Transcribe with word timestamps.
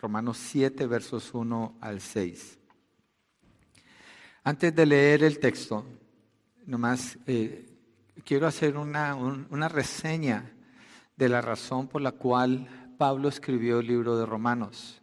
Romanos 0.00 0.38
7, 0.38 0.86
versos 0.86 1.34
1 1.34 1.78
al 1.80 2.00
6. 2.00 2.58
Antes 4.44 4.74
de 4.74 4.86
leer 4.86 5.24
el 5.24 5.40
texto, 5.40 5.84
nomás 6.66 7.18
eh, 7.26 7.66
quiero 8.24 8.46
hacer 8.46 8.76
una, 8.76 9.16
una 9.16 9.68
reseña 9.68 10.52
de 11.16 11.28
la 11.28 11.40
razón 11.40 11.88
por 11.88 12.00
la 12.00 12.12
cual 12.12 12.94
Pablo 12.96 13.28
escribió 13.28 13.80
el 13.80 13.88
libro 13.88 14.16
de 14.16 14.24
Romanos. 14.24 15.02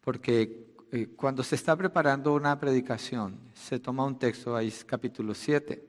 Porque 0.00 0.74
eh, 0.90 1.08
cuando 1.14 1.42
se 1.42 1.56
está 1.56 1.76
preparando 1.76 2.32
una 2.32 2.58
predicación, 2.58 3.38
se 3.52 3.78
toma 3.78 4.06
un 4.06 4.18
texto, 4.18 4.56
ahí 4.56 4.68
es 4.68 4.86
capítulo 4.86 5.34
7. 5.34 5.84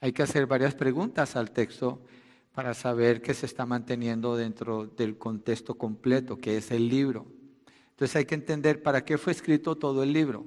Hay 0.00 0.12
que 0.12 0.24
hacer 0.24 0.46
varias 0.46 0.74
preguntas 0.74 1.36
al 1.36 1.52
texto 1.52 2.02
para 2.54 2.74
saber 2.74 3.22
que 3.22 3.34
se 3.34 3.46
está 3.46 3.66
manteniendo 3.66 4.36
dentro 4.36 4.86
del 4.86 5.16
contexto 5.16 5.76
completo, 5.76 6.38
que 6.38 6.56
es 6.56 6.70
el 6.70 6.88
libro. 6.88 7.26
Entonces 7.90 8.16
hay 8.16 8.24
que 8.24 8.34
entender 8.34 8.82
para 8.82 9.04
qué 9.04 9.18
fue 9.18 9.32
escrito 9.32 9.76
todo 9.76 10.02
el 10.02 10.12
libro. 10.12 10.46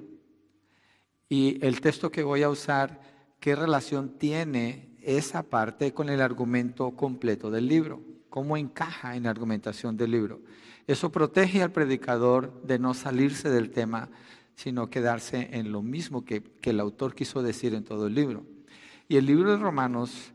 Y 1.28 1.64
el 1.64 1.80
texto 1.80 2.10
que 2.10 2.22
voy 2.22 2.42
a 2.42 2.50
usar, 2.50 3.00
qué 3.40 3.56
relación 3.56 4.18
tiene 4.18 4.90
esa 5.02 5.42
parte 5.42 5.92
con 5.92 6.08
el 6.08 6.20
argumento 6.20 6.90
completo 6.92 7.50
del 7.50 7.68
libro, 7.68 8.02
cómo 8.28 8.56
encaja 8.56 9.16
en 9.16 9.24
la 9.24 9.30
argumentación 9.30 9.96
del 9.96 10.10
libro. 10.10 10.40
Eso 10.86 11.10
protege 11.10 11.62
al 11.62 11.72
predicador 11.72 12.62
de 12.62 12.78
no 12.78 12.92
salirse 12.92 13.48
del 13.48 13.70
tema, 13.70 14.10
sino 14.54 14.90
quedarse 14.90 15.48
en 15.52 15.72
lo 15.72 15.80
mismo 15.80 16.24
que, 16.24 16.42
que 16.42 16.70
el 16.70 16.80
autor 16.80 17.14
quiso 17.14 17.42
decir 17.42 17.74
en 17.74 17.84
todo 17.84 18.06
el 18.06 18.14
libro. 18.14 18.44
Y 19.08 19.16
el 19.16 19.26
libro 19.26 19.50
de 19.50 19.58
Romanos 19.58 20.33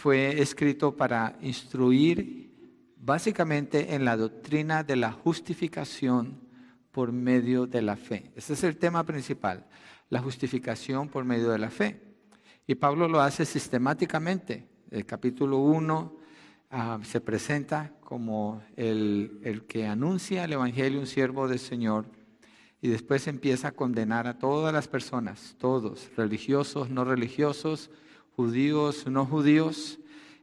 fue 0.00 0.40
escrito 0.40 0.96
para 0.96 1.36
instruir 1.42 2.54
básicamente 2.96 3.94
en 3.94 4.06
la 4.06 4.16
doctrina 4.16 4.82
de 4.82 4.96
la 4.96 5.12
justificación 5.12 6.40
por 6.90 7.12
medio 7.12 7.66
de 7.66 7.82
la 7.82 7.96
fe. 7.96 8.32
Ese 8.34 8.54
es 8.54 8.64
el 8.64 8.78
tema 8.78 9.04
principal, 9.04 9.66
la 10.08 10.22
justificación 10.22 11.10
por 11.10 11.26
medio 11.26 11.50
de 11.50 11.58
la 11.58 11.68
fe. 11.68 12.00
Y 12.66 12.76
Pablo 12.76 13.08
lo 13.08 13.20
hace 13.20 13.44
sistemáticamente. 13.44 14.66
El 14.90 15.04
capítulo 15.04 15.58
1 15.58 16.16
ah, 16.70 16.98
se 17.02 17.20
presenta 17.20 17.92
como 18.00 18.62
el, 18.76 19.38
el 19.44 19.66
que 19.66 19.86
anuncia 19.86 20.44
el 20.44 20.54
Evangelio, 20.54 20.98
un 20.98 21.06
siervo 21.06 21.46
del 21.46 21.58
Señor, 21.58 22.06
y 22.80 22.88
después 22.88 23.26
empieza 23.26 23.68
a 23.68 23.72
condenar 23.72 24.26
a 24.26 24.38
todas 24.38 24.72
las 24.72 24.88
personas, 24.88 25.56
todos, 25.58 26.10
religiosos, 26.16 26.88
no 26.88 27.04
religiosos, 27.04 27.90
judíos, 28.36 29.06
no 29.06 29.26
judíos. 29.26 29.98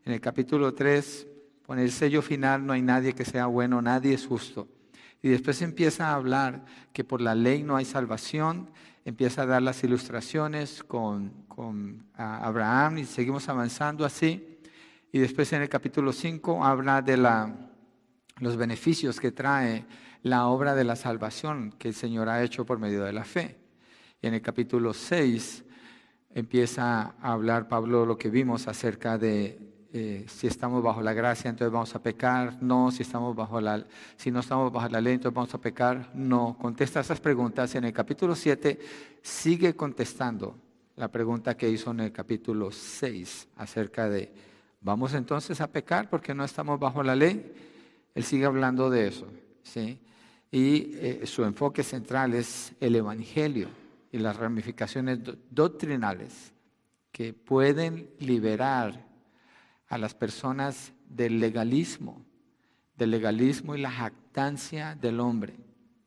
En 0.05 0.13
el 0.13 0.21
capítulo 0.21 0.73
3 0.73 1.27
pone 1.65 1.83
el 1.83 1.91
sello 1.91 2.21
final, 2.21 2.65
no 2.65 2.73
hay 2.73 2.81
nadie 2.81 3.13
que 3.13 3.25
sea 3.25 3.47
bueno, 3.47 3.81
nadie 3.81 4.13
es 4.13 4.25
justo. 4.25 4.67
Y 5.21 5.29
después 5.29 5.61
empieza 5.61 6.09
a 6.09 6.15
hablar 6.15 6.63
que 6.93 7.03
por 7.03 7.21
la 7.21 7.35
ley 7.35 7.63
no 7.63 7.75
hay 7.75 7.85
salvación, 7.85 8.69
empieza 9.03 9.43
a 9.43 9.45
dar 9.45 9.61
las 9.61 9.83
ilustraciones 9.83 10.83
con, 10.83 11.45
con 11.47 12.05
Abraham 12.13 12.99
y 12.99 13.05
seguimos 13.05 13.49
avanzando 13.49 14.05
así. 14.05 14.59
Y 15.11 15.19
después 15.19 15.51
en 15.53 15.61
el 15.61 15.69
capítulo 15.69 16.13
5 16.13 16.63
habla 16.63 17.01
de 17.01 17.17
la, 17.17 17.53
los 18.39 18.57
beneficios 18.57 19.19
que 19.19 19.31
trae 19.31 19.85
la 20.23 20.47
obra 20.47 20.75
de 20.75 20.83
la 20.83 20.95
salvación 20.95 21.73
que 21.77 21.87
el 21.87 21.93
Señor 21.93 22.29
ha 22.29 22.43
hecho 22.43 22.65
por 22.65 22.79
medio 22.79 23.03
de 23.03 23.13
la 23.13 23.23
fe. 23.23 23.57
Y 24.21 24.27
en 24.27 24.33
el 24.33 24.41
capítulo 24.41 24.93
6 24.93 25.63
empieza 26.37 27.15
a 27.19 27.33
hablar 27.33 27.67
Pablo 27.67 28.05
lo 28.05 28.15
que 28.15 28.29
vimos 28.29 28.67
acerca 28.67 29.17
de 29.17 29.57
eh, 29.91 30.23
si 30.27 30.45
estamos 30.45 30.83
bajo 30.83 31.01
la 31.01 31.11
gracia, 31.13 31.49
entonces 31.49 31.73
vamos 31.73 31.95
a 31.95 32.03
pecar, 32.03 32.61
no, 32.61 32.91
si 32.91 33.01
estamos 33.01 33.35
bajo 33.35 33.59
la, 33.59 33.83
si 34.17 34.29
no 34.29 34.41
estamos 34.41 34.71
bajo 34.71 34.87
la 34.87 35.01
ley, 35.01 35.15
entonces 35.15 35.33
vamos 35.33 35.55
a 35.55 35.57
pecar, 35.59 36.11
no. 36.13 36.55
Contesta 36.61 36.99
esas 36.99 37.19
preguntas. 37.19 37.73
En 37.73 37.85
el 37.85 37.93
capítulo 37.93 38.35
7 38.35 38.79
sigue 39.23 39.75
contestando 39.75 40.55
la 40.95 41.07
pregunta 41.07 41.57
que 41.57 41.71
hizo 41.71 41.89
en 41.89 42.01
el 42.01 42.11
capítulo 42.11 42.71
6 42.71 43.47
acerca 43.55 44.07
de, 44.07 44.31
¿vamos 44.81 45.15
entonces 45.15 45.59
a 45.59 45.71
pecar 45.71 46.07
porque 46.07 46.35
no 46.35 46.43
estamos 46.43 46.79
bajo 46.79 47.01
la 47.01 47.15
ley? 47.15 47.51
Él 48.13 48.23
sigue 48.23 48.45
hablando 48.45 48.91
de 48.91 49.07
eso, 49.07 49.25
¿sí? 49.63 49.99
Y 50.51 50.91
eh, 50.97 51.21
su 51.25 51.43
enfoque 51.43 51.81
central 51.81 52.35
es 52.35 52.73
el 52.79 52.95
Evangelio 52.95 53.86
y 54.11 54.17
las 54.17 54.37
ramificaciones 54.37 55.19
doctrinales 55.49 56.53
que 57.11 57.33
pueden 57.33 58.09
liberar 58.19 59.05
a 59.87 59.97
las 59.97 60.13
personas 60.13 60.93
del 61.07 61.39
legalismo, 61.39 62.25
del 62.95 63.11
legalismo 63.11 63.75
y 63.75 63.81
la 63.81 63.91
jactancia 63.91 64.95
del 64.95 65.19
hombre. 65.19 65.55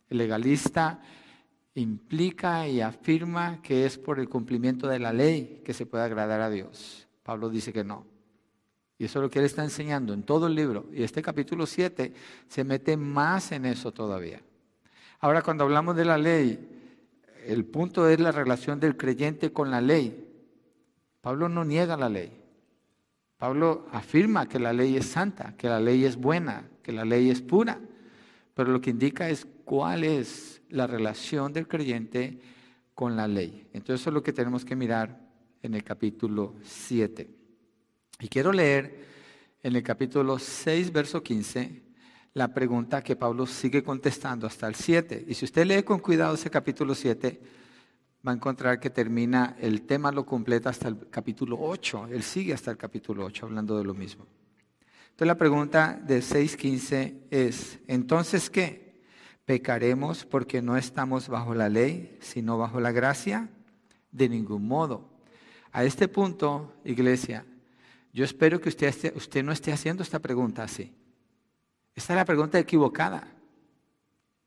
El 0.09 0.19
legalista 0.19 1.00
implica 1.75 2.69
y 2.69 2.81
afirma 2.81 3.62
que 3.62 3.87
es 3.87 3.99
por 3.99 4.19
el 4.19 4.28
cumplimiento 4.28 4.88
de 4.88 4.99
la 4.99 5.12
ley 5.12 5.62
que 5.65 5.75
se 5.75 5.87
puede 5.87 6.05
agradar 6.05 6.41
a 6.41 6.50
Dios. 6.50 7.09
Pablo 7.22 7.49
dice 7.49 7.72
que 7.72 7.84
no. 7.84 8.06
Y 8.99 9.05
eso 9.05 9.19
es 9.19 9.22
lo 9.22 9.31
que 9.31 9.38
él 9.38 9.47
está 9.47 9.65
enseñando 9.65 10.12
en 10.12 10.25
todo 10.25 10.47
el 10.47 10.55
libro. 10.55 10.91
Y 10.93 11.03
este 11.03 11.22
capítulo 11.22 11.67
7 11.67 12.12
se 12.47 12.65
mete 12.65 12.97
más 12.97 13.50
en 13.53 13.65
eso 13.65 13.93
todavía. 13.93 14.43
Ahora, 15.21 15.43
cuando 15.43 15.65
hablamos 15.65 15.97
de 15.97 16.05
la 16.05 16.19
ley, 16.19 16.69
el 17.47 17.65
punto 17.65 18.09
es 18.09 18.21
la 18.21 18.33
relación 18.33 18.81
del 18.81 18.97
creyente 18.97 19.53
con 19.53 19.71
la 19.71 19.81
ley. 19.81 20.27
Pablo 21.21 21.49
no 21.49 21.65
niega 21.65 21.97
la 21.97 22.09
ley. 22.09 22.41
Pablo 23.37 23.87
afirma 23.93 24.49
que 24.49 24.59
la 24.59 24.73
ley 24.73 24.97
es 24.97 25.06
santa, 25.06 25.55
que 25.56 25.69
la 25.69 25.81
ley 25.81 26.05
es 26.05 26.17
buena, 26.17 26.69
que 26.83 26.93
la 26.93 27.05
ley 27.05 27.31
es 27.31 27.41
pura. 27.41 27.81
Pero 28.55 28.73
lo 28.73 28.81
que 28.81 28.91
indica 28.91 29.31
es 29.31 29.47
cuál 29.65 30.05
es 30.05 30.61
la 30.69 30.87
relación 30.87 31.53
del 31.53 31.67
creyente 31.67 32.41
con 32.95 33.17
la 33.17 33.27
ley. 33.27 33.67
Entonces 33.73 34.03
eso 34.03 34.11
es 34.11 34.15
lo 34.15 34.23
que 34.23 34.33
tenemos 34.33 34.65
que 34.65 34.77
mirar 34.77 35.21
en 35.62 35.75
el 35.75 35.83
capítulo 35.83 36.55
7. 36.62 37.31
Y 38.21 38.29
quiero 38.29 38.53
leer 38.53 39.06
en 39.62 39.77
el 39.77 39.83
capítulo 39.83 40.39
6, 40.39 40.93
verso 40.93 41.23
15, 41.23 41.83
la 42.35 42.55
pregunta 42.55 43.03
que 43.03 43.17
Pablo 43.17 43.47
sigue 43.47 43.83
contestando 43.83 44.47
hasta 44.47 44.69
el 44.69 44.75
7. 44.75 45.25
Y 45.29 45.35
si 45.35 45.45
usted 45.45 45.67
lee 45.67 45.83
con 45.83 45.99
cuidado 45.99 46.35
ese 46.35 46.51
capítulo 46.51 46.95
7, 46.95 47.41
va 48.27 48.33
a 48.33 48.35
encontrar 48.35 48.79
que 48.79 48.91
termina, 48.91 49.57
el 49.59 49.83
tema 49.83 50.13
lo 50.13 50.25
completa 50.25 50.71
hasta 50.71 50.89
el 50.89 51.09
capítulo 51.11 51.59
8. 51.61 52.09
Él 52.11 52.23
sigue 52.23 52.55
hasta 52.55 52.71
el 52.71 52.77
capítulo 52.77 53.25
8 53.25 53.47
hablando 53.47 53.77
de 53.77 53.85
lo 53.85 53.95
mismo. 53.95 54.27
Entonces 55.03 55.27
la 55.27 55.39
pregunta 55.39 56.01
de 56.03 56.21
6.15 56.21 57.15
es, 57.31 57.79
¿entonces 57.89 58.49
qué? 58.49 59.03
¿Pecaremos 59.45 60.25
porque 60.25 60.62
no 60.62 60.77
estamos 60.77 61.29
bajo 61.29 61.55
la 61.55 61.69
ley, 61.69 62.17
sino 62.21 62.57
bajo 62.57 62.81
la 62.81 62.93
gracia? 62.93 63.49
De 64.12 64.29
ningún 64.29 64.67
modo. 64.67 65.11
A 65.73 65.85
este 65.85 66.09
punto, 66.09 66.75
iglesia, 66.85 67.45
yo 68.12 68.25
espero 68.25 68.61
que 68.61 68.69
usted, 68.69 69.12
usted 69.17 69.43
no 69.43 69.53
esté 69.53 69.73
haciendo 69.73 70.03
esta 70.03 70.21
pregunta 70.21 70.62
así. 70.62 70.95
Esta 71.95 72.12
es 72.12 72.17
la 72.17 72.25
pregunta 72.25 72.59
equivocada. 72.59 73.28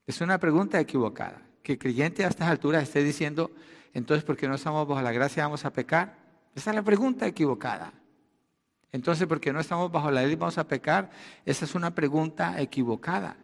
Es 0.05 0.21
una 0.21 0.37
pregunta 0.37 0.79
equivocada. 0.79 1.41
Que 1.61 1.73
el 1.73 1.79
creyente 1.79 2.25
a 2.25 2.27
estas 2.27 2.49
alturas 2.49 2.83
esté 2.83 3.03
diciendo, 3.03 3.51
entonces, 3.93 4.23
¿por 4.23 4.35
qué 4.35 4.47
no 4.47 4.55
estamos 4.55 4.87
bajo 4.87 5.01
la 5.01 5.11
gracia 5.11 5.43
vamos 5.43 5.65
a 5.65 5.71
pecar? 5.71 6.17
Esa 6.55 6.71
es 6.71 6.75
la 6.75 6.83
pregunta 6.83 7.25
equivocada. 7.25 7.93
Entonces, 8.91 9.27
¿por 9.27 9.39
qué 9.39 9.51
no 9.51 9.59
estamos 9.59 9.91
bajo 9.91 10.11
la 10.11 10.23
ley 10.23 10.35
vamos 10.35 10.57
a 10.57 10.67
pecar? 10.67 11.09
Esa 11.45 11.65
es 11.65 11.73
una 11.73 11.95
pregunta 11.95 12.59
equivocada. 12.61 13.37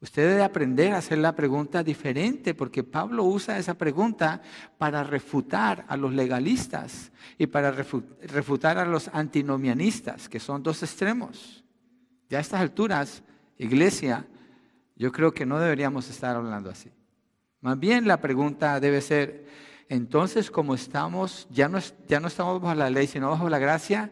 Usted 0.00 0.30
debe 0.30 0.42
aprender 0.42 0.92
a 0.92 0.98
hacer 0.98 1.18
la 1.18 1.36
pregunta 1.36 1.84
diferente, 1.84 2.54
porque 2.54 2.82
Pablo 2.82 3.22
usa 3.22 3.56
esa 3.56 3.74
pregunta 3.74 4.42
para 4.76 5.04
refutar 5.04 5.84
a 5.86 5.96
los 5.96 6.12
legalistas 6.12 7.12
y 7.38 7.46
para 7.46 7.70
refutar 7.70 8.78
a 8.78 8.84
los 8.84 9.08
antinomianistas, 9.12 10.28
que 10.28 10.40
son 10.40 10.60
dos 10.60 10.82
extremos. 10.82 11.61
Ya 12.32 12.38
a 12.38 12.40
estas 12.40 12.62
alturas, 12.62 13.22
iglesia, 13.58 14.24
yo 14.96 15.12
creo 15.12 15.34
que 15.34 15.44
no 15.44 15.58
deberíamos 15.58 16.08
estar 16.08 16.34
hablando 16.34 16.70
así. 16.70 16.90
Más 17.60 17.78
bien 17.78 18.08
la 18.08 18.22
pregunta 18.22 18.80
debe 18.80 19.02
ser, 19.02 19.44
entonces 19.90 20.50
como 20.50 20.74
estamos, 20.74 21.46
ya 21.50 21.68
no, 21.68 21.76
estamos 21.76 22.62
bajo 22.62 22.74
la 22.74 22.88
ley, 22.88 23.06
sino 23.06 23.28
bajo 23.28 23.50
la 23.50 23.58
gracia, 23.58 24.10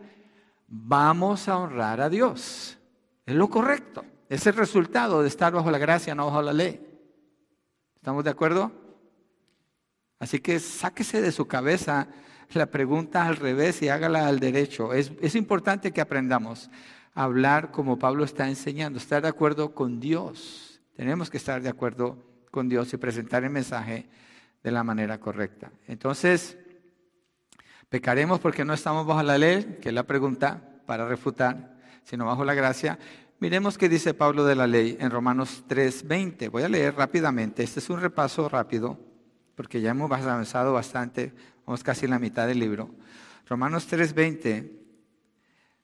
vamos 0.68 1.48
a 1.48 1.56
honrar 1.56 2.02
a 2.02 2.10
Dios. 2.10 2.76
Es 3.24 3.34
lo 3.34 3.48
correcto. 3.48 4.04
Es 4.28 4.46
el 4.46 4.52
resultado 4.52 5.22
de 5.22 5.28
estar 5.28 5.54
bajo 5.54 5.70
la 5.70 5.78
gracia, 5.78 6.14
no 6.14 6.26
bajo 6.26 6.42
la 6.42 6.52
ley. 6.52 6.78
¿Estamos 7.96 8.22
de 8.22 8.28
acuerdo? 8.28 8.70
Así 10.18 10.40
que 10.40 10.60
sáquese 10.60 11.22
de 11.22 11.32
su 11.32 11.46
cabeza 11.46 12.06
la 12.52 12.66
pregunta 12.66 13.24
al 13.24 13.36
revés 13.36 13.80
y 13.80 13.88
hágala 13.88 14.26
al 14.26 14.40
derecho. 14.40 14.92
Es 14.92 15.34
importante 15.34 15.90
que 15.90 16.02
aprendamos 16.02 16.68
hablar 17.14 17.70
como 17.70 17.98
Pablo 17.98 18.24
está 18.24 18.48
enseñando, 18.48 18.98
estar 18.98 19.22
de 19.22 19.28
acuerdo 19.28 19.74
con 19.74 20.00
Dios. 20.00 20.80
Tenemos 20.94 21.30
que 21.30 21.36
estar 21.36 21.62
de 21.62 21.68
acuerdo 21.68 22.18
con 22.50 22.68
Dios 22.68 22.92
y 22.92 22.96
presentar 22.96 23.44
el 23.44 23.50
mensaje 23.50 24.08
de 24.62 24.70
la 24.70 24.84
manera 24.84 25.18
correcta. 25.18 25.70
Entonces, 25.86 26.58
pecaremos 27.88 28.40
porque 28.40 28.64
no 28.64 28.74
estamos 28.74 29.06
bajo 29.06 29.22
la 29.22 29.38
ley, 29.38 29.78
que 29.80 29.88
es 29.88 29.94
la 29.94 30.04
pregunta 30.04 30.82
para 30.86 31.06
refutar, 31.08 31.76
sino 32.04 32.26
bajo 32.26 32.44
la 32.44 32.54
gracia. 32.54 32.98
Miremos 33.38 33.78
qué 33.78 33.88
dice 33.88 34.12
Pablo 34.12 34.44
de 34.44 34.54
la 34.54 34.66
ley 34.66 34.96
en 35.00 35.10
Romanos 35.10 35.64
3:20. 35.66 36.50
Voy 36.50 36.62
a 36.62 36.68
leer 36.68 36.94
rápidamente. 36.94 37.62
Este 37.62 37.80
es 37.80 37.88
un 37.88 38.00
repaso 38.00 38.48
rápido, 38.48 38.98
porque 39.54 39.80
ya 39.80 39.90
hemos 39.90 40.10
avanzado 40.10 40.72
bastante, 40.74 41.32
vamos 41.64 41.82
casi 41.82 42.04
en 42.04 42.10
la 42.10 42.18
mitad 42.18 42.46
del 42.46 42.58
libro. 42.58 42.90
Romanos 43.48 43.86
3:20, 43.88 44.79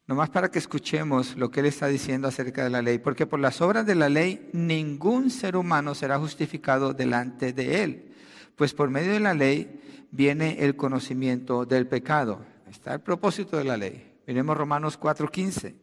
nomás 0.06 0.30
para 0.30 0.50
que 0.50 0.58
escuchemos 0.58 1.36
lo 1.36 1.50
que 1.50 1.60
él 1.60 1.66
está 1.66 1.88
diciendo 1.88 2.28
acerca 2.28 2.62
de 2.62 2.70
la 2.70 2.82
ley, 2.82 2.98
porque 2.98 3.26
por 3.26 3.40
las 3.40 3.60
obras 3.60 3.86
de 3.86 3.94
la 3.94 4.08
ley 4.08 4.48
ningún 4.52 5.30
ser 5.30 5.56
humano 5.56 5.94
será 5.94 6.18
justificado 6.18 6.92
delante 6.92 7.52
de 7.52 7.82
él, 7.82 8.14
pues 8.54 8.72
por 8.72 8.88
medio 8.88 9.12
de 9.12 9.20
la 9.20 9.34
ley 9.34 9.80
viene 10.10 10.64
el 10.64 10.76
conocimiento 10.76 11.66
del 11.66 11.86
pecado. 11.86 12.44
Está 12.70 12.94
el 12.94 13.00
propósito 13.00 13.56
de 13.56 13.64
la 13.64 13.76
ley. 13.76 14.14
Miremos 14.26 14.56
Romanos 14.56 14.98
4:15. 14.98 15.74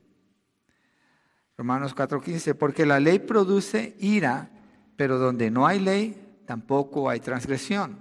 Romanos 1.58 1.94
4:15, 1.94 2.56
porque 2.56 2.86
la 2.86 3.00
ley 3.00 3.20
produce 3.20 3.96
ira, 4.00 4.50
pero 4.96 5.20
donde 5.20 5.52
no 5.52 5.68
hay 5.68 5.80
ley, 5.80 6.42
tampoco 6.46 7.10
hay 7.10 7.20
transgresión. 7.20 8.00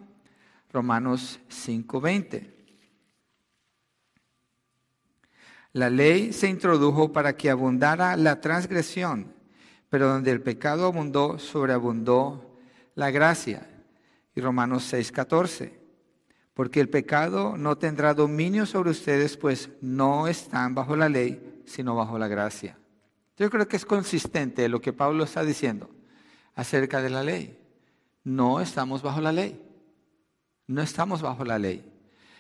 Romanos 0.72 1.40
5:20. 1.48 2.61
La 5.72 5.88
ley 5.88 6.32
se 6.32 6.48
introdujo 6.48 7.12
para 7.12 7.36
que 7.36 7.50
abundara 7.50 8.16
la 8.16 8.40
transgresión, 8.40 9.32
pero 9.88 10.08
donde 10.08 10.30
el 10.30 10.42
pecado 10.42 10.86
abundó, 10.86 11.38
sobreabundó 11.38 12.58
la 12.94 13.10
gracia. 13.10 13.69
Y 14.34 14.40
Romanos 14.40 14.92
6:14. 14.92 15.80
Porque 16.54 16.80
el 16.80 16.90
pecado 16.90 17.56
no 17.56 17.78
tendrá 17.78 18.12
dominio 18.12 18.66
sobre 18.66 18.90
ustedes, 18.90 19.38
pues 19.38 19.70
no 19.80 20.28
están 20.28 20.74
bajo 20.74 20.96
la 20.96 21.08
ley, 21.08 21.62
sino 21.64 21.94
bajo 21.94 22.19
la 22.19 22.28
gracia. 22.28 22.78
Yo 23.38 23.48
creo 23.48 23.66
que 23.66 23.76
es 23.76 23.86
consistente 23.86 24.69
lo 24.69 24.80
que 24.80 24.92
Pablo 24.92 25.24
está 25.24 25.42
diciendo 25.42 25.88
acerca 26.54 27.00
de 27.00 27.08
la 27.08 27.22
ley. 27.22 27.58
No 28.24 28.60
estamos 28.60 29.00
bajo 29.00 29.20
la 29.20 29.32
ley. 29.32 29.60
No 30.66 30.82
estamos 30.82 31.22
bajo 31.22 31.44
la 31.44 31.58
ley. 31.58 31.90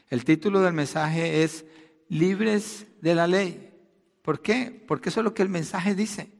El 0.08 0.24
título 0.24 0.60
del 0.60 0.74
mensaje 0.74 1.42
es 1.42 1.64
Libres 2.12 2.86
de 3.00 3.14
la 3.14 3.26
ley. 3.26 3.72
¿Por 4.20 4.42
qué? 4.42 4.84
Porque 4.86 5.08
eso 5.08 5.20
es 5.20 5.24
lo 5.24 5.32
que 5.32 5.40
el 5.40 5.48
mensaje 5.48 5.94
dice. 5.94 6.30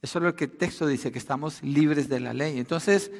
Eso 0.00 0.18
es 0.18 0.24
lo 0.24 0.34
que 0.34 0.44
el 0.44 0.52
texto 0.52 0.86
dice, 0.86 1.12
que 1.12 1.18
estamos 1.18 1.62
libres 1.62 2.08
de 2.08 2.20
la 2.20 2.32
ley. 2.32 2.58
Entonces, 2.58 3.12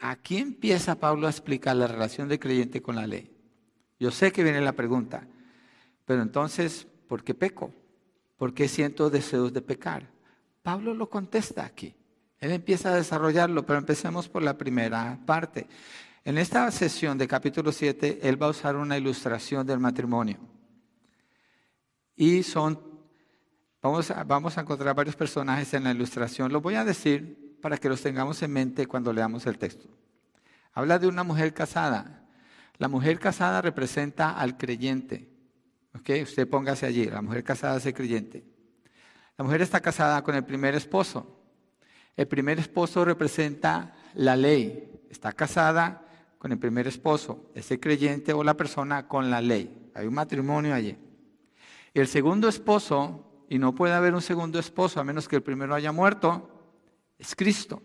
aquí 0.00 0.38
empieza 0.38 0.98
Pablo 0.98 1.26
a 1.26 1.30
explicar 1.30 1.76
la 1.76 1.86
relación 1.86 2.26
del 2.26 2.38
creyente 2.38 2.80
con 2.80 2.96
la 2.96 3.06
ley. 3.06 3.30
Yo 4.00 4.10
sé 4.10 4.32
que 4.32 4.42
viene 4.42 4.62
la 4.62 4.72
pregunta, 4.72 5.28
pero 6.06 6.22
entonces, 6.22 6.86
¿por 7.06 7.22
qué 7.22 7.34
peco? 7.34 7.70
¿Por 8.38 8.54
qué 8.54 8.66
siento 8.66 9.10
deseos 9.10 9.52
de 9.52 9.60
pecar? 9.60 10.08
Pablo 10.62 10.94
lo 10.94 11.10
contesta 11.10 11.66
aquí. 11.66 11.94
Él 12.38 12.52
empieza 12.52 12.94
a 12.94 12.96
desarrollarlo, 12.96 13.66
pero 13.66 13.78
empecemos 13.78 14.26
por 14.26 14.42
la 14.42 14.56
primera 14.56 15.20
parte. 15.26 15.66
En 16.24 16.38
esta 16.38 16.70
sesión 16.70 17.18
de 17.18 17.28
capítulo 17.28 17.72
7, 17.72 18.20
él 18.22 18.42
va 18.42 18.46
a 18.46 18.50
usar 18.50 18.74
una 18.76 18.96
ilustración 18.96 19.66
del 19.66 19.80
matrimonio. 19.80 20.51
Y 22.16 22.42
son, 22.42 22.80
vamos 23.80 24.10
a, 24.10 24.24
vamos 24.24 24.56
a 24.58 24.62
encontrar 24.62 24.94
varios 24.94 25.16
personajes 25.16 25.72
en 25.74 25.84
la 25.84 25.92
ilustración. 25.92 26.52
Los 26.52 26.62
voy 26.62 26.74
a 26.74 26.84
decir 26.84 27.58
para 27.60 27.78
que 27.78 27.88
los 27.88 28.02
tengamos 28.02 28.42
en 28.42 28.52
mente 28.52 28.86
cuando 28.86 29.12
leamos 29.12 29.46
el 29.46 29.58
texto. 29.58 29.88
Habla 30.72 30.98
de 30.98 31.08
una 31.08 31.22
mujer 31.22 31.54
casada. 31.54 32.24
La 32.78 32.88
mujer 32.88 33.18
casada 33.18 33.62
representa 33.62 34.38
al 34.38 34.56
creyente. 34.56 35.28
¿Ok? 35.94 36.10
Usted 36.22 36.48
póngase 36.48 36.86
allí. 36.86 37.06
La 37.06 37.22
mujer 37.22 37.44
casada 37.44 37.76
es 37.76 37.86
el 37.86 37.94
creyente. 37.94 38.44
La 39.36 39.44
mujer 39.44 39.62
está 39.62 39.80
casada 39.80 40.22
con 40.22 40.34
el 40.34 40.44
primer 40.44 40.74
esposo. 40.74 41.38
El 42.16 42.28
primer 42.28 42.58
esposo 42.58 43.04
representa 43.04 43.94
la 44.14 44.36
ley. 44.36 45.02
Está 45.10 45.32
casada 45.32 46.06
con 46.42 46.50
el 46.50 46.58
primer 46.58 46.88
esposo, 46.88 47.52
ese 47.54 47.78
creyente 47.78 48.32
o 48.32 48.42
la 48.42 48.56
persona 48.56 49.06
con 49.06 49.30
la 49.30 49.40
ley. 49.40 49.90
Hay 49.94 50.08
un 50.08 50.14
matrimonio 50.14 50.74
allí. 50.74 50.98
Y 51.94 52.00
el 52.00 52.08
segundo 52.08 52.48
esposo, 52.48 53.44
y 53.48 53.58
no 53.58 53.74
puede 53.74 53.94
haber 53.94 54.14
un 54.14 54.22
segundo 54.22 54.58
esposo 54.58 55.00
a 55.00 55.04
menos 55.04 55.28
que 55.28 55.36
el 55.36 55.42
primero 55.42 55.74
haya 55.74 55.92
muerto, 55.92 56.48
es 57.18 57.34
Cristo. 57.34 57.82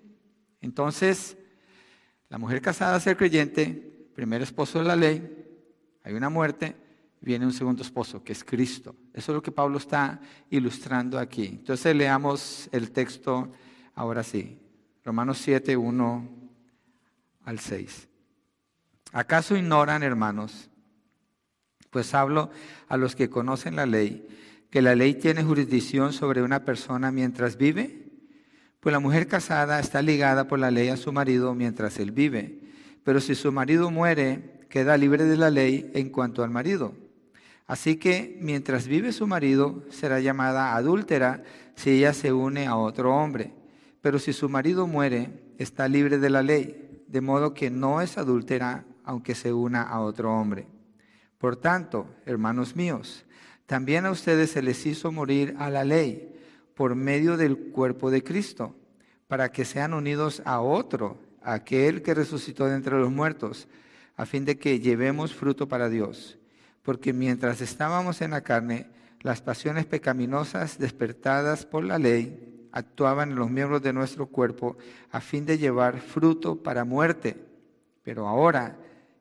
Entonces, 0.62 1.38
la 2.30 2.38
mujer 2.38 2.62
casada 2.62 2.98
es 2.98 3.08
el 3.08 3.18
creyente, 3.18 4.10
primer 4.16 4.42
esposo 4.42 4.80
de 4.80 4.86
la 4.86 4.96
ley, 4.96 5.46
hay 6.04 6.14
una 6.14 6.30
muerte, 6.30 6.76
viene 7.22 7.46
un 7.46 7.54
segundo 7.54 7.82
esposo, 7.82 8.24
que 8.24 8.32
es 8.32 8.44
Cristo. 8.44 8.96
Eso 9.14 9.32
es 9.32 9.36
lo 9.36 9.42
que 9.42 9.52
Pablo 9.52 9.78
está 9.78 10.22
ilustrando 10.50 11.20
aquí. 11.20 11.46
Entonces 11.46 11.96
leamos 11.96 12.70
el 12.72 12.92
texto 12.92 13.52
ahora 13.94 14.24
sí. 14.24 14.58
Romanos 15.04 15.38
7, 15.40 15.76
1 15.76 16.30
al 17.44 17.60
6. 17.60 18.08
¿Acaso 19.12 19.56
ignoran, 19.56 20.04
hermanos? 20.04 20.70
Pues 21.90 22.14
hablo 22.14 22.50
a 22.88 22.98
los 22.98 23.16
que 23.16 23.30
conocen 23.30 23.76
la 23.76 23.86
ley, 23.86 24.28
que 24.70 24.82
la 24.82 24.96
ley 24.96 25.14
tiene 25.14 25.44
jurisdicción 25.44 26.14
sobre 26.14 26.42
una 26.42 26.66
persona 26.66 27.12
mientras 27.12 27.58
vive. 27.58 28.08
Pues 28.80 28.94
la 28.94 29.00
mujer 29.00 29.28
casada 29.28 29.80
está 29.80 30.02
ligada 30.02 30.48
por 30.48 30.60
la 30.60 30.72
ley 30.72 30.90
a 30.90 30.98
su 30.98 31.12
marido 31.12 31.54
mientras 31.56 32.00
él 32.00 32.12
vive. 32.12 32.60
Pero 33.04 33.22
si 33.22 33.36
su 33.36 33.52
marido 33.52 33.92
muere, 33.92 34.66
queda 34.70 34.98
libre 34.98 35.26
de 35.26 35.38
la 35.38 35.50
ley 35.50 35.92
en 35.94 36.10
cuanto 36.10 36.44
al 36.44 36.50
marido 36.50 36.94
Así 37.68 37.98
que 37.98 38.38
mientras 38.42 38.88
vive 38.88 39.12
su 39.12 39.28
marido, 39.28 39.84
será 39.90 40.22
llamada 40.22 40.76
adúltera 40.76 41.44
si 41.76 41.92
ella 41.92 42.14
se 42.14 42.32
une 42.32 42.66
a 42.66 42.78
otro 42.78 43.14
hombre. 43.14 43.54
Pero 44.02 44.20
si 44.20 44.32
su 44.32 44.48
marido 44.48 44.88
muere, 44.88 45.54
está 45.58 45.90
libre 45.90 46.18
de 46.18 46.30
la 46.30 46.42
ley, 46.42 47.04
de 47.08 47.20
modo 47.20 47.54
que 47.54 47.70
no 47.70 48.02
es 48.02 48.18
adúltera 48.18 48.86
aunque 49.04 49.36
se 49.36 49.52
una 49.52 49.84
a 49.84 50.00
otro 50.00 50.34
hombre. 50.34 50.68
Por 51.38 51.56
tanto, 51.56 52.08
hermanos 52.26 52.76
míos, 52.76 53.26
también 53.66 54.06
a 54.06 54.12
ustedes 54.12 54.52
se 54.52 54.62
les 54.62 54.86
hizo 54.86 55.12
morir 55.12 55.56
a 55.60 55.70
la 55.70 55.84
ley 55.84 56.34
por 56.74 56.96
medio 56.96 57.38
del 57.38 57.72
cuerpo 57.72 58.12
de 58.12 58.24
Cristo, 58.24 58.76
para 59.28 59.52
que 59.52 59.66
sean 59.66 59.94
unidos 59.94 60.42
a 60.46 60.62
otro, 60.62 61.18
aquel 61.42 62.02
que 62.02 62.14
resucitó 62.14 62.66
de 62.66 62.76
entre 62.76 62.98
los 62.98 63.12
muertos, 63.12 63.68
a 64.16 64.26
fin 64.26 64.46
de 64.46 64.58
que 64.58 64.80
llevemos 64.80 65.34
fruto 65.34 65.68
para 65.68 65.90
Dios 65.90 66.38
porque 66.88 67.12
mientras 67.12 67.60
estábamos 67.60 68.22
en 68.22 68.32
la 68.32 68.40
carne, 68.40 68.88
las 69.20 69.42
pasiones 69.42 69.86
pecaminosas 69.86 70.80
despertadas 70.80 71.66
por 71.66 71.84
la 71.84 72.00
ley 72.00 72.70
actuaban 72.72 73.32
en 73.32 73.36
los 73.36 73.52
miembros 73.52 73.82
de 73.82 73.92
nuestro 73.92 74.28
cuerpo 74.28 74.78
a 75.12 75.20
fin 75.20 75.46
de 75.46 75.58
llevar 75.58 76.00
fruto 76.00 76.64
para 76.64 76.86
muerte. 76.86 77.36
Pero 78.04 78.26
ahora 78.26 78.78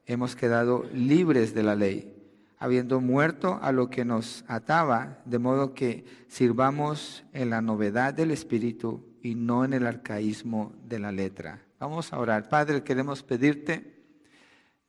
hemos 0.07 0.35
quedado 0.35 0.85
libres 0.93 1.53
de 1.53 1.63
la 1.63 1.75
ley, 1.75 2.13
habiendo 2.57 3.01
muerto 3.01 3.59
a 3.61 3.71
lo 3.71 3.89
que 3.89 4.05
nos 4.05 4.43
ataba, 4.47 5.19
de 5.25 5.37
modo 5.37 5.73
que 5.73 6.05
sirvamos 6.27 7.23
en 7.33 7.51
la 7.51 7.61
novedad 7.61 8.13
del 8.13 8.31
Espíritu 8.31 9.05
y 9.21 9.35
no 9.35 9.65
en 9.65 9.73
el 9.73 9.85
arcaísmo 9.85 10.73
de 10.85 10.99
la 10.99 11.11
letra. 11.11 11.61
Vamos 11.79 12.11
a 12.13 12.19
orar. 12.19 12.49
Padre, 12.49 12.83
queremos 12.83 13.21
pedirte 13.21 14.01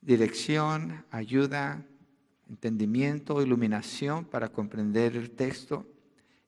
dirección, 0.00 1.04
ayuda, 1.10 1.84
entendimiento, 2.48 3.42
iluminación 3.42 4.24
para 4.24 4.48
comprender 4.48 5.16
el 5.16 5.32
texto 5.32 5.84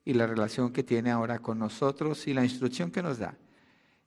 y 0.03 0.13
la 0.13 0.25
relación 0.25 0.71
que 0.71 0.83
tiene 0.83 1.11
ahora 1.11 1.39
con 1.39 1.59
nosotros 1.59 2.25
y 2.25 2.33
la 2.33 2.43
instrucción 2.43 2.89
que 2.89 3.03
nos 3.03 3.19
da 3.19 3.37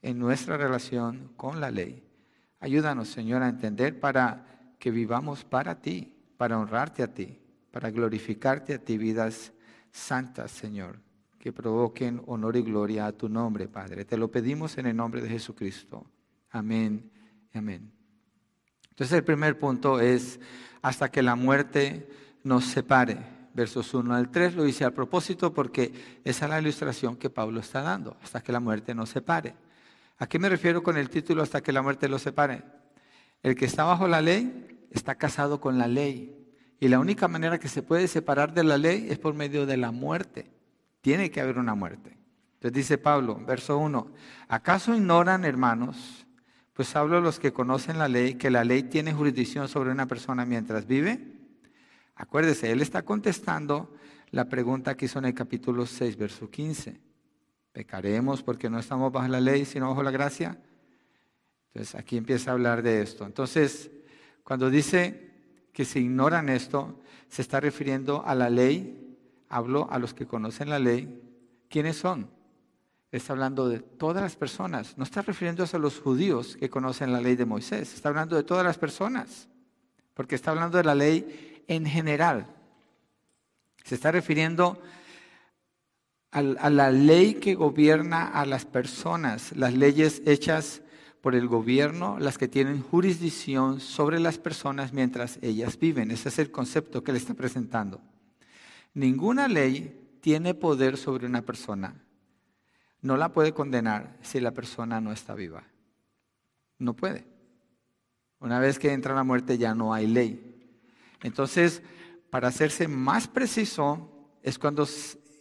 en 0.02 0.18
nuestra 0.18 0.56
relación 0.56 1.30
con 1.36 1.60
la 1.60 1.70
ley. 1.70 2.02
Ayúdanos, 2.60 3.08
Señor, 3.08 3.42
a 3.42 3.48
entender 3.48 4.00
para 4.00 4.53
que 4.84 4.90
vivamos 4.90 5.44
para 5.46 5.80
ti, 5.80 6.14
para 6.36 6.58
honrarte 6.58 7.02
a 7.02 7.06
ti, 7.06 7.38
para 7.70 7.90
glorificarte 7.90 8.74
a 8.74 8.78
ti, 8.78 8.98
vidas 8.98 9.50
santas, 9.90 10.50
Señor, 10.50 10.98
que 11.38 11.54
provoquen 11.54 12.20
honor 12.26 12.54
y 12.56 12.60
gloria 12.60 13.06
a 13.06 13.12
tu 13.12 13.30
nombre, 13.30 13.66
Padre. 13.66 14.04
Te 14.04 14.18
lo 14.18 14.30
pedimos 14.30 14.76
en 14.76 14.84
el 14.84 14.94
nombre 14.94 15.22
de 15.22 15.30
Jesucristo. 15.30 16.04
Amén 16.50 17.10
amén. 17.54 17.90
Entonces 18.90 19.16
el 19.16 19.24
primer 19.24 19.58
punto 19.58 20.00
es 20.00 20.38
hasta 20.82 21.10
que 21.10 21.22
la 21.22 21.34
muerte 21.34 22.06
nos 22.42 22.66
separe. 22.66 23.16
Versos 23.54 23.94
1 23.94 24.14
al 24.14 24.30
3 24.30 24.54
lo 24.54 24.64
dice 24.64 24.84
a 24.84 24.90
propósito 24.90 25.54
porque 25.54 26.20
esa 26.24 26.44
es 26.44 26.50
la 26.50 26.60
ilustración 26.60 27.16
que 27.16 27.30
Pablo 27.30 27.60
está 27.60 27.80
dando, 27.80 28.18
hasta 28.22 28.42
que 28.42 28.52
la 28.52 28.60
muerte 28.60 28.94
nos 28.94 29.08
separe. 29.08 29.54
¿A 30.18 30.26
qué 30.26 30.38
me 30.38 30.50
refiero 30.50 30.82
con 30.82 30.98
el 30.98 31.08
título 31.08 31.42
hasta 31.42 31.62
que 31.62 31.72
la 31.72 31.80
muerte 31.80 32.06
lo 32.06 32.18
separe? 32.18 32.62
El 33.42 33.54
que 33.54 33.64
está 33.64 33.84
bajo 33.84 34.06
la 34.06 34.20
ley 34.20 34.73
está 34.94 35.16
casado 35.16 35.60
con 35.60 35.78
la 35.78 35.88
ley. 35.88 36.40
Y 36.80 36.88
la 36.88 36.98
única 36.98 37.28
manera 37.28 37.58
que 37.58 37.68
se 37.68 37.82
puede 37.82 38.08
separar 38.08 38.54
de 38.54 38.64
la 38.64 38.78
ley 38.78 39.08
es 39.10 39.18
por 39.18 39.34
medio 39.34 39.66
de 39.66 39.76
la 39.76 39.90
muerte. 39.90 40.50
Tiene 41.00 41.30
que 41.30 41.40
haber 41.40 41.58
una 41.58 41.74
muerte. 41.74 42.16
Entonces 42.54 42.72
dice 42.72 42.98
Pablo, 42.98 43.38
verso 43.46 43.76
1, 43.76 44.06
¿acaso 44.48 44.94
ignoran, 44.94 45.44
hermanos, 45.44 46.26
pues 46.72 46.96
hablo 46.96 47.18
a 47.18 47.20
los 47.20 47.38
que 47.38 47.52
conocen 47.52 47.98
la 47.98 48.08
ley, 48.08 48.34
que 48.34 48.50
la 48.50 48.64
ley 48.64 48.84
tiene 48.84 49.12
jurisdicción 49.12 49.68
sobre 49.68 49.90
una 49.90 50.06
persona 50.06 50.44
mientras 50.44 50.86
vive. 50.86 51.20
Acuérdese, 52.16 52.72
él 52.72 52.80
está 52.80 53.02
contestando 53.02 53.94
la 54.30 54.48
pregunta 54.48 54.96
que 54.96 55.04
hizo 55.04 55.18
en 55.18 55.26
el 55.26 55.34
capítulo 55.34 55.86
6, 55.86 56.16
verso 56.16 56.50
15. 56.50 57.00
¿Pecaremos 57.72 58.42
porque 58.42 58.70
no 58.70 58.78
estamos 58.78 59.12
bajo 59.12 59.28
la 59.28 59.40
ley, 59.40 59.64
sino 59.64 59.88
bajo 59.88 60.02
la 60.02 60.10
gracia? 60.10 60.58
Entonces 61.72 61.94
aquí 61.94 62.16
empieza 62.16 62.50
a 62.50 62.54
hablar 62.54 62.82
de 62.82 63.02
esto. 63.02 63.24
Entonces, 63.24 63.90
cuando 64.44 64.70
dice 64.70 65.32
que 65.72 65.84
se 65.84 65.98
ignoran 65.98 66.48
esto, 66.48 67.00
se 67.28 67.42
está 67.42 67.58
refiriendo 67.58 68.22
a 68.24 68.34
la 68.34 68.50
ley, 68.50 69.16
hablo 69.48 69.88
a 69.90 69.98
los 69.98 70.14
que 70.14 70.26
conocen 70.26 70.70
la 70.70 70.78
ley. 70.78 71.20
¿Quiénes 71.68 71.96
son? 71.96 72.30
Está 73.10 73.32
hablando 73.32 73.68
de 73.68 73.80
todas 73.80 74.22
las 74.22 74.36
personas. 74.36 74.96
No 74.98 75.04
está 75.04 75.22
refiriéndose 75.22 75.76
a 75.76 75.80
los 75.80 75.98
judíos 75.98 76.56
que 76.56 76.70
conocen 76.70 77.12
la 77.12 77.20
ley 77.20 77.36
de 77.36 77.46
Moisés. 77.46 77.94
Está 77.94 78.10
hablando 78.10 78.36
de 78.36 78.44
todas 78.44 78.64
las 78.64 78.76
personas. 78.76 79.48
Porque 80.12 80.34
está 80.34 80.50
hablando 80.50 80.78
de 80.78 80.84
la 80.84 80.94
ley 80.94 81.64
en 81.66 81.86
general. 81.86 82.46
Se 83.82 83.94
está 83.94 84.12
refiriendo 84.12 84.80
a 86.30 86.42
la 86.42 86.90
ley 86.90 87.34
que 87.34 87.54
gobierna 87.54 88.26
a 88.26 88.44
las 88.44 88.64
personas, 88.64 89.52
las 89.54 89.72
leyes 89.72 90.20
hechas 90.26 90.82
por 91.24 91.34
el 91.34 91.48
gobierno, 91.48 92.18
las 92.20 92.36
que 92.36 92.48
tienen 92.48 92.82
jurisdicción 92.82 93.80
sobre 93.80 94.20
las 94.20 94.36
personas 94.36 94.92
mientras 94.92 95.38
ellas 95.40 95.78
viven. 95.78 96.10
Ese 96.10 96.28
es 96.28 96.38
el 96.38 96.50
concepto 96.50 97.02
que 97.02 97.12
le 97.12 97.18
está 97.18 97.32
presentando. 97.32 98.02
Ninguna 98.92 99.48
ley 99.48 100.18
tiene 100.20 100.52
poder 100.52 100.98
sobre 100.98 101.26
una 101.26 101.40
persona. 101.40 101.94
No 103.00 103.16
la 103.16 103.32
puede 103.32 103.54
condenar 103.54 104.18
si 104.20 104.38
la 104.38 104.50
persona 104.50 105.00
no 105.00 105.12
está 105.12 105.34
viva. 105.34 105.64
No 106.78 106.92
puede. 106.92 107.24
Una 108.38 108.58
vez 108.58 108.78
que 108.78 108.92
entra 108.92 109.14
la 109.14 109.24
muerte 109.24 109.56
ya 109.56 109.74
no 109.74 109.94
hay 109.94 110.06
ley. 110.06 110.76
Entonces, 111.22 111.80
para 112.28 112.48
hacerse 112.48 112.86
más 112.86 113.28
preciso, 113.28 114.28
es 114.42 114.58
cuando 114.58 114.86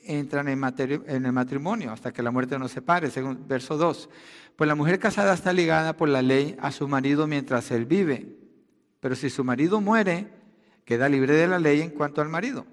entran 0.06 0.48
en, 0.48 0.64
en, 1.08 1.26
el 1.26 1.32
matrimonio 1.34 1.92
hasta 1.92 2.14
que 2.14 2.24
la 2.24 2.32
muerte 2.32 2.58
nos 2.58 2.72
separe, 2.72 3.12
según 3.12 3.46
verso 3.50 3.76
2. 3.76 4.10
Pues 4.56 4.68
la 4.68 4.76
mujer 4.76 5.00
casada 5.00 5.34
está 5.34 5.52
ligada 5.52 5.98
por 5.98 6.10
la 6.10 6.22
ley 6.22 6.56
a 6.60 6.72
su 6.72 6.88
marido 6.88 7.28
mientras 7.28 7.72
él 7.72 7.86
vive, 7.86 8.38
pero 9.00 9.16
si 9.16 9.30
su 9.30 9.44
marido 9.44 9.82
muere, 9.82 10.28
queda 10.86 11.10
libre 11.10 11.34
de 11.34 11.48
la 11.48 11.60
ley 11.60 11.82
en 11.82 11.90
cuanto 11.90 12.22
al 12.22 12.30
marido. 12.30 12.66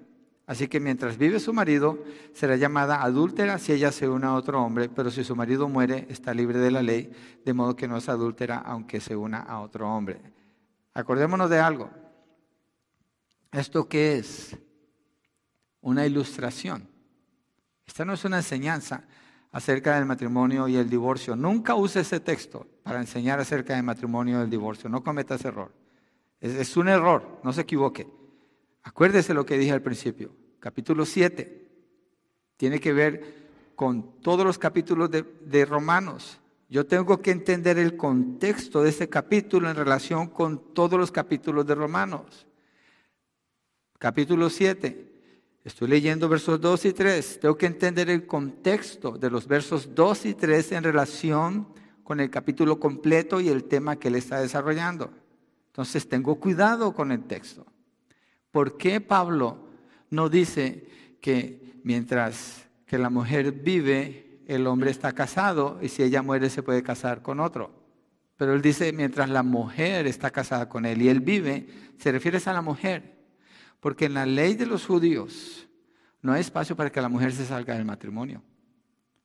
Así 0.45 0.67
que 0.67 0.79
mientras 0.79 1.17
vive 1.17 1.39
su 1.39 1.53
marido, 1.53 2.03
será 2.33 2.55
llamada 2.55 3.01
adúltera 3.01 3.57
si 3.57 3.71
ella 3.71 3.91
se 3.91 4.09
une 4.09 4.25
a 4.25 4.33
otro 4.33 4.61
hombre, 4.61 4.89
pero 4.89 5.09
si 5.09 5.23
su 5.23 5.35
marido 5.35 5.69
muere, 5.69 6.07
está 6.09 6.33
libre 6.33 6.59
de 6.59 6.71
la 6.71 6.81
ley, 6.81 7.11
de 7.45 7.53
modo 7.53 7.75
que 7.75 7.87
no 7.87 7.97
es 7.97 8.09
adúltera 8.09 8.57
aunque 8.57 8.99
se 8.99 9.15
una 9.15 9.39
a 9.39 9.61
otro 9.61 9.89
hombre. 9.89 10.19
Acordémonos 10.93 11.49
de 11.49 11.59
algo. 11.59 11.89
¿Esto 13.51 13.87
qué 13.87 14.17
es? 14.17 14.57
Una 15.79 16.05
ilustración. 16.05 16.89
Esta 17.85 18.05
no 18.05 18.13
es 18.13 18.23
una 18.25 18.37
enseñanza 18.37 19.03
acerca 19.51 19.95
del 19.95 20.05
matrimonio 20.05 20.67
y 20.67 20.77
el 20.77 20.89
divorcio. 20.89 21.35
Nunca 21.35 21.75
use 21.75 22.01
ese 22.01 22.19
texto 22.19 22.65
para 22.83 22.99
enseñar 22.99 23.39
acerca 23.39 23.75
del 23.75 23.83
matrimonio 23.83 24.39
y 24.39 24.43
el 24.43 24.49
divorcio. 24.49 24.89
No 24.89 25.03
cometa 25.03 25.35
ese 25.35 25.49
error. 25.49 25.71
Es, 26.39 26.75
un 26.77 26.87
error, 26.87 27.39
no 27.43 27.53
se 27.53 27.61
equivoque. 27.61 28.07
Acuérdese 28.83 29.33
lo 29.33 29.45
que 29.45 29.57
dije 29.57 29.71
al 29.71 29.81
principio. 29.81 30.31
Capítulo 30.59 31.05
7 31.05 31.67
tiene 32.57 32.79
que 32.79 32.93
ver 32.93 33.49
con 33.75 34.19
todos 34.21 34.45
los 34.45 34.57
capítulos 34.57 35.09
de, 35.11 35.23
de 35.41 35.65
Romanos. 35.65 36.39
Yo 36.69 36.85
tengo 36.85 37.21
que 37.21 37.31
entender 37.31 37.77
el 37.77 37.97
contexto 37.97 38.81
de 38.81 38.89
ese 38.89 39.09
capítulo 39.09 39.69
en 39.69 39.75
relación 39.75 40.27
con 40.27 40.73
todos 40.73 40.97
los 40.97 41.11
capítulos 41.11 41.65
de 41.65 41.75
Romanos. 41.75 42.47
Capítulo 43.99 44.49
7 44.49 45.10
Estoy 45.63 45.89
leyendo 45.89 46.27
versos 46.27 46.59
2 46.59 46.85
y 46.85 46.93
3. 46.93 47.39
Tengo 47.41 47.55
que 47.55 47.67
entender 47.67 48.09
el 48.09 48.25
contexto 48.25 49.11
de 49.11 49.29
los 49.29 49.47
versos 49.47 49.93
2 49.93 50.25
y 50.25 50.33
3 50.33 50.71
en 50.71 50.83
relación 50.83 51.67
con 52.03 52.19
el 52.19 52.31
capítulo 52.31 52.79
completo 52.79 53.39
y 53.39 53.49
el 53.49 53.65
tema 53.65 53.97
que 53.97 54.07
él 54.07 54.15
está 54.15 54.41
desarrollando. 54.41 55.11
Entonces 55.67 56.09
tengo 56.09 56.39
cuidado 56.39 56.93
con 56.93 57.11
el 57.11 57.25
texto. 57.25 57.67
¿Por 58.49 58.75
qué 58.75 59.01
Pablo 59.01 59.69
no 60.09 60.29
dice 60.29 60.87
que 61.21 61.79
mientras 61.83 62.67
que 62.87 62.97
la 62.97 63.11
mujer 63.11 63.51
vive, 63.51 64.41
el 64.47 64.65
hombre 64.65 64.89
está 64.89 65.13
casado 65.13 65.77
y 65.79 65.89
si 65.89 66.01
ella 66.01 66.23
muere 66.23 66.49
se 66.49 66.63
puede 66.63 66.81
casar 66.81 67.21
con 67.21 67.39
otro? 67.39 67.71
Pero 68.35 68.55
él 68.55 68.63
dice, 68.63 68.91
mientras 68.93 69.29
la 69.29 69.43
mujer 69.43 70.07
está 70.07 70.31
casada 70.31 70.67
con 70.67 70.87
él 70.87 71.03
y 71.03 71.09
él 71.09 71.19
vive, 71.19 71.67
se 71.99 72.11
refiere 72.11 72.39
a 72.43 72.53
la 72.53 72.63
mujer. 72.63 73.20
Porque 73.81 74.05
en 74.05 74.13
la 74.13 74.25
ley 74.25 74.53
de 74.53 74.65
los 74.65 74.85
judíos 74.85 75.67
no 76.21 76.31
hay 76.31 76.39
espacio 76.39 76.77
para 76.77 76.91
que 76.91 77.01
la 77.01 77.09
mujer 77.09 77.33
se 77.33 77.45
salga 77.45 77.75
del 77.75 77.83
matrimonio, 77.83 78.41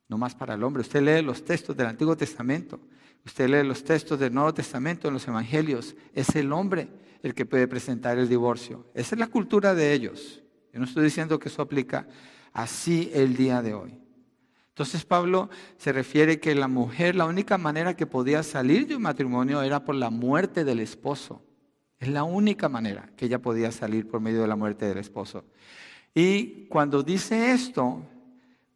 no 0.08 0.18
más 0.18 0.34
para 0.34 0.54
el 0.54 0.64
hombre. 0.64 0.80
Usted 0.80 1.02
lee 1.02 1.22
los 1.22 1.44
textos 1.44 1.76
del 1.76 1.86
Antiguo 1.86 2.16
Testamento, 2.16 2.80
usted 3.24 3.48
lee 3.48 3.68
los 3.68 3.84
textos 3.84 4.18
del 4.18 4.34
Nuevo 4.34 4.52
Testamento 4.54 5.06
en 5.06 5.14
los 5.14 5.28
Evangelios, 5.28 5.94
es 6.14 6.34
el 6.34 6.52
hombre 6.52 6.88
el 7.22 7.34
que 7.34 7.44
puede 7.44 7.68
presentar 7.68 8.18
el 8.18 8.28
divorcio. 8.28 8.90
Esa 8.94 9.14
es 9.14 9.18
la 9.18 9.26
cultura 9.28 9.74
de 9.74 9.92
ellos. 9.92 10.42
Yo 10.72 10.80
no 10.80 10.86
estoy 10.86 11.04
diciendo 11.04 11.38
que 11.38 11.48
eso 11.48 11.62
aplica 11.62 12.08
así 12.52 13.10
el 13.12 13.36
día 13.36 13.60
de 13.60 13.74
hoy. 13.74 14.00
Entonces 14.68 15.04
Pablo 15.04 15.50
se 15.76 15.92
refiere 15.92 16.40
que 16.40 16.54
la 16.54 16.68
mujer, 16.68 17.14
la 17.14 17.24
única 17.26 17.58
manera 17.58 17.96
que 17.96 18.06
podía 18.06 18.42
salir 18.42 18.86
de 18.86 18.96
un 18.96 19.02
matrimonio 19.02 19.62
era 19.62 19.84
por 19.84 19.94
la 19.94 20.10
muerte 20.10 20.64
del 20.64 20.80
esposo. 20.80 21.42
Es 21.98 22.08
la 22.08 22.24
única 22.24 22.68
manera 22.68 23.10
que 23.16 23.26
ella 23.26 23.40
podía 23.40 23.72
salir 23.72 24.06
por 24.06 24.20
medio 24.20 24.42
de 24.42 24.48
la 24.48 24.56
muerte 24.56 24.86
del 24.86 24.98
esposo. 24.98 25.44
Y 26.14 26.66
cuando 26.66 27.02
dice 27.02 27.52
esto, 27.52 28.02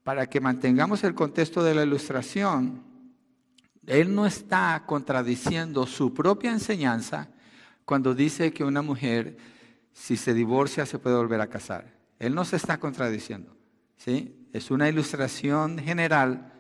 para 0.03 0.27
que 0.27 0.41
mantengamos 0.41 1.05
el 1.05 1.15
contexto 1.15 1.63
de 1.63 1.75
la 1.75 1.85
ilustración, 1.85 2.83
él 3.87 4.15
no 4.15 4.27
está 4.27 4.85
contradiciendo 4.87 5.87
su 5.87 6.15
propia 6.15 6.53
enseñanza 6.53 7.29
cuando 7.85 8.15
dice 8.15 8.53
que 8.53 8.65
una 8.65 8.83
mujer, 8.83 9.37
si 9.93 10.17
se 10.17 10.33
divorcia, 10.33 10.87
se 10.87 10.99
puede 10.99 11.17
volver 11.17 11.41
a 11.41 11.49
casar. 11.49 11.93
Él 12.19 12.35
no 12.35 12.45
se 12.45 12.57
está 12.57 12.79
contradiciendo. 12.79 13.57
¿sí? 13.97 14.47
Es 14.53 14.71
una 14.71 14.89
ilustración 14.89 15.79
general, 15.79 16.53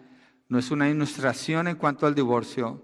no 0.48 0.58
es 0.58 0.70
una 0.70 0.88
ilustración 0.88 1.68
en 1.68 1.76
cuanto 1.76 2.06
al 2.06 2.14
divorcio, 2.14 2.82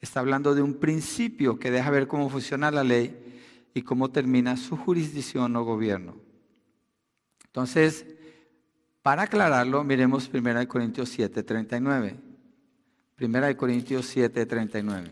está 0.00 0.20
hablando 0.20 0.54
de 0.54 0.62
un 0.62 0.74
principio 0.74 1.58
que 1.58 1.70
deja 1.70 1.90
ver 1.90 2.06
cómo 2.06 2.28
funciona 2.30 2.70
la 2.70 2.84
ley 2.84 3.40
y 3.74 3.82
cómo 3.82 4.10
termina 4.10 4.56
su 4.56 4.76
jurisdicción 4.76 5.54
o 5.56 5.64
gobierno. 5.64 6.16
Entonces, 7.46 8.06
para 9.02 9.22
aclararlo, 9.22 9.82
miremos 9.84 10.30
1 10.32 10.68
Corintios 10.68 11.08
7, 11.08 11.42
39. 11.42 12.20
1 13.20 13.56
Corintios 13.56 14.06
7, 14.06 14.46
39. 14.46 15.10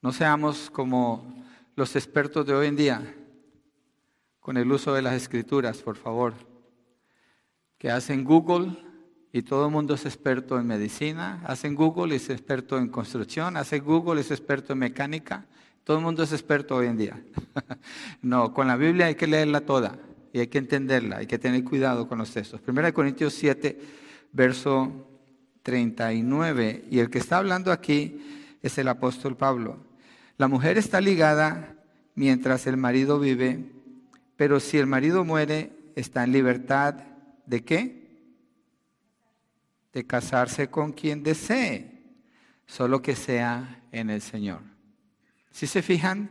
No 0.00 0.12
seamos 0.12 0.70
como 0.70 1.44
los 1.74 1.96
expertos 1.96 2.46
de 2.46 2.54
hoy 2.54 2.68
en 2.68 2.76
día 2.76 3.14
con 4.40 4.56
el 4.56 4.70
uso 4.70 4.94
de 4.94 5.02
las 5.02 5.14
escrituras, 5.14 5.82
por 5.82 5.96
favor, 5.96 6.34
que 7.78 7.90
hacen 7.90 8.22
Google 8.22 8.85
y 9.32 9.42
todo 9.42 9.66
el 9.66 9.72
mundo 9.72 9.94
es 9.94 10.04
experto 10.06 10.58
en 10.58 10.66
medicina, 10.66 11.42
hacen 11.44 11.74
Google 11.74 12.14
y 12.14 12.16
es 12.16 12.30
experto 12.30 12.78
en 12.78 12.88
construcción, 12.88 13.56
hace 13.56 13.80
Google 13.80 14.20
y 14.20 14.24
es 14.24 14.30
experto 14.30 14.72
en 14.72 14.80
mecánica, 14.80 15.44
todo 15.84 15.98
el 15.98 16.02
mundo 16.02 16.22
es 16.22 16.32
experto 16.32 16.76
hoy 16.76 16.86
en 16.86 16.96
día. 16.96 17.22
no, 18.22 18.52
con 18.52 18.66
la 18.66 18.76
Biblia 18.76 19.06
hay 19.06 19.14
que 19.14 19.26
leerla 19.26 19.60
toda 19.60 19.98
y 20.32 20.40
hay 20.40 20.48
que 20.48 20.58
entenderla, 20.58 21.18
hay 21.18 21.26
que 21.26 21.38
tener 21.38 21.62
cuidado 21.64 22.08
con 22.08 22.18
los 22.18 22.30
textos. 22.32 22.60
Primera 22.60 22.88
de 22.88 22.92
Corintios 22.92 23.34
7, 23.34 23.80
verso 24.32 25.06
39, 25.62 26.84
y 26.90 26.98
el 26.98 27.10
que 27.10 27.18
está 27.18 27.38
hablando 27.38 27.72
aquí 27.72 28.20
es 28.62 28.78
el 28.78 28.88
apóstol 28.88 29.36
Pablo. 29.36 29.78
La 30.38 30.48
mujer 30.48 30.76
está 30.76 31.00
ligada 31.00 31.76
mientras 32.14 32.66
el 32.66 32.76
marido 32.76 33.18
vive, 33.18 33.64
pero 34.36 34.60
si 34.60 34.78
el 34.78 34.86
marido 34.86 35.24
muere, 35.24 35.72
está 35.94 36.24
en 36.24 36.32
libertad 36.32 36.94
de 37.46 37.64
qué? 37.64 37.95
De 39.96 40.06
casarse 40.06 40.68
con 40.68 40.92
quien 40.92 41.22
desee, 41.22 42.02
solo 42.66 43.00
que 43.00 43.16
sea 43.16 43.82
en 43.90 44.10
el 44.10 44.20
Señor. 44.20 44.60
Si 45.50 45.66
se 45.66 45.80
fijan, 45.80 46.28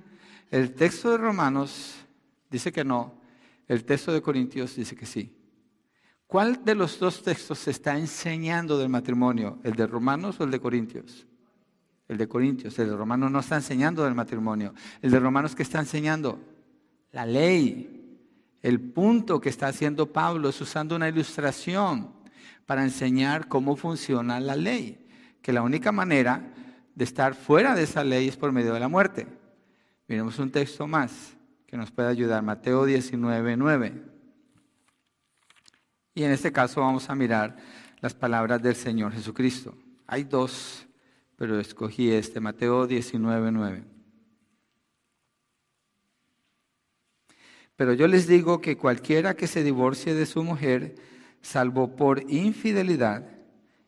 el 0.51 0.75
texto 0.75 1.09
de 1.09 1.17
Romanos 1.17 1.95
dice 2.51 2.71
que 2.71 2.83
no, 2.85 3.19
el 3.67 3.83
texto 3.83 4.13
de 4.13 4.21
Corintios 4.21 4.75
dice 4.75 4.95
que 4.95 5.07
sí. 5.07 5.35
¿Cuál 6.27 6.63
de 6.63 6.75
los 6.75 6.99
dos 6.99 7.23
textos 7.23 7.57
se 7.57 7.71
está 7.71 7.97
enseñando 7.97 8.77
del 8.77 8.89
matrimonio? 8.89 9.57
¿El 9.63 9.73
de 9.73 9.87
Romanos 9.87 10.39
o 10.39 10.43
el 10.43 10.51
de 10.51 10.59
Corintios? 10.59 11.25
El 12.07 12.19
de 12.19 12.27
Corintios. 12.27 12.77
El 12.77 12.89
de 12.89 12.95
Romanos 12.95 13.31
no 13.31 13.39
está 13.39 13.55
enseñando 13.55 14.03
del 14.03 14.13
matrimonio. 14.13 14.75
El 15.01 15.09
de 15.09 15.19
Romanos 15.19 15.55
que 15.55 15.63
está 15.63 15.79
enseñando 15.79 16.39
la 17.13 17.25
ley. 17.25 18.19
El 18.61 18.79
punto 18.79 19.41
que 19.41 19.49
está 19.49 19.65
haciendo 19.69 20.13
Pablo 20.13 20.49
es 20.49 20.61
usando 20.61 20.95
una 20.95 21.09
ilustración 21.09 22.14
para 22.65 22.83
enseñar 22.83 23.47
cómo 23.47 23.75
funciona 23.75 24.39
la 24.39 24.55
ley, 24.55 25.05
que 25.41 25.53
la 25.53 25.61
única 25.61 25.91
manera 25.91 26.53
de 26.95 27.03
estar 27.03 27.35
fuera 27.35 27.75
de 27.75 27.83
esa 27.83 28.03
ley 28.03 28.27
es 28.27 28.37
por 28.37 28.51
medio 28.51 28.73
de 28.73 28.79
la 28.79 28.87
muerte. 28.87 29.27
Miremos 30.07 30.39
un 30.39 30.51
texto 30.51 30.87
más 30.87 31.35
que 31.67 31.77
nos 31.77 31.91
puede 31.91 32.09
ayudar, 32.09 32.41
Mateo 32.41 32.85
19, 32.85 33.57
9. 33.57 34.03
Y 36.13 36.23
en 36.23 36.31
este 36.31 36.51
caso 36.51 36.81
vamos 36.81 37.09
a 37.09 37.15
mirar 37.15 37.57
las 37.99 38.13
palabras 38.13 38.61
del 38.61 38.75
Señor 38.75 39.11
Jesucristo. 39.11 39.75
Hay 40.07 40.23
dos, 40.23 40.87
pero 41.35 41.59
escogí 41.59 42.11
este, 42.11 42.39
Mateo 42.39 42.87
19, 42.87 43.51
9. 43.51 43.83
Pero 47.75 47.93
yo 47.93 48.07
les 48.07 48.27
digo 48.27 48.61
que 48.61 48.77
cualquiera 48.77 49.35
que 49.35 49.47
se 49.47 49.63
divorcie 49.63 50.13
de 50.13 50.25
su 50.25 50.43
mujer, 50.43 50.95
salvo 51.45 51.95
por 51.95 52.23
infidelidad, 52.31 53.23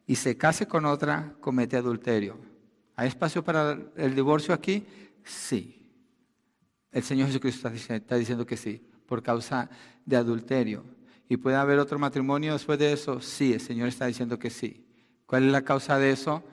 y 0.05 0.15
se 0.15 0.37
case 0.37 0.67
con 0.67 0.85
otra, 0.85 1.33
comete 1.41 1.75
adulterio. 1.75 2.37
¿Hay 2.95 3.07
espacio 3.07 3.43
para 3.43 3.77
el 3.95 4.13
divorcio 4.13 4.53
aquí? 4.53 4.85
Sí. 5.23 5.91
El 6.91 7.01
Señor 7.01 7.27
Jesucristo 7.27 7.67
está 7.67 8.15
diciendo 8.15 8.45
que 8.45 8.57
sí, 8.57 8.87
por 9.07 9.23
causa 9.23 9.69
de 10.05 10.15
adulterio. 10.15 10.85
¿Y 11.27 11.37
puede 11.37 11.57
haber 11.57 11.79
otro 11.79 11.97
matrimonio 11.97 12.53
después 12.53 12.77
de 12.77 12.93
eso? 12.93 13.19
Sí, 13.21 13.53
el 13.53 13.59
Señor 13.59 13.87
está 13.87 14.05
diciendo 14.05 14.37
que 14.37 14.51
sí. 14.51 14.85
¿Cuál 15.25 15.45
es 15.45 15.51
la 15.51 15.63
causa 15.63 15.97
de 15.97 16.11
eso? 16.11 16.43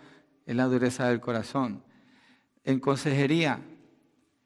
Es 0.47 0.57
la 0.57 0.65
dureza 0.65 1.09
del 1.09 1.21
corazón. 1.21 1.85
En 2.65 2.81
consejería 2.81 3.61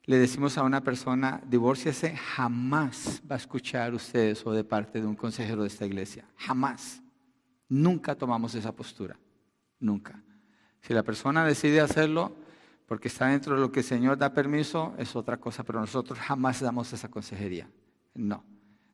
le 0.08 0.16
decimos 0.16 0.56
a 0.56 0.62
una 0.62 0.82
persona, 0.82 1.38
divórciese, 1.46 2.16
jamás 2.16 3.20
va 3.30 3.34
a 3.34 3.36
escuchar 3.36 3.92
usted 3.92 4.30
eso 4.30 4.50
de 4.52 4.64
parte 4.64 5.02
de 5.02 5.06
un 5.06 5.14
consejero 5.14 5.60
de 5.60 5.68
esta 5.68 5.84
iglesia. 5.84 6.24
Jamás. 6.36 7.02
Nunca 7.68 8.14
tomamos 8.14 8.54
esa 8.54 8.74
postura. 8.74 9.18
Nunca. 9.78 10.24
Si 10.80 10.94
la 10.94 11.02
persona 11.02 11.44
decide 11.44 11.82
hacerlo 11.82 12.34
porque 12.86 13.08
está 13.08 13.26
dentro 13.26 13.54
de 13.54 13.60
lo 13.60 13.70
que 13.70 13.80
el 13.80 13.84
Señor 13.84 14.16
da 14.16 14.32
permiso, 14.32 14.94
es 14.96 15.14
otra 15.14 15.36
cosa, 15.36 15.62
pero 15.62 15.78
nosotros 15.78 16.18
jamás 16.18 16.60
damos 16.60 16.90
esa 16.94 17.10
consejería. 17.10 17.68
No. 18.14 18.42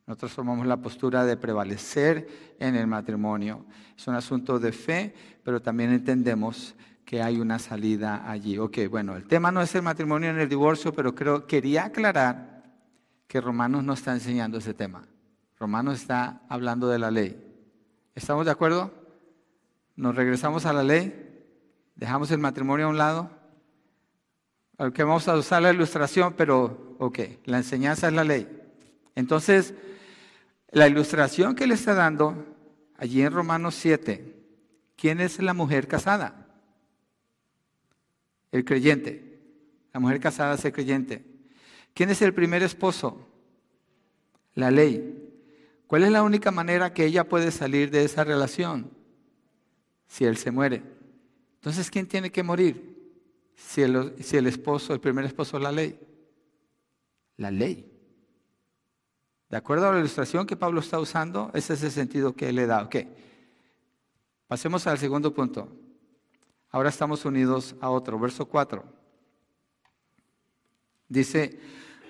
Nosotros 0.09 0.35
tomamos 0.35 0.67
la 0.67 0.79
postura 0.79 1.25
de 1.25 1.37
prevalecer 1.37 2.57
en 2.59 2.75
el 2.75 2.89
matrimonio. 2.89 3.67
Es 3.97 4.09
un 4.09 4.17
asunto 4.17 4.59
de 4.59 4.73
fe, 4.73 5.15
pero 5.45 5.63
también 5.63 5.93
entendemos 5.93 6.75
que 7.05 7.23
hay 7.23 7.41
una 7.41 7.59
salida 7.59 8.29
allí. 8.31 8.59
Ok, 8.59 8.79
bueno, 8.91 9.17
el 9.17 9.27
tema 9.27 9.53
no 9.53 9.61
es 9.63 9.75
el 9.75 9.83
matrimonio 9.83 10.31
en 10.31 10.39
el 10.39 10.49
divorcio, 10.49 10.93
pero 10.93 11.15
creo, 11.15 11.47
quería 11.47 11.87
aclarar 11.87 12.63
que 13.29 13.41
Romanos 13.41 13.85
no 13.85 13.93
está 13.93 14.13
enseñando 14.13 14.59
ese 14.59 14.75
tema. 14.75 15.07
Romanos 15.59 16.01
está 16.01 16.43
hablando 16.49 16.89
de 16.89 16.99
la 16.99 17.11
ley. 17.11 17.41
¿Estamos 18.15 18.45
de 18.47 18.53
acuerdo? 18.53 18.93
Nos 19.97 20.15
regresamos 20.15 20.67
a 20.67 20.73
la 20.73 20.83
ley, 20.83 21.45
dejamos 21.95 22.31
el 22.31 22.39
matrimonio 22.39 22.87
a 22.87 22.91
un 22.91 22.99
lado. 22.99 23.31
Aunque 24.79 25.05
vamos 25.05 25.29
a 25.29 25.37
usar 25.37 25.63
la 25.63 25.73
ilustración, 25.73 26.35
pero 26.37 26.97
ok, 26.99 27.19
la 27.45 27.59
enseñanza 27.59 28.09
es 28.09 28.13
la 28.13 28.25
ley. 28.25 28.49
Entonces, 29.15 29.75
la 30.71 30.89
ilustración 30.89 31.55
que 31.55 31.67
le 31.67 31.75
está 31.75 31.95
dando 31.95 32.45
allí 32.97 33.23
en 33.23 33.33
Romanos 33.33 33.77
7, 33.77 34.35
¿quién 34.97 35.21
es 35.21 35.41
la 35.41 35.55
mujer 35.55 35.87
casada? 35.87 36.44
El 38.55 38.65
creyente. 38.65 39.41
La 39.93 39.99
mujer 39.99 40.21
casada 40.21 40.55
es 40.55 40.65
el 40.65 40.73
creyente. 40.73 41.25
¿Quién 41.93 42.11
es 42.11 42.23
el 42.23 42.33
primer 42.33 42.63
esposo? 42.63 43.27
La 44.55 44.71
ley. 44.71 45.33
¿Cuál 45.89 46.05
es 46.05 46.13
la 46.13 46.23
única 46.23 46.53
manera 46.53 46.95
que 46.95 47.05
ella 47.05 47.29
puede 47.29 47.51
salir 47.51 47.91
de 47.91 48.05
esa 48.05 48.23
relación? 48.23 48.93
Si 50.07 50.25
él 50.25 50.37
se 50.37 50.53
muere. 50.53 50.85
Entonces, 51.57 51.91
¿quién 51.91 52.07
tiene 52.07 52.31
que 52.31 52.45
morir? 52.45 52.95
Si 53.57 53.83
el, 53.83 54.47
esposo, 54.47 54.95
el 54.95 55.01
primer 55.01 55.25
esposo, 55.25 55.59
la 55.59 55.73
ley. 55.73 55.99
La 57.37 57.51
ley. 57.51 57.91
De 59.51 59.57
acuerdo 59.57 59.89
a 59.89 59.93
la 59.95 59.99
ilustración 59.99 60.47
que 60.47 60.57
Pablo 60.57 60.79
está 60.79 61.01
usando, 61.01 61.51
ese 61.55 61.75
es 61.75 61.83
el 61.83 61.91
sentido 61.91 62.37
que 62.37 62.51
él 62.51 62.55
le 62.55 62.67
da. 62.67 62.85
Ok. 62.85 62.99
Pasemos 64.47 64.87
al 64.87 64.99
segundo 64.99 65.35
punto. 65.35 65.84
Ahora 66.75 66.89
estamos 66.89 67.25
unidos 67.25 67.77
a 67.81 67.89
otro. 67.89 68.19
Verso 68.19 68.47
4. 68.47 68.83
Dice, 71.09 71.57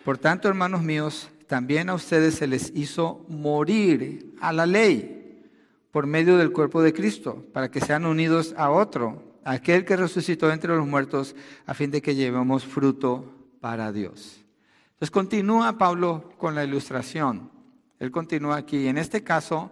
por 0.07 0.16
tanto, 0.16 0.48
hermanos 0.48 0.83
míos, 0.83 1.29
también 1.46 1.90
a 1.90 1.94
ustedes 1.94 2.37
se 2.37 2.46
les 2.46 2.74
hizo 2.74 3.27
morir 3.29 4.35
a 4.40 4.55
la 4.55 4.64
ley 4.64 5.50
por 5.90 6.07
medio 6.07 6.38
del 6.38 6.50
cuerpo 6.50 6.81
de 6.81 6.94
Cristo, 6.94 7.44
para 7.53 7.70
que 7.70 7.83
sean 7.83 8.07
unidos 8.07 8.55
a 8.57 8.70
otro, 8.70 9.37
aquel 9.44 9.85
que 9.85 9.98
resucitó 9.98 10.50
entre 10.50 10.74
los 10.74 10.87
muertos, 10.87 11.37
a 11.66 11.74
fin 11.74 11.90
de 11.90 12.00
que 12.00 12.14
llevemos 12.14 12.64
fruto 12.64 13.35
para 13.61 13.92
Dios. 13.92 14.46
Entonces 14.92 15.11
continúa 15.11 15.77
Pablo 15.77 16.33
con 16.38 16.55
la 16.55 16.64
ilustración. 16.64 17.50
Él 17.98 18.11
continúa 18.11 18.57
aquí. 18.57 18.87
En 18.87 18.96
este 18.96 19.22
caso, 19.22 19.70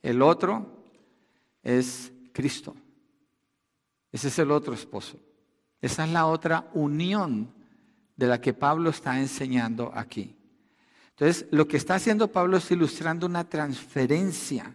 el 0.00 0.22
otro 0.22 0.64
es 1.64 2.12
Cristo. 2.32 2.76
Ese 4.12 4.28
es 4.28 4.38
el 4.38 4.50
otro 4.50 4.74
esposo. 4.74 5.18
Esa 5.80 6.04
es 6.04 6.10
la 6.10 6.26
otra 6.26 6.70
unión 6.74 7.52
de 8.16 8.26
la 8.26 8.40
que 8.40 8.54
Pablo 8.54 8.90
está 8.90 9.18
enseñando 9.18 9.92
aquí. 9.94 10.36
Entonces, 11.10 11.46
lo 11.50 11.66
que 11.66 11.76
está 11.76 11.96
haciendo 11.96 12.30
Pablo 12.30 12.56
es 12.56 12.70
ilustrando 12.70 13.26
una 13.26 13.48
transferencia, 13.48 14.74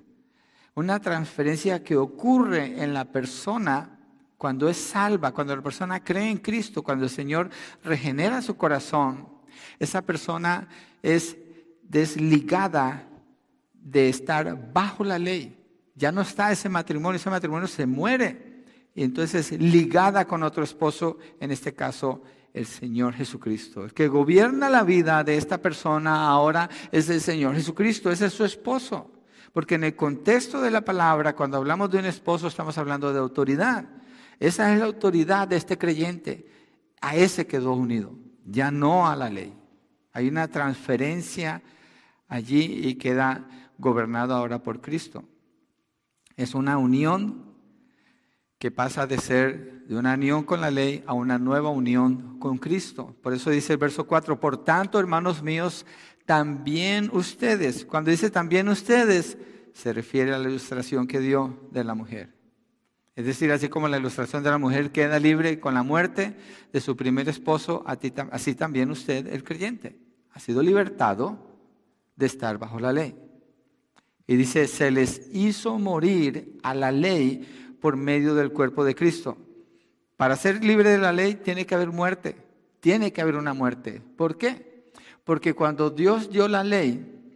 una 0.75 0.99
transferencia 0.99 1.83
que 1.83 1.95
ocurre 1.95 2.83
en 2.83 2.93
la 2.93 3.05
persona 3.05 3.99
cuando 4.37 4.67
es 4.67 4.77
salva, 4.77 5.31
cuando 5.31 5.55
la 5.55 5.61
persona 5.61 6.03
cree 6.03 6.29
en 6.29 6.37
Cristo, 6.37 6.83
cuando 6.83 7.05
el 7.05 7.09
Señor 7.09 7.49
regenera 7.83 8.41
su 8.41 8.57
corazón 8.57 9.33
esa 9.79 10.01
persona 10.01 10.67
es 11.01 11.37
desligada 11.81 13.07
de 13.73 14.09
estar 14.09 14.71
bajo 14.73 15.03
la 15.03 15.19
ley. 15.19 15.59
Ya 15.95 16.11
no 16.11 16.21
está 16.21 16.51
ese 16.51 16.69
matrimonio, 16.69 17.17
ese 17.17 17.29
matrimonio 17.29 17.67
se 17.67 17.85
muere. 17.85 18.52
Y 18.95 19.03
entonces 19.03 19.51
es 19.51 19.59
ligada 19.59 20.25
con 20.25 20.43
otro 20.43 20.63
esposo, 20.63 21.17
en 21.39 21.51
este 21.51 21.73
caso 21.73 22.21
el 22.53 22.65
Señor 22.65 23.13
Jesucristo. 23.13 23.85
El 23.85 23.93
que 23.93 24.07
gobierna 24.07 24.69
la 24.69 24.83
vida 24.83 25.23
de 25.23 25.37
esta 25.37 25.59
persona 25.59 26.27
ahora 26.27 26.69
es 26.91 27.09
el 27.09 27.19
Señor 27.19 27.55
Jesucristo, 27.55 28.11
ese 28.11 28.27
es 28.27 28.33
su 28.33 28.45
esposo. 28.45 29.11
Porque 29.51 29.75
en 29.75 29.83
el 29.83 29.95
contexto 29.95 30.61
de 30.61 30.71
la 30.71 30.81
palabra, 30.81 31.35
cuando 31.35 31.57
hablamos 31.57 31.89
de 31.91 31.99
un 31.99 32.05
esposo, 32.05 32.47
estamos 32.47 32.77
hablando 32.77 33.13
de 33.13 33.19
autoridad. 33.19 33.85
Esa 34.39 34.73
es 34.73 34.79
la 34.79 34.85
autoridad 34.85 35.47
de 35.47 35.57
este 35.57 35.77
creyente. 35.77 36.47
A 37.01 37.15
ese 37.15 37.45
quedó 37.45 37.73
unido 37.73 38.15
ya 38.45 38.71
no 38.71 39.07
a 39.07 39.15
la 39.15 39.29
ley. 39.29 39.53
Hay 40.11 40.27
una 40.27 40.47
transferencia 40.47 41.61
allí 42.27 42.87
y 42.87 42.95
queda 42.95 43.47
gobernado 43.77 44.35
ahora 44.35 44.61
por 44.61 44.81
Cristo. 44.81 45.23
Es 46.35 46.55
una 46.55 46.77
unión 46.77 47.52
que 48.63 48.71
pasa 48.71 49.05
de 49.05 49.17
ser 49.17 49.83
de 49.89 49.97
una 49.97 50.13
unión 50.13 50.43
con 50.43 50.61
la 50.61 50.71
ley 50.71 51.03
a 51.05 51.11
una 51.11 51.37
nueva 51.37 51.69
unión 51.69 52.39
con 52.39 52.57
Cristo. 52.57 53.13
Por 53.21 53.33
eso 53.33 53.49
dice 53.49 53.73
el 53.73 53.77
verso 53.77 54.07
4, 54.07 54.39
por 54.39 54.63
tanto, 54.63 55.01
hermanos 55.01 55.43
míos, 55.43 55.85
también 56.25 57.09
ustedes, 57.11 57.83
cuando 57.83 58.09
dice 58.09 58.29
también 58.29 58.69
ustedes, 58.69 59.37
se 59.73 59.91
refiere 59.91 60.33
a 60.33 60.37
la 60.37 60.47
ilustración 60.47 61.07
que 61.07 61.19
dio 61.19 61.59
de 61.71 61.83
la 61.83 61.93
mujer. 61.93 62.37
Es 63.17 63.25
decir, 63.25 63.51
así 63.51 63.67
como 63.67 63.89
la 63.89 63.97
ilustración 63.97 64.43
de 64.43 64.51
la 64.51 64.57
mujer 64.57 64.93
queda 64.93 65.19
libre 65.19 65.59
con 65.59 65.73
la 65.73 65.83
muerte 65.83 66.33
de 66.71 66.79
su 66.79 66.95
primer 66.95 67.27
esposo, 67.27 67.83
así 67.85 68.55
también 68.55 68.91
usted, 68.91 69.27
el 69.27 69.43
creyente, 69.43 69.99
ha 70.31 70.39
sido 70.39 70.63
libertado 70.63 71.37
de 72.15 72.27
estar 72.27 72.57
bajo 72.57 72.79
la 72.79 72.93
ley. 72.93 73.13
Y 74.25 74.37
dice, 74.37 74.67
se 74.69 74.89
les 74.89 75.27
hizo 75.33 75.77
morir 75.79 76.57
a 76.63 76.73
la 76.73 76.93
ley 76.93 77.59
por 77.83 77.97
medio 77.97 78.33
del 78.33 78.53
cuerpo 78.53 78.85
de 78.85 78.95
Cristo. 78.95 79.35
Para 80.15 80.37
ser 80.37 80.63
libre 80.63 80.89
de 80.89 80.99
la 80.99 81.11
ley 81.11 81.33
tiene 81.35 81.65
que 81.65 81.75
haber 81.75 81.91
muerte, 81.91 82.37
tiene 82.79 83.11
que 83.11 83.19
haber 83.19 83.35
una 83.35 83.53
muerte. 83.53 84.01
¿Por 84.15 84.37
qué? 84.37 84.85
Porque 85.25 85.53
cuando 85.53 85.89
Dios 85.89 86.29
dio 86.29 86.47
la 86.47 86.63
ley, 86.63 87.35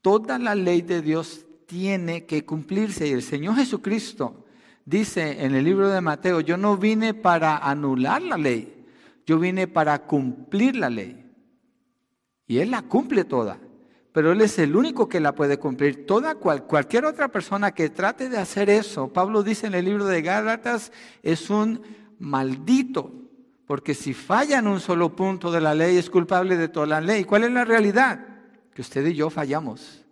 toda 0.00 0.38
la 0.38 0.54
ley 0.54 0.80
de 0.80 1.02
Dios 1.02 1.44
tiene 1.66 2.24
que 2.24 2.46
cumplirse. 2.46 3.06
Y 3.06 3.12
el 3.12 3.22
Señor 3.22 3.56
Jesucristo 3.56 4.46
dice 4.86 5.44
en 5.44 5.54
el 5.54 5.62
libro 5.62 5.90
de 5.90 6.00
Mateo, 6.00 6.40
yo 6.40 6.56
no 6.56 6.78
vine 6.78 7.12
para 7.12 7.58
anular 7.58 8.22
la 8.22 8.38
ley, 8.38 8.86
yo 9.26 9.38
vine 9.38 9.68
para 9.68 10.06
cumplir 10.06 10.74
la 10.74 10.88
ley. 10.88 11.30
Y 12.46 12.60
Él 12.60 12.70
la 12.70 12.80
cumple 12.80 13.24
toda, 13.24 13.58
pero 14.12 14.32
Él 14.32 14.40
es 14.40 14.58
el 14.58 14.74
único 14.74 15.08
que 15.08 15.20
la 15.20 15.34
puede 15.34 15.58
cumplir. 15.58 16.06
Toda 16.06 16.34
cualquier 16.34 17.04
otra 17.04 17.28
persona 17.28 17.72
que 17.72 17.90
trate 17.90 18.28
de 18.28 18.38
hacer 18.38 18.68
eso, 18.68 19.12
Pablo 19.12 19.42
dice 19.42 19.66
en 19.66 19.74
el 19.74 19.84
libro 19.84 20.04
de 20.06 20.22
Gálatas, 20.22 20.92
es 21.22 21.48
un 21.50 21.82
maldito, 22.18 23.12
porque 23.66 23.94
si 23.94 24.12
falla 24.14 24.58
en 24.58 24.66
un 24.66 24.80
solo 24.80 25.14
punto 25.14 25.52
de 25.52 25.60
la 25.60 25.74
ley 25.74 25.96
es 25.96 26.10
culpable 26.10 26.56
de 26.56 26.68
toda 26.68 26.86
la 26.86 27.00
ley. 27.00 27.24
¿Cuál 27.24 27.44
es 27.44 27.52
la 27.52 27.64
realidad? 27.64 28.26
Que 28.74 28.82
usted 28.82 29.06
y 29.06 29.14
yo 29.14 29.30
fallamos 29.30 30.04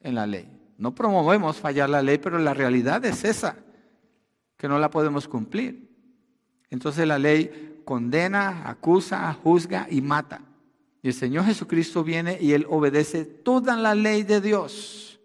en 0.00 0.14
la 0.14 0.26
ley. 0.26 0.48
No 0.78 0.94
promovemos 0.94 1.56
fallar 1.56 1.90
la 1.90 2.02
ley, 2.02 2.18
pero 2.18 2.38
la 2.38 2.54
realidad 2.54 3.04
es 3.04 3.24
esa 3.24 3.56
que 4.56 4.68
no 4.68 4.78
la 4.78 4.90
podemos 4.90 5.26
cumplir. 5.26 5.90
Entonces 6.70 7.06
la 7.06 7.18
ley 7.18 7.82
condena, 7.84 8.68
acusa, 8.68 9.32
juzga 9.34 9.88
y 9.90 10.00
mata. 10.00 10.40
Y 11.04 11.08
el 11.08 11.14
Señor 11.14 11.44
Jesucristo 11.44 12.02
viene 12.02 12.38
y 12.40 12.54
Él 12.54 12.64
obedece 12.66 13.26
toda 13.26 13.76
la 13.76 13.94
ley 13.94 14.22
de 14.22 14.40
Dios. 14.40 15.20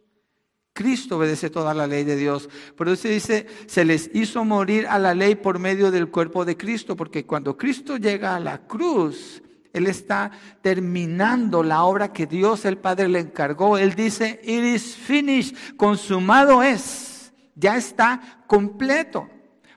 Cristo 0.73 1.15
obedece 1.15 1.49
toda 1.49 1.73
la 1.73 1.87
ley 1.87 2.03
de 2.03 2.17
Dios. 2.17 2.49
Por 2.75 2.89
eso 2.89 3.07
dice, 3.07 3.47
se 3.65 3.85
les 3.85 4.11
hizo 4.13 4.43
morir 4.43 4.87
a 4.87 4.99
la 4.99 5.15
ley 5.15 5.35
por 5.35 5.57
medio 5.57 5.89
del 5.89 6.09
cuerpo 6.09 6.43
de 6.43 6.57
Cristo, 6.57 6.97
porque 6.97 7.25
cuando 7.25 7.55
Cristo 7.55 7.95
llega 7.95 8.35
a 8.35 8.41
la 8.41 8.67
cruz, 8.67 9.41
Él 9.71 9.87
está 9.87 10.31
terminando 10.61 11.63
la 11.63 11.85
obra 11.85 12.11
que 12.11 12.27
Dios 12.27 12.65
el 12.65 12.77
Padre 12.77 13.07
le 13.07 13.19
encargó. 13.19 13.77
Él 13.77 13.95
dice, 13.95 14.41
it 14.43 14.65
is 14.65 14.97
finished, 14.97 15.55
consumado 15.77 16.61
es, 16.61 17.31
ya 17.55 17.77
está 17.77 18.43
completo. 18.47 19.29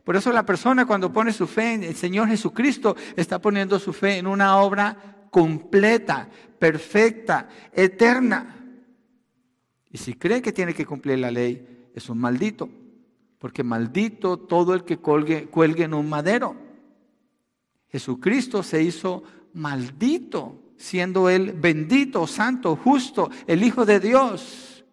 Por 0.02 0.16
eso 0.16 0.32
la 0.32 0.44
persona 0.44 0.84
cuando 0.84 1.12
pone 1.12 1.32
su 1.32 1.46
fe 1.46 1.74
en 1.74 1.84
el 1.84 1.94
Señor 1.94 2.26
Jesucristo 2.26 2.96
está 3.14 3.40
poniendo 3.40 3.78
su 3.78 3.92
fe 3.92 4.18
en 4.18 4.26
una 4.26 4.56
obra 4.56 5.11
completa, 5.32 6.28
perfecta, 6.58 7.48
eterna. 7.72 8.54
Y 9.90 9.96
si 9.96 10.12
cree 10.12 10.42
que 10.42 10.52
tiene 10.52 10.74
que 10.74 10.84
cumplir 10.84 11.18
la 11.18 11.30
ley, 11.30 11.88
es 11.94 12.10
un 12.10 12.18
maldito. 12.18 12.68
Porque 13.38 13.64
maldito 13.64 14.36
todo 14.36 14.74
el 14.74 14.84
que 14.84 14.98
colgue, 14.98 15.46
cuelgue 15.46 15.84
en 15.84 15.94
un 15.94 16.08
madero. 16.08 16.54
Jesucristo 17.88 18.62
se 18.62 18.82
hizo 18.82 19.24
maldito, 19.54 20.74
siendo 20.76 21.30
él 21.30 21.52
bendito, 21.52 22.26
santo, 22.26 22.76
justo, 22.76 23.30
el 23.46 23.64
Hijo 23.64 23.86
de 23.86 24.00
Dios. 24.00 24.84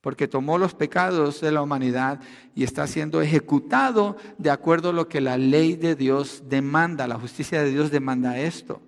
Porque 0.00 0.26
tomó 0.26 0.58
los 0.58 0.74
pecados 0.74 1.40
de 1.40 1.52
la 1.52 1.62
humanidad 1.62 2.20
y 2.56 2.64
está 2.64 2.88
siendo 2.88 3.22
ejecutado 3.22 4.16
de 4.38 4.50
acuerdo 4.50 4.90
a 4.90 4.92
lo 4.92 5.08
que 5.08 5.20
la 5.20 5.38
ley 5.38 5.76
de 5.76 5.94
Dios 5.94 6.42
demanda, 6.48 7.06
la 7.06 7.18
justicia 7.18 7.62
de 7.62 7.70
Dios 7.70 7.92
demanda 7.92 8.40
esto. 8.40 8.82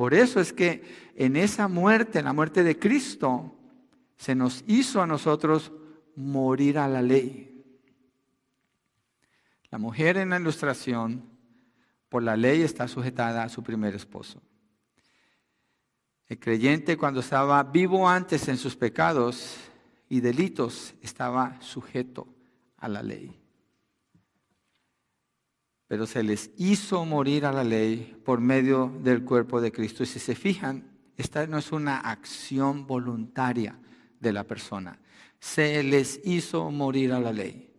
Por 0.00 0.14
eso 0.14 0.40
es 0.40 0.54
que 0.54 1.12
en 1.14 1.36
esa 1.36 1.68
muerte, 1.68 2.20
en 2.20 2.24
la 2.24 2.32
muerte 2.32 2.64
de 2.64 2.78
Cristo, 2.78 3.54
se 4.16 4.34
nos 4.34 4.64
hizo 4.66 5.02
a 5.02 5.06
nosotros 5.06 5.72
morir 6.16 6.78
a 6.78 6.88
la 6.88 7.02
ley. 7.02 7.62
La 9.68 9.76
mujer 9.76 10.16
en 10.16 10.30
la 10.30 10.40
ilustración, 10.40 11.28
por 12.08 12.22
la 12.22 12.34
ley, 12.34 12.62
está 12.62 12.88
sujetada 12.88 13.42
a 13.42 13.50
su 13.50 13.62
primer 13.62 13.94
esposo. 13.94 14.40
El 16.28 16.38
creyente 16.38 16.96
cuando 16.96 17.20
estaba 17.20 17.62
vivo 17.62 18.08
antes 18.08 18.48
en 18.48 18.56
sus 18.56 18.76
pecados 18.76 19.58
y 20.08 20.20
delitos, 20.20 20.94
estaba 21.02 21.60
sujeto 21.60 22.26
a 22.78 22.88
la 22.88 23.02
ley. 23.02 23.39
Pero 25.90 26.06
se 26.06 26.22
les 26.22 26.52
hizo 26.56 27.04
morir 27.04 27.44
a 27.44 27.52
la 27.52 27.64
ley 27.64 28.16
por 28.24 28.40
medio 28.40 28.96
del 29.02 29.24
cuerpo 29.24 29.60
de 29.60 29.72
Cristo. 29.72 30.04
Y 30.04 30.06
si 30.06 30.20
se 30.20 30.36
fijan, 30.36 30.88
esta 31.16 31.48
no 31.48 31.58
es 31.58 31.72
una 31.72 31.98
acción 31.98 32.86
voluntaria 32.86 33.76
de 34.20 34.32
la 34.32 34.44
persona. 34.44 35.00
Se 35.40 35.82
les 35.82 36.20
hizo 36.22 36.70
morir 36.70 37.12
a 37.12 37.18
la 37.18 37.32
ley. 37.32 37.74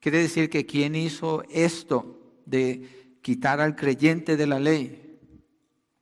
Quiere 0.00 0.18
decir 0.18 0.50
que 0.50 0.66
quien 0.66 0.96
hizo 0.96 1.44
esto 1.50 2.40
de 2.46 3.20
quitar 3.22 3.60
al 3.60 3.76
creyente 3.76 4.36
de 4.36 4.46
la 4.48 4.58
ley, 4.58 5.20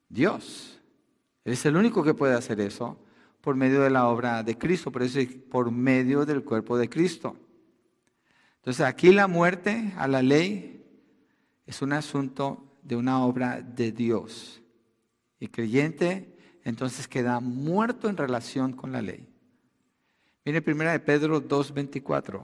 Dios. 0.09 0.81
Es 1.45 1.67
el 1.67 1.77
único 1.77 2.03
que 2.03 2.15
puede 2.15 2.33
hacer 2.33 2.59
eso 2.61 3.05
por 3.43 3.55
medio 3.55 3.83
de 3.83 3.91
la 3.91 4.09
obra 4.09 4.43
de 4.43 4.57
Cristo, 4.57 4.91
por 4.91 5.03
eso 5.03 5.21
es 5.21 5.29
por 5.29 5.71
medio 5.71 6.25
del 6.25 6.43
cuerpo 6.43 6.79
de 6.79 6.89
Cristo. 6.89 7.37
Entonces 8.57 8.87
aquí 8.87 9.13
la 9.13 9.27
muerte 9.27 9.93
a 9.99 10.09
la 10.09 10.23
ley 10.23 10.80
es 11.71 11.83
un 11.83 11.93
asunto 11.93 12.81
de 12.83 12.97
una 12.97 13.25
obra 13.25 13.63
de 13.63 13.93
Dios. 13.93 14.61
Y 15.39 15.47
creyente 15.47 16.37
entonces 16.65 17.07
queda 17.07 17.39
muerto 17.39 18.09
en 18.09 18.17
relación 18.17 18.73
con 18.73 18.91
la 18.91 19.01
ley. 19.01 19.25
Mire 20.45 20.63
primera 20.63 20.91
de 20.91 20.99
Pedro 20.99 21.41
2.24. 21.41 22.43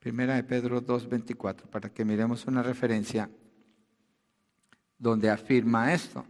Primera 0.00 0.34
de 0.34 0.42
Pedro 0.42 0.84
2.24, 0.84 1.62
para 1.70 1.88
que 1.88 2.04
miremos 2.04 2.44
una 2.46 2.60
referencia 2.60 3.30
donde 4.98 5.30
afirma 5.30 5.92
esto. 5.92 6.24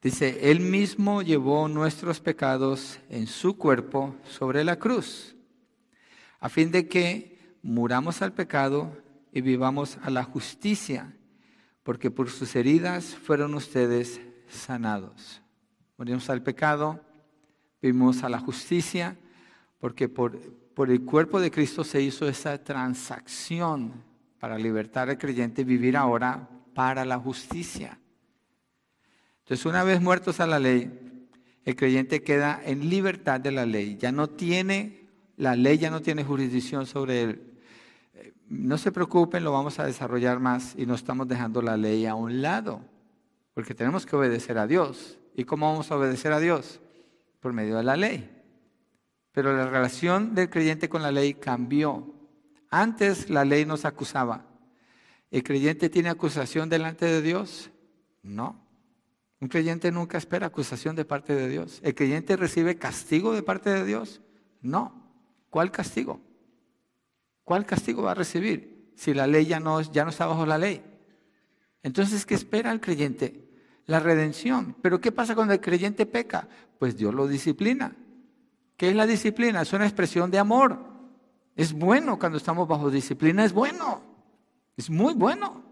Dice, 0.00 0.50
Él 0.50 0.60
mismo 0.60 1.20
llevó 1.20 1.68
nuestros 1.68 2.18
pecados 2.18 2.98
en 3.10 3.26
su 3.26 3.58
cuerpo 3.58 4.16
sobre 4.24 4.64
la 4.64 4.78
cruz, 4.78 5.36
a 6.38 6.48
fin 6.48 6.70
de 6.70 6.88
que 6.88 7.58
muramos 7.62 8.22
al 8.22 8.32
pecado 8.32 8.96
y 9.32 9.40
vivamos 9.40 9.98
a 10.02 10.10
la 10.10 10.24
justicia, 10.24 11.16
porque 11.82 12.10
por 12.10 12.30
sus 12.30 12.54
heridas 12.56 13.14
fueron 13.14 13.54
ustedes 13.54 14.20
sanados. 14.48 15.42
Morimos 15.96 16.28
al 16.30 16.42
pecado 16.42 17.00
vimos 17.80 18.22
a 18.22 18.28
la 18.28 18.38
justicia, 18.38 19.16
porque 19.78 20.08
por, 20.08 20.38
por 20.74 20.90
el 20.90 21.04
cuerpo 21.04 21.40
de 21.40 21.50
Cristo 21.50 21.84
se 21.84 22.02
hizo 22.02 22.28
esa 22.28 22.62
transacción 22.62 23.92
para 24.38 24.58
libertar 24.58 25.08
al 25.08 25.18
creyente 25.18 25.62
y 25.62 25.64
vivir 25.64 25.96
ahora 25.96 26.48
para 26.74 27.04
la 27.04 27.18
justicia. 27.18 27.98
Entonces, 29.40 29.66
una 29.66 29.84
vez 29.84 30.00
muertos 30.00 30.40
a 30.40 30.46
la 30.46 30.58
ley, 30.58 31.28
el 31.64 31.76
creyente 31.76 32.22
queda 32.22 32.60
en 32.64 32.88
libertad 32.88 33.40
de 33.40 33.52
la 33.52 33.66
ley. 33.66 33.96
Ya 33.98 34.12
no 34.12 34.28
tiene, 34.28 35.08
la 35.36 35.56
ley 35.56 35.78
ya 35.78 35.90
no 35.90 36.00
tiene 36.00 36.24
jurisdicción 36.24 36.86
sobre 36.86 37.22
él. 37.22 37.49
No 38.50 38.76
se 38.76 38.92
preocupen, 38.92 39.44
lo 39.44 39.52
vamos 39.52 39.78
a 39.78 39.86
desarrollar 39.86 40.40
más 40.40 40.74
y 40.76 40.84
no 40.84 40.94
estamos 40.94 41.26
dejando 41.26 41.62
la 41.62 41.78
ley 41.78 42.04
a 42.04 42.14
un 42.14 42.42
lado, 42.42 42.82
porque 43.54 43.74
tenemos 43.74 44.04
que 44.04 44.16
obedecer 44.16 44.58
a 44.58 44.66
Dios. 44.66 45.18
¿Y 45.34 45.44
cómo 45.44 45.70
vamos 45.70 45.90
a 45.90 45.96
obedecer 45.96 46.32
a 46.32 46.40
Dios? 46.40 46.80
por 47.40 47.52
medio 47.52 47.76
de 47.76 47.82
la 47.82 47.96
ley. 47.96 48.30
Pero 49.32 49.56
la 49.56 49.68
relación 49.68 50.34
del 50.34 50.50
creyente 50.50 50.88
con 50.88 51.02
la 51.02 51.10
ley 51.10 51.34
cambió. 51.34 52.14
Antes 52.68 53.30
la 53.30 53.44
ley 53.44 53.64
nos 53.64 53.84
acusaba. 53.84 54.46
¿El 55.30 55.42
creyente 55.42 55.88
tiene 55.88 56.10
acusación 56.10 56.68
delante 56.68 57.06
de 57.06 57.22
Dios? 57.22 57.70
No. 58.22 58.60
Un 59.40 59.48
creyente 59.48 59.90
nunca 59.90 60.18
espera 60.18 60.48
acusación 60.48 60.94
de 60.94 61.04
parte 61.04 61.34
de 61.34 61.48
Dios. 61.48 61.80
¿El 61.82 61.94
creyente 61.94 62.36
recibe 62.36 62.76
castigo 62.76 63.32
de 63.32 63.42
parte 63.42 63.70
de 63.70 63.84
Dios? 63.84 64.20
No. 64.60 64.92
¿Cuál 65.48 65.70
castigo? 65.70 66.20
¿Cuál 67.50 67.66
castigo 67.66 68.02
va 68.02 68.12
a 68.12 68.14
recibir 68.14 68.92
si 68.94 69.12
la 69.12 69.26
ley 69.26 69.44
ya 69.44 69.58
no, 69.58 69.80
ya 69.80 70.04
no 70.04 70.10
está 70.10 70.24
bajo 70.24 70.46
la 70.46 70.56
ley? 70.56 70.84
Entonces, 71.82 72.24
¿qué 72.24 72.36
espera 72.36 72.70
el 72.70 72.80
creyente? 72.80 73.50
La 73.86 73.98
redención. 73.98 74.76
Pero 74.80 75.00
¿qué 75.00 75.10
pasa 75.10 75.34
cuando 75.34 75.52
el 75.52 75.60
creyente 75.60 76.06
peca? 76.06 76.46
pues 76.78 76.96
Dios 76.96 77.12
lo 77.12 77.26
disciplina. 77.26 77.96
¿Qué 78.76 78.90
es 78.90 78.94
la 78.94 79.04
disciplina? 79.04 79.62
Es 79.62 79.72
una 79.72 79.84
expresión 79.84 80.30
de 80.30 80.38
amor. 80.38 80.78
Es 81.56 81.72
bueno 81.72 82.20
cuando 82.20 82.38
estamos 82.38 82.68
bajo 82.68 82.88
disciplina, 82.88 83.44
es 83.44 83.52
bueno. 83.52 84.00
Es 84.76 84.88
muy 84.88 85.14
bueno. 85.14 85.64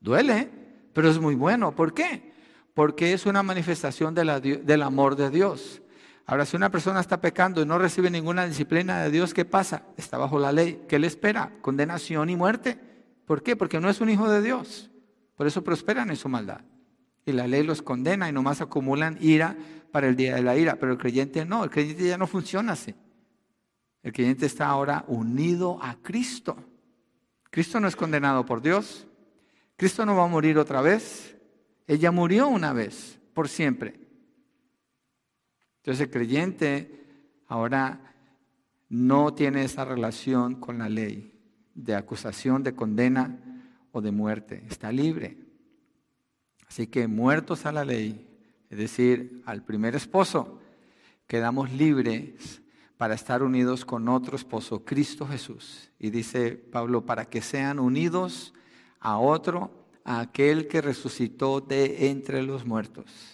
Duele, 0.00 0.50
pero 0.92 1.08
es 1.08 1.18
muy 1.18 1.36
bueno. 1.36 1.74
¿Por 1.74 1.94
qué? 1.94 2.34
Porque 2.74 3.14
es 3.14 3.24
una 3.24 3.42
manifestación 3.42 4.14
del 4.14 4.82
amor 4.82 5.16
de 5.16 5.30
Dios. 5.30 5.80
Ahora, 6.26 6.46
si 6.46 6.56
una 6.56 6.70
persona 6.70 7.00
está 7.00 7.20
pecando 7.20 7.60
y 7.60 7.66
no 7.66 7.78
recibe 7.78 8.10
ninguna 8.10 8.46
disciplina 8.46 9.02
de 9.02 9.10
Dios, 9.10 9.34
¿qué 9.34 9.44
pasa? 9.44 9.82
Está 9.96 10.16
bajo 10.16 10.38
la 10.38 10.52
ley. 10.52 10.84
¿Qué 10.88 10.98
le 10.98 11.06
espera? 11.06 11.52
Condenación 11.60 12.30
y 12.30 12.36
muerte. 12.36 12.78
¿Por 13.26 13.42
qué? 13.42 13.56
Porque 13.56 13.80
no 13.80 13.90
es 13.90 14.00
un 14.00 14.08
hijo 14.08 14.30
de 14.30 14.40
Dios. 14.40 14.90
Por 15.36 15.46
eso 15.46 15.62
prosperan 15.62 16.10
en 16.10 16.16
su 16.16 16.28
maldad. 16.28 16.62
Y 17.26 17.32
la 17.32 17.46
ley 17.46 17.62
los 17.62 17.82
condena 17.82 18.28
y 18.28 18.32
nomás 18.32 18.60
acumulan 18.60 19.18
ira 19.20 19.56
para 19.90 20.08
el 20.08 20.16
día 20.16 20.34
de 20.34 20.42
la 20.42 20.56
ira, 20.56 20.76
pero 20.76 20.92
el 20.92 20.98
creyente 20.98 21.44
no, 21.44 21.62
el 21.62 21.70
creyente 21.70 22.06
ya 22.06 22.18
no 22.18 22.26
funciona 22.26 22.72
así. 22.72 22.94
El 24.02 24.12
creyente 24.12 24.44
está 24.46 24.66
ahora 24.66 25.04
unido 25.08 25.78
a 25.80 25.96
Cristo. 26.02 26.56
Cristo 27.50 27.80
no 27.80 27.88
es 27.88 27.96
condenado 27.96 28.44
por 28.44 28.60
Dios. 28.60 29.06
Cristo 29.76 30.04
no 30.04 30.16
va 30.16 30.24
a 30.24 30.28
morir 30.28 30.58
otra 30.58 30.82
vez. 30.82 31.36
Ella 31.86 32.10
murió 32.10 32.48
una 32.48 32.72
vez, 32.72 33.18
por 33.32 33.48
siempre. 33.48 34.03
Entonces 35.84 36.06
el 36.06 36.10
creyente 36.10 37.04
ahora 37.46 38.14
no 38.88 39.34
tiene 39.34 39.64
esa 39.64 39.84
relación 39.84 40.54
con 40.54 40.78
la 40.78 40.88
ley 40.88 41.38
de 41.74 41.94
acusación, 41.94 42.62
de 42.62 42.74
condena 42.74 43.38
o 43.92 44.00
de 44.00 44.10
muerte. 44.10 44.64
Está 44.70 44.90
libre. 44.90 45.36
Así 46.66 46.86
que 46.86 47.06
muertos 47.06 47.66
a 47.66 47.72
la 47.72 47.84
ley, 47.84 48.26
es 48.70 48.78
decir, 48.78 49.42
al 49.44 49.62
primer 49.62 49.94
esposo, 49.94 50.58
quedamos 51.26 51.70
libres 51.70 52.62
para 52.96 53.12
estar 53.12 53.42
unidos 53.42 53.84
con 53.84 54.08
otro 54.08 54.36
esposo, 54.36 54.86
Cristo 54.86 55.26
Jesús. 55.26 55.90
Y 55.98 56.08
dice 56.08 56.52
Pablo, 56.52 57.04
para 57.04 57.26
que 57.26 57.42
sean 57.42 57.78
unidos 57.78 58.54
a 59.00 59.18
otro, 59.18 59.70
a 60.02 60.20
aquel 60.20 60.66
que 60.66 60.80
resucitó 60.80 61.60
de 61.60 62.08
entre 62.08 62.42
los 62.42 62.64
muertos. 62.64 63.33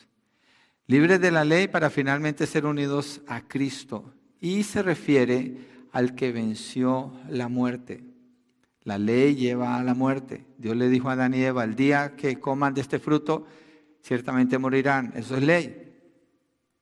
Libres 0.90 1.20
de 1.20 1.30
la 1.30 1.44
ley 1.44 1.68
para 1.68 1.88
finalmente 1.88 2.48
ser 2.48 2.66
unidos 2.66 3.20
a 3.28 3.46
Cristo. 3.46 4.12
Y 4.40 4.64
se 4.64 4.82
refiere 4.82 5.86
al 5.92 6.16
que 6.16 6.32
venció 6.32 7.12
la 7.28 7.46
muerte. 7.46 8.02
La 8.82 8.98
ley 8.98 9.36
lleva 9.36 9.76
a 9.76 9.84
la 9.84 9.94
muerte. 9.94 10.46
Dios 10.58 10.74
le 10.74 10.88
dijo 10.88 11.08
a 11.08 11.12
Adán 11.12 11.32
y 11.34 11.44
Eva, 11.44 11.62
el 11.62 11.76
día 11.76 12.16
que 12.16 12.40
coman 12.40 12.74
de 12.74 12.80
este 12.80 12.98
fruto, 12.98 13.46
ciertamente 14.02 14.58
morirán. 14.58 15.12
Eso 15.14 15.36
es 15.36 15.44
ley. 15.44 15.92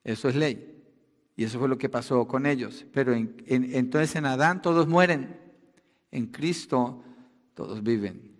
Eso 0.03 0.27
es 0.27 0.35
ley. 0.35 0.81
Y 1.35 1.43
eso 1.43 1.59
fue 1.59 1.69
lo 1.69 1.77
que 1.77 1.87
pasó 1.87 2.27
con 2.27 2.47
ellos. 2.47 2.87
Pero 2.91 3.13
entonces 3.13 4.15
en 4.15 4.25
Adán 4.25 4.63
todos 4.63 4.87
mueren. 4.87 5.37
En 6.09 6.25
Cristo 6.25 7.03
todos 7.53 7.83
viven. 7.83 8.31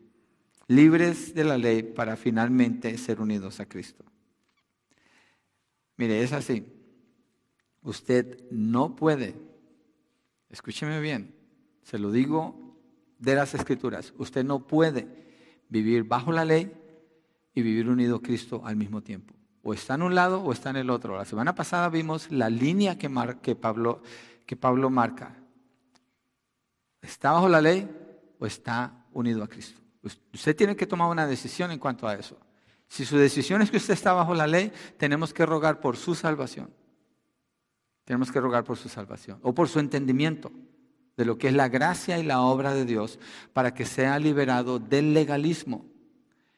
Libres 0.65 1.35
de 1.35 1.43
la 1.43 1.59
ley 1.59 1.83
para 1.83 2.15
finalmente 2.15 2.97
ser 2.97 3.21
unidos 3.21 3.59
a 3.59 3.67
Cristo. 3.67 4.03
Mire, 5.99 6.23
es 6.23 6.31
así. 6.31 6.65
Usted 7.81 8.49
no 8.51 8.95
puede, 8.95 9.35
escúcheme 10.47 11.01
bien, 11.01 11.35
se 11.83 11.99
lo 11.99 12.09
digo 12.09 12.77
de 13.17 13.35
las 13.35 13.53
escrituras, 13.53 14.13
usted 14.17 14.45
no 14.45 14.65
puede 14.65 15.09
vivir 15.67 16.05
bajo 16.05 16.31
la 16.31 16.45
ley 16.45 16.71
y 17.53 17.61
vivir 17.61 17.89
unido 17.89 18.15
a 18.15 18.21
Cristo 18.21 18.61
al 18.63 18.77
mismo 18.77 19.01
tiempo. 19.01 19.33
O 19.61 19.73
está 19.73 19.95
en 19.95 20.03
un 20.03 20.15
lado 20.15 20.41
o 20.41 20.53
está 20.53 20.69
en 20.69 20.77
el 20.77 20.89
otro. 20.89 21.17
La 21.17 21.25
semana 21.25 21.53
pasada 21.53 21.89
vimos 21.89 22.31
la 22.31 22.49
línea 22.49 22.97
que, 22.97 23.09
Pablo, 23.57 24.01
que 24.45 24.55
Pablo 24.55 24.89
marca. 24.89 25.35
¿Está 27.01 27.33
bajo 27.33 27.49
la 27.49 27.59
ley 27.59 27.89
o 28.39 28.45
está 28.45 29.05
unido 29.11 29.43
a 29.43 29.49
Cristo? 29.49 29.81
Usted 30.01 30.55
tiene 30.55 30.77
que 30.77 30.87
tomar 30.87 31.11
una 31.11 31.27
decisión 31.27 31.71
en 31.71 31.79
cuanto 31.79 32.07
a 32.07 32.15
eso. 32.15 32.39
Si 32.89 33.05
su 33.05 33.17
decisión 33.17 33.61
es 33.61 33.69
que 33.71 33.77
usted 33.77 33.93
está 33.93 34.13
bajo 34.13 34.33
la 34.33 34.47
ley, 34.47 34.73
tenemos 34.97 35.33
que 35.33 35.45
rogar 35.45 35.79
por 35.79 35.95
su 35.95 36.15
salvación. 36.15 36.69
Tenemos 38.03 38.31
que 38.31 38.41
rogar 38.41 38.63
por 38.63 38.77
su 38.77 38.89
salvación 38.89 39.39
o 39.43 39.53
por 39.53 39.69
su 39.69 39.79
entendimiento 39.79 40.51
de 41.15 41.25
lo 41.25 41.37
que 41.37 41.49
es 41.49 41.53
la 41.53 41.69
gracia 41.69 42.17
y 42.17 42.23
la 42.23 42.41
obra 42.41 42.73
de 42.73 42.85
Dios 42.85 43.19
para 43.53 43.75
que 43.75 43.85
sea 43.85 44.17
liberado 44.17 44.79
del 44.79 45.13
legalismo. 45.13 45.85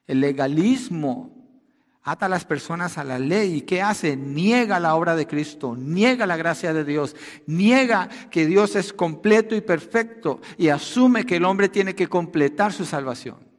El 0.07 0.21
legalismo 0.21 1.41
ata 2.03 2.27
a 2.27 2.29
las 2.29 2.45
personas 2.45 2.97
a 2.97 3.03
la 3.03 3.19
ley. 3.19 3.55
¿Y 3.55 3.61
qué 3.61 3.81
hace? 3.81 4.15
Niega 4.15 4.79
la 4.79 4.95
obra 4.95 5.17
de 5.17 5.27
Cristo, 5.27 5.75
niega 5.75 6.25
la 6.25 6.37
gracia 6.37 6.73
de 6.73 6.85
Dios, 6.85 7.15
niega 7.45 8.07
que 8.29 8.45
Dios 8.45 8.77
es 8.77 8.93
completo 8.93 9.53
y 9.53 9.61
perfecto 9.61 10.39
y 10.57 10.69
asume 10.69 11.25
que 11.25 11.35
el 11.35 11.45
hombre 11.45 11.67
tiene 11.67 11.93
que 11.93 12.07
completar 12.07 12.71
su 12.71 12.85
salvación. 12.85 13.50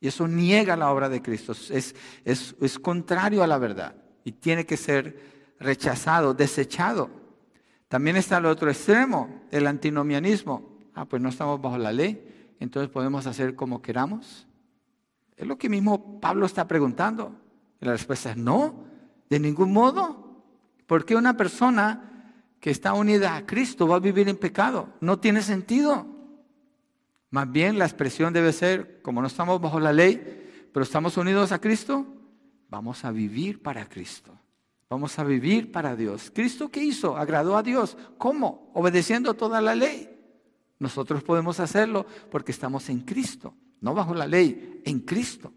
Y 0.00 0.08
eso 0.08 0.28
niega 0.28 0.76
la 0.76 0.90
obra 0.90 1.08
de 1.08 1.22
Cristo, 1.22 1.52
es, 1.52 1.94
es, 2.24 2.54
es 2.60 2.78
contrario 2.78 3.42
a 3.42 3.46
la 3.46 3.58
verdad 3.58 3.96
y 4.24 4.32
tiene 4.32 4.66
que 4.66 4.76
ser 4.76 5.54
rechazado, 5.58 6.34
desechado. 6.34 7.10
También 7.88 8.16
está 8.16 8.38
el 8.38 8.46
otro 8.46 8.70
extremo, 8.70 9.46
el 9.50 9.66
antinomianismo. 9.66 10.78
Ah, 10.94 11.06
pues 11.06 11.22
no 11.22 11.30
estamos 11.30 11.60
bajo 11.60 11.78
la 11.78 11.92
ley, 11.92 12.54
entonces 12.60 12.90
podemos 12.90 13.26
hacer 13.26 13.54
como 13.54 13.80
queramos. 13.80 14.46
Es 15.36 15.46
lo 15.46 15.56
que 15.56 15.68
mismo 15.68 16.20
Pablo 16.20 16.46
está 16.46 16.68
preguntando. 16.68 17.34
Y 17.80 17.86
la 17.86 17.92
respuesta 17.92 18.32
es 18.32 18.36
no, 18.36 18.84
de 19.30 19.40
ningún 19.40 19.72
modo. 19.72 20.42
Porque 20.86 21.16
una 21.16 21.36
persona 21.36 22.34
que 22.60 22.70
está 22.70 22.92
unida 22.92 23.36
a 23.36 23.46
Cristo 23.46 23.86
va 23.86 23.96
a 23.96 24.00
vivir 24.00 24.28
en 24.28 24.36
pecado. 24.36 24.90
No 25.00 25.20
tiene 25.20 25.42
sentido. 25.42 26.06
Más 27.30 27.50
bien 27.50 27.78
la 27.78 27.84
expresión 27.84 28.32
debe 28.32 28.52
ser, 28.52 29.02
como 29.02 29.20
no 29.20 29.26
estamos 29.26 29.60
bajo 29.60 29.80
la 29.80 29.92
ley, 29.92 30.68
pero 30.72 30.82
estamos 30.82 31.16
unidos 31.16 31.52
a 31.52 31.60
Cristo, 31.60 32.06
vamos 32.68 33.04
a 33.04 33.10
vivir 33.10 33.62
para 33.62 33.88
Cristo. 33.88 34.38
Vamos 34.90 35.18
a 35.18 35.24
vivir 35.24 35.70
para 35.70 35.94
Dios. 35.94 36.30
¿Cristo 36.34 36.70
qué 36.70 36.82
hizo? 36.82 37.16
Agradó 37.16 37.58
a 37.58 37.62
Dios. 37.62 37.98
¿Cómo? 38.16 38.70
Obedeciendo 38.72 39.34
toda 39.34 39.60
la 39.60 39.74
ley. 39.74 40.08
Nosotros 40.78 41.22
podemos 41.22 41.60
hacerlo 41.60 42.06
porque 42.30 42.52
estamos 42.52 42.88
en 42.88 43.00
Cristo, 43.00 43.54
no 43.80 43.94
bajo 43.94 44.14
la 44.14 44.26
ley, 44.26 44.80
en 44.84 45.00
Cristo. 45.00 45.52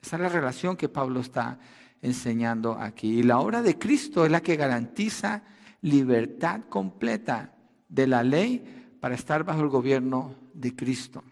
Esa 0.00 0.16
es 0.16 0.22
la 0.22 0.28
relación 0.28 0.76
que 0.76 0.88
Pablo 0.88 1.20
está 1.20 1.58
enseñando 2.00 2.72
aquí. 2.72 3.18
Y 3.18 3.22
la 3.22 3.38
obra 3.38 3.62
de 3.62 3.78
Cristo 3.78 4.24
es 4.24 4.30
la 4.30 4.40
que 4.40 4.56
garantiza 4.56 5.42
libertad 5.82 6.62
completa 6.68 7.54
de 7.88 8.06
la 8.06 8.22
ley 8.22 8.96
para 9.00 9.14
estar 9.14 9.44
bajo 9.44 9.60
el 9.60 9.68
gobierno 9.68 10.34
de 10.52 10.74
Cristo. 10.74 11.22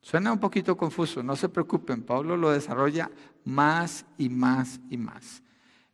Suena 0.00 0.32
un 0.32 0.38
poquito 0.38 0.76
confuso, 0.76 1.22
no 1.22 1.34
se 1.34 1.48
preocupen, 1.48 2.02
Pablo 2.02 2.36
lo 2.36 2.50
desarrolla 2.50 3.10
más 3.44 4.04
y 4.18 4.28
más 4.28 4.80
y 4.90 4.98
más. 4.98 5.42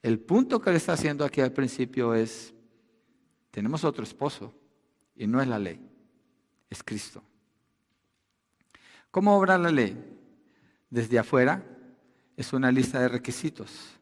El 0.03 0.19
punto 0.19 0.61
que 0.61 0.71
él 0.71 0.77
está 0.77 0.95
haciendo 0.95 1.25
aquí 1.25 1.41
al 1.41 1.53
principio 1.53 2.15
es, 2.15 2.53
tenemos 3.51 3.85
otro 3.85 4.03
esposo 4.03 4.53
y 5.15 5.27
no 5.27 5.41
es 5.41 5.47
la 5.47 5.59
ley, 5.59 5.81
es 6.69 6.83
Cristo. 6.83 7.23
¿Cómo 9.11 9.37
obra 9.37 9.59
la 9.59 9.71
ley? 9.71 9.97
Desde 10.89 11.19
afuera 11.19 11.65
es 12.37 12.53
una 12.53 12.73
lista 12.73 13.01
de 13.01 13.09
requisitos. 13.09 13.99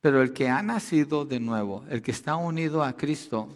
Pero 0.00 0.22
el 0.22 0.32
que 0.32 0.48
ha 0.48 0.62
nacido 0.62 1.24
de 1.24 1.40
nuevo, 1.40 1.84
el 1.88 2.02
que 2.02 2.10
está 2.10 2.36
unido 2.36 2.82
a 2.82 2.96
Cristo, 2.96 3.48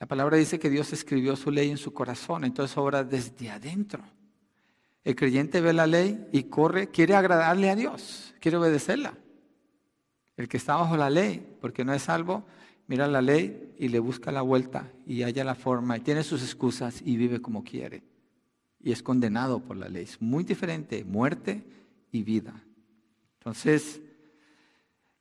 la 0.00 0.06
palabra 0.06 0.38
dice 0.38 0.58
que 0.58 0.70
Dios 0.70 0.94
escribió 0.94 1.36
su 1.36 1.50
ley 1.50 1.70
en 1.70 1.76
su 1.76 1.92
corazón, 1.92 2.44
entonces 2.44 2.74
obra 2.78 3.04
desde 3.04 3.50
adentro. 3.50 4.02
El 5.04 5.14
creyente 5.14 5.60
ve 5.60 5.74
la 5.74 5.86
ley 5.86 6.26
y 6.32 6.44
corre, 6.44 6.88
quiere 6.88 7.14
agradarle 7.14 7.68
a 7.68 7.76
Dios, 7.76 8.34
quiere 8.40 8.56
obedecerla. 8.56 9.18
El 10.38 10.48
que 10.48 10.56
está 10.56 10.76
bajo 10.76 10.96
la 10.96 11.10
ley, 11.10 11.46
porque 11.60 11.84
no 11.84 11.92
es 11.92 12.02
salvo, 12.02 12.46
mira 12.86 13.06
la 13.08 13.20
ley 13.20 13.74
y 13.78 13.88
le 13.88 13.98
busca 13.98 14.32
la 14.32 14.40
vuelta 14.40 14.90
y 15.06 15.22
halla 15.22 15.44
la 15.44 15.54
forma 15.54 15.98
y 15.98 16.00
tiene 16.00 16.22
sus 16.22 16.42
excusas 16.42 17.02
y 17.04 17.18
vive 17.18 17.42
como 17.42 17.62
quiere. 17.62 18.02
Y 18.80 18.92
es 18.92 19.02
condenado 19.02 19.60
por 19.60 19.76
la 19.76 19.90
ley. 19.90 20.04
Es 20.04 20.22
muy 20.22 20.44
diferente, 20.44 21.04
muerte 21.04 21.62
y 22.10 22.22
vida. 22.22 22.54
Entonces, 23.38 24.00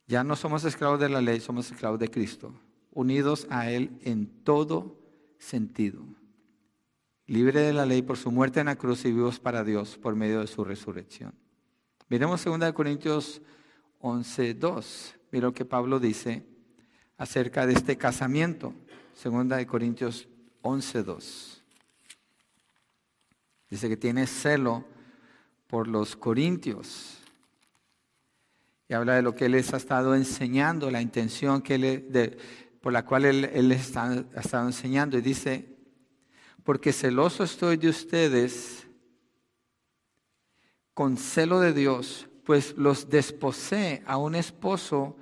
ya 0.08 0.24
no 0.24 0.38
somos 0.38 0.64
esclavos 0.64 1.02
de 1.02 1.10
la 1.10 1.20
ley, 1.20 1.42
somos 1.42 1.70
esclavos 1.70 2.00
de 2.00 2.10
Cristo, 2.10 2.54
unidos 2.92 3.48
a 3.50 3.70
Él 3.70 3.98
en 4.02 4.28
todo 4.44 4.98
sentido. 5.38 6.04
Libre 7.28 7.62
de 7.62 7.74
la 7.74 7.86
ley 7.86 8.02
por 8.02 8.18
su 8.18 8.32
muerte 8.32 8.60
en 8.60 8.68
la 8.68 8.76
cruz 8.76 9.06
y 9.06 9.12
vivos 9.12 9.40
para 9.40 9.64
Dios 9.64 9.98
por 9.98 10.16
medio 10.16 10.42
de 10.42 10.48
su 10.48 10.64
resurrección. 10.64 11.34
Miremos 12.08 12.44
2 12.44 12.74
Corintios 12.74 13.42
11, 14.00 14.56
2. 14.56 15.16
Mira 15.32 15.48
lo 15.48 15.54
que 15.54 15.66
Pablo 15.66 16.00
dice 16.00 16.44
acerca 17.18 17.68
de 17.68 17.74
este 17.74 17.98
casamiento. 17.98 18.74
2 19.24 19.66
Corintios 19.66 20.28
11, 20.62 21.04
2. 21.04 21.64
Dice 23.70 23.90
que 23.90 23.98
tiene 23.98 24.26
celo 24.26 24.86
por 25.68 25.88
los 25.88 26.16
corintios 26.16 27.20
y 28.88 28.96
habla 28.96 29.14
de 29.14 29.22
lo 29.22 29.36
que 29.36 29.46
él 29.46 29.52
les 29.52 29.72
ha 29.72 29.78
estado 29.78 30.16
enseñando, 30.16 30.90
la 30.90 31.00
intención 31.00 31.62
que 31.62 31.76
por 32.82 32.94
la 32.94 33.06
cual 33.06 33.26
él, 33.26 33.68
les 33.68 33.96
ha 33.96 34.26
estado 34.36 34.68
enseñando. 34.68 35.18
Y 35.18 35.22
dice, 35.22 35.78
porque 36.64 36.94
celoso 36.94 37.44
estoy 37.44 37.78
de 37.78 37.90
ustedes 37.90 38.88
con 40.94 41.18
celo 41.18 41.60
de 41.60 41.74
Dios, 41.74 42.28
pues 42.44 42.76
los 42.78 43.10
desposé 43.10 44.04
a 44.06 44.18
un 44.18 44.36
esposo 44.36 45.18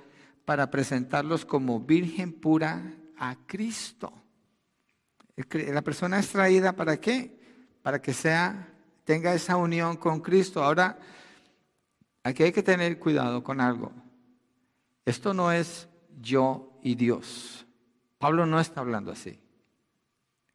para 0.45 0.71
presentarlos 0.71 1.45
como 1.45 1.79
virgen 1.79 2.33
pura 2.33 2.93
a 3.17 3.35
Cristo. 3.45 4.11
La 5.51 5.81
persona 5.81 6.19
es 6.19 6.29
traída 6.29 6.75
para 6.75 6.99
qué? 6.99 7.37
Para 7.81 8.01
que 8.01 8.13
sea, 8.13 8.73
tenga 9.03 9.33
esa 9.33 9.55
unión 9.55 9.97
con 9.97 10.19
Cristo. 10.19 10.63
Ahora, 10.63 10.97
Aquí 12.27 12.43
hay 12.43 12.51
que 12.51 12.61
tener 12.61 12.99
cuidado 12.99 13.41
con 13.41 13.61
algo. 13.61 13.93
Esto 15.05 15.33
no 15.33 15.49
es 15.49 15.87
yo 16.19 16.66
y 16.81 16.95
Dios. 16.95 17.65
Pablo 18.17 18.45
no 18.45 18.59
está 18.59 18.81
hablando 18.81 19.11
así. 19.11 19.39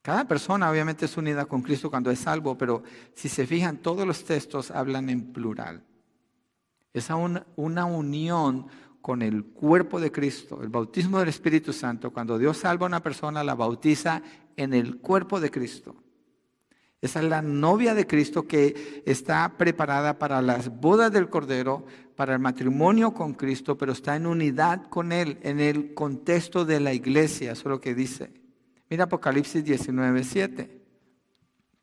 Cada 0.03 0.27
persona 0.27 0.69
obviamente 0.71 1.05
es 1.05 1.17
unida 1.17 1.45
con 1.45 1.63
Cristo 1.63 1.89
cuando 1.89 2.11
es 2.11 2.19
salvo, 2.19 2.59
pero 2.59 2.83
si 3.15 3.29
se 3.29 3.47
fijan, 3.47 3.79
todos 3.79 4.07
los 4.07 4.25
textos 4.25 4.71
hablan 4.71 5.09
en 5.09 5.33
plural. 5.33 5.85
Es 6.93 7.09
una, 7.11 7.47
una 7.57 7.85
unión 7.85 8.67
con 9.01 9.23
el 9.23 9.45
cuerpo 9.45 10.01
de 10.01 10.11
Cristo, 10.11 10.63
el 10.63 10.69
bautismo 10.69 11.19
del 11.19 11.29
Espíritu 11.29 11.73
Santo. 11.73 12.13
Cuando 12.13 12.37
Dios 12.39 12.59
salva 12.59 12.87
a 12.87 12.89
una 12.89 13.03
persona, 13.03 13.45
la 13.45 13.55
bautiza 13.55 14.23
en 14.57 14.75
el 14.75 14.99
cuerpo 14.99 15.41
de 15.41 15.51
Cristo. 15.51 15.95
Esa 17.03 17.19
es 17.19 17.27
la 17.27 17.43
novia 17.43 17.95
de 17.95 18.07
Cristo 18.07 18.47
que 18.47 19.03
está 19.05 19.59
preparada 19.59 20.21
para 20.21 20.41
las 20.41 20.69
bodas 20.69 21.11
del 21.11 21.29
Cordero, 21.29 21.85
para 22.15 22.35
el 22.35 22.39
matrimonio 22.39 23.13
con 23.13 23.35
Cristo, 23.35 23.77
pero 23.77 23.91
está 23.91 24.15
en 24.15 24.25
unidad 24.25 24.85
con 24.89 25.11
Él, 25.11 25.41
en 25.43 25.59
el 25.59 25.95
contexto 25.95 26.65
de 26.65 26.79
la 26.79 26.95
iglesia. 26.95 27.53
Eso 27.53 27.63
es 27.63 27.67
lo 27.67 27.81
que 27.81 27.97
dice. 27.97 28.33
Mira 28.89 29.05
Apocalipsis 29.05 29.65
19, 29.65 30.23
7. 30.23 30.81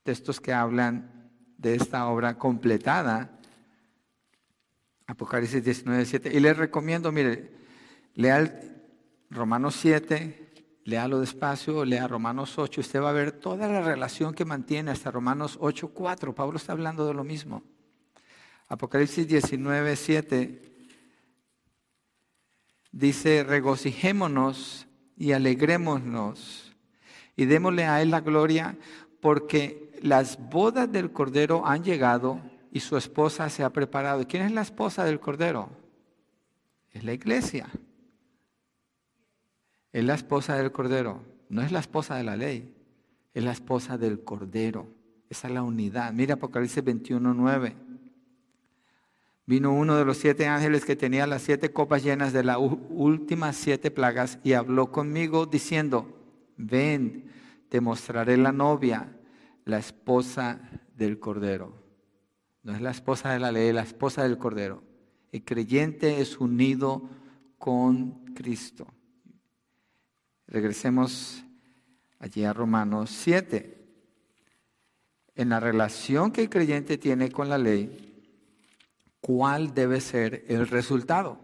Textos 0.03 0.39
que 0.39 0.53
hablan 0.53 1.29
de 1.58 1.75
esta 1.75 2.08
obra 2.08 2.38
completada. 2.38 3.38
Apocalipsis 5.05 5.62
19, 5.62 6.05
7. 6.05 6.32
Y 6.34 6.39
les 6.39 6.55
recomiendo, 6.55 7.12
mire, 7.12 7.51
lea 8.13 8.62
Romanos 9.29 9.75
7, 9.75 10.49
Léalo 10.86 11.20
despacio, 11.20 11.86
lea 11.86 12.08
Romanos 12.08 12.58
8, 12.58 12.82
usted 12.82 13.02
va 13.02 13.10
a 13.10 13.13
ver 13.13 13.32
toda 13.32 13.68
la 13.68 13.82
relación 13.82 14.34
que 14.34 14.46
mantiene 14.46 14.92
hasta 14.92 15.12
Romanos 15.12 15.58
8, 15.60 15.89
4. 15.89 16.34
Pablo 16.34 16.58
está 16.58 16.72
hablando 16.72 17.06
de 17.06 17.13
lo 17.13 17.24
mismo. 17.24 17.63
Apocalipsis 18.68 19.28
19, 19.28 19.96
7 19.96 20.62
dice, 22.92 23.44
regocijémonos 23.44 24.88
y 25.18 25.34
alegrémonos 25.34 26.76
y 27.36 27.46
démosle 27.46 27.86
a 27.86 28.02
Él 28.02 28.12
la 28.12 28.22
gloria 28.22 28.78
porque 29.22 29.92
las 30.02 30.39
bodas 30.50 30.92
del 30.92 31.12
Cordero 31.12 31.65
han 31.65 31.84
llegado 31.84 32.42
y 32.72 32.80
su 32.80 32.98
esposa 32.98 33.50
se 33.50 33.63
ha 33.63 33.72
preparado. 33.72 34.28
¿Quién 34.28 34.44
es 34.44 34.52
la 34.52 34.62
esposa 34.62 35.04
del 35.04 35.20
Cordero? 35.20 35.70
Es 36.92 37.04
la 37.04 37.13
iglesia. 37.13 37.68
Es 39.91 40.04
la 40.04 40.13
esposa 40.13 40.56
del 40.56 40.71
Cordero. 40.71 41.21
No 41.49 41.62
es 41.62 41.71
la 41.71 41.80
esposa 41.80 42.15
de 42.15 42.23
la 42.23 42.36
ley. 42.36 42.73
Es 43.34 43.43
la 43.43 43.52
esposa 43.52 43.97
del 43.97 44.23
Cordero. 44.23 44.88
Esa 45.30 45.47
es 45.47 45.54
la 45.54 45.63
unidad. 45.63 46.13
Mira 46.13 46.36
Apocalipsis 46.36 46.84
21, 46.84 47.34
9. 47.34 47.75
Vino 49.45 49.73
uno 49.73 49.95
de 49.97 50.06
los 50.06 50.17
siete 50.17 50.45
ángeles 50.45 50.86
que 50.86 50.95
tenía 50.95 51.25
las 51.25 51.41
siete 51.41 51.73
copas 51.73 52.04
llenas 52.04 52.34
de 52.34 52.43
las 52.43 52.58
últimas 52.60 53.56
siete 53.56 53.89
plagas 53.89 54.38
y 54.43 54.54
habló 54.54 54.91
conmigo 54.91 55.47
diciendo, 55.47 56.15
ven, 56.56 57.32
te 57.67 57.82
mostraré 57.82 58.38
la 58.38 58.52
novia, 58.52 59.12
la 59.65 59.80
esposa 59.80 60.62
del 60.95 61.17
Cordero. 61.17 61.73
No 62.62 62.75
es 62.75 62.82
la 62.82 62.91
esposa 62.91 63.32
de 63.32 63.39
la 63.39 63.52
ley, 63.52 63.69
es 63.69 63.73
la 63.73 63.82
esposa 63.82 64.21
del 64.21 64.38
Cordero. 64.38 64.84
El 65.32 65.43
creyente 65.43 66.21
es 66.21 66.38
unido 66.39 67.10
con 67.58 68.25
Cristo. 68.36 68.86
Regresemos 70.50 71.44
allí 72.18 72.44
a 72.44 72.54
Romanos 72.54 73.12
7. 73.12 73.78
En 75.36 75.50
la 75.50 75.60
relación 75.60 76.32
que 76.32 76.42
el 76.42 76.50
creyente 76.50 76.98
tiene 76.98 77.32
con 77.32 77.50
la 77.50 77.60
ley, 77.60 78.26
¿cuál 79.22 79.76
debe 79.76 80.02
ser 80.02 80.44
el 80.48 80.68
resultado? 80.68 81.38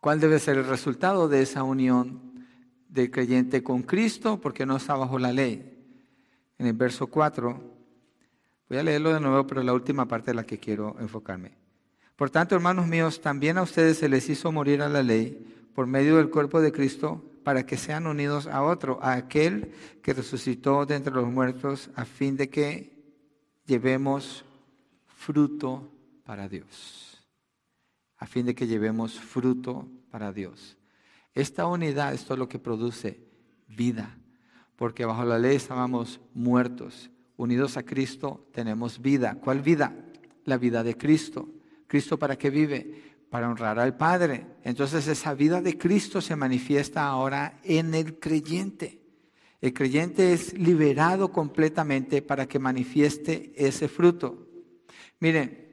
¿Cuál 0.00 0.20
debe 0.20 0.38
ser 0.38 0.58
el 0.58 0.66
resultado 0.66 1.28
de 1.28 1.42
esa 1.42 1.64
unión 1.64 2.46
del 2.88 3.10
creyente 3.10 3.64
con 3.64 3.82
Cristo? 3.82 4.40
Porque 4.40 4.64
no 4.64 4.76
está 4.76 4.94
bajo 4.94 5.18
la 5.18 5.32
ley. 5.32 5.76
En 6.58 6.68
el 6.68 6.74
verso 6.74 7.08
4, 7.08 7.60
voy 8.68 8.78
a 8.78 8.84
leerlo 8.84 9.12
de 9.12 9.18
nuevo, 9.18 9.48
pero 9.48 9.64
la 9.64 9.72
última 9.72 10.06
parte 10.06 10.30
de 10.30 10.36
la 10.36 10.46
que 10.46 10.60
quiero 10.60 10.94
enfocarme. 11.00 11.58
Por 12.14 12.30
tanto, 12.30 12.54
hermanos 12.54 12.86
míos, 12.86 13.20
también 13.20 13.58
a 13.58 13.62
ustedes 13.62 13.98
se 13.98 14.08
les 14.08 14.28
hizo 14.28 14.52
morir 14.52 14.80
a 14.80 14.88
la 14.88 15.02
ley 15.02 15.44
por 15.74 15.88
medio 15.88 16.18
del 16.18 16.30
cuerpo 16.30 16.60
de 16.60 16.70
Cristo 16.70 17.32
para 17.44 17.66
que 17.66 17.76
sean 17.76 18.06
unidos 18.06 18.46
a 18.46 18.62
otro, 18.62 18.98
a 19.02 19.12
aquel 19.12 19.72
que 20.02 20.14
resucitó 20.14 20.86
de 20.86 20.96
entre 20.96 21.14
los 21.14 21.26
muertos, 21.26 21.90
a 21.94 22.04
fin 22.04 22.36
de 22.36 22.48
que 22.48 22.94
llevemos 23.66 24.44
fruto 25.06 25.92
para 26.24 26.48
Dios. 26.48 27.22
A 28.16 28.26
fin 28.26 28.46
de 28.46 28.54
que 28.54 28.66
llevemos 28.66 29.20
fruto 29.20 29.88
para 30.10 30.32
Dios. 30.32 30.78
Esta 31.34 31.66
unidad, 31.66 32.14
es 32.14 32.28
lo 32.30 32.48
que 32.48 32.58
produce 32.58 33.20
vida, 33.68 34.16
porque 34.76 35.04
bajo 35.04 35.24
la 35.24 35.38
ley 35.38 35.56
estábamos 35.56 36.20
muertos. 36.32 37.10
Unidos 37.36 37.76
a 37.76 37.84
Cristo 37.84 38.48
tenemos 38.52 39.00
vida. 39.00 39.34
¿Cuál 39.34 39.60
vida? 39.60 39.94
La 40.44 40.56
vida 40.56 40.82
de 40.82 40.96
Cristo. 40.96 41.48
¿Cristo 41.86 42.18
para 42.18 42.36
qué 42.36 42.50
vive? 42.50 43.13
Para 43.34 43.50
honrar 43.50 43.80
al 43.80 43.96
Padre. 43.96 44.46
Entonces 44.62 45.08
esa 45.08 45.34
vida 45.34 45.60
de 45.60 45.76
Cristo 45.76 46.20
se 46.20 46.36
manifiesta 46.36 47.04
ahora 47.04 47.58
en 47.64 47.92
el 47.92 48.20
creyente. 48.20 49.00
El 49.60 49.74
creyente 49.74 50.32
es 50.32 50.56
liberado 50.56 51.32
completamente 51.32 52.22
para 52.22 52.46
que 52.46 52.60
manifieste 52.60 53.52
ese 53.56 53.88
fruto. 53.88 54.46
Miren, 55.18 55.66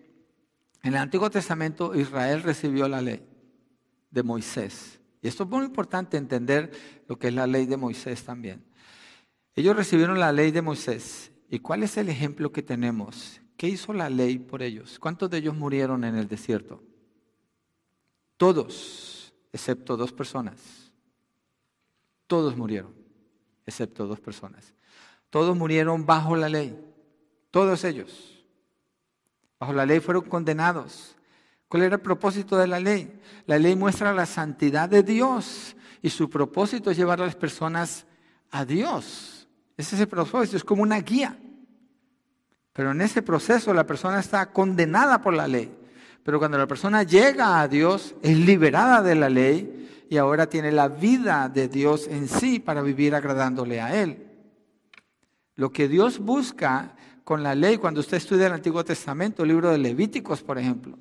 en 0.81 0.93
el 0.93 0.97
Antiguo 0.97 1.29
Testamento 1.29 1.93
Israel 1.93 2.41
recibió 2.41 2.87
la 2.87 2.99
ley 2.99 3.23
de 4.09 4.23
Moisés. 4.23 4.99
Y 5.21 5.27
esto 5.27 5.43
es 5.43 5.49
muy 5.51 5.63
importante 5.63 6.17
entender 6.17 6.71
lo 7.07 7.19
que 7.19 7.27
es 7.27 7.33
la 7.35 7.45
ley 7.45 7.67
de 7.67 7.77
Moisés 7.77 8.23
también. 8.23 8.65
Ellos 9.53 9.75
recibieron 9.75 10.19
la 10.19 10.31
ley 10.31 10.49
de 10.49 10.63
Moisés. 10.63 11.31
¿Y 11.47 11.59
cuál 11.59 11.83
es 11.83 11.95
el 11.97 12.09
ejemplo 12.09 12.51
que 12.51 12.63
tenemos? 12.63 13.39
¿Qué 13.55 13.67
hizo 13.67 13.93
la 13.93 14.09
ley 14.09 14.39
por 14.39 14.63
ellos? 14.63 14.97
¿Cuántos 14.97 15.29
de 15.29 15.37
ellos 15.37 15.55
murieron 15.55 16.03
en 16.03 16.15
el 16.15 16.27
desierto? 16.27 16.81
Todos, 18.41 19.31
excepto 19.53 19.95
dos 19.95 20.11
personas. 20.11 20.55
Todos 22.25 22.57
murieron, 22.57 22.91
excepto 23.67 24.07
dos 24.07 24.19
personas. 24.19 24.73
Todos 25.29 25.55
murieron 25.55 26.07
bajo 26.07 26.35
la 26.35 26.49
ley. 26.49 26.75
Todos 27.51 27.83
ellos. 27.83 28.43
Bajo 29.59 29.73
la 29.73 29.85
ley 29.85 29.99
fueron 29.99 30.23
condenados. 30.23 31.15
¿Cuál 31.67 31.83
era 31.83 31.97
el 31.97 32.01
propósito 32.01 32.57
de 32.57 32.65
la 32.65 32.79
ley? 32.79 33.21
La 33.45 33.59
ley 33.59 33.75
muestra 33.75 34.11
la 34.11 34.25
santidad 34.25 34.89
de 34.89 35.03
Dios 35.03 35.75
y 36.01 36.09
su 36.09 36.27
propósito 36.27 36.89
es 36.89 36.97
llevar 36.97 37.21
a 37.21 37.27
las 37.27 37.35
personas 37.35 38.07
a 38.49 38.65
Dios. 38.65 39.47
Ese 39.77 39.93
es 39.93 40.01
el 40.01 40.07
propósito, 40.07 40.57
es 40.57 40.63
como 40.63 40.81
una 40.81 40.99
guía. 40.99 41.37
Pero 42.73 42.89
en 42.89 43.01
ese 43.01 43.21
proceso 43.21 43.71
la 43.71 43.85
persona 43.85 44.19
está 44.19 44.51
condenada 44.51 45.21
por 45.21 45.35
la 45.35 45.47
ley. 45.47 45.77
Pero 46.23 46.39
cuando 46.39 46.57
la 46.57 46.67
persona 46.67 47.03
llega 47.03 47.61
a 47.61 47.67
Dios, 47.67 48.15
es 48.21 48.37
liberada 48.37 49.01
de 49.01 49.15
la 49.15 49.29
ley 49.29 50.05
y 50.09 50.17
ahora 50.17 50.47
tiene 50.47 50.71
la 50.71 50.87
vida 50.87 51.49
de 51.49 51.67
Dios 51.67 52.07
en 52.07 52.27
sí 52.27 52.59
para 52.59 52.81
vivir 52.81 53.15
agradándole 53.15 53.81
a 53.81 54.01
Él. 54.01 54.27
Lo 55.55 55.71
que 55.71 55.87
Dios 55.87 56.19
busca 56.19 56.95
con 57.23 57.43
la 57.43 57.55
ley, 57.55 57.77
cuando 57.77 58.01
usted 58.01 58.17
estudia 58.17 58.47
el 58.47 58.53
Antiguo 58.53 58.83
Testamento, 58.83 59.43
el 59.43 59.49
libro 59.49 59.71
de 59.71 59.77
Levíticos, 59.77 60.41
por 60.41 60.57
ejemplo, 60.57 60.97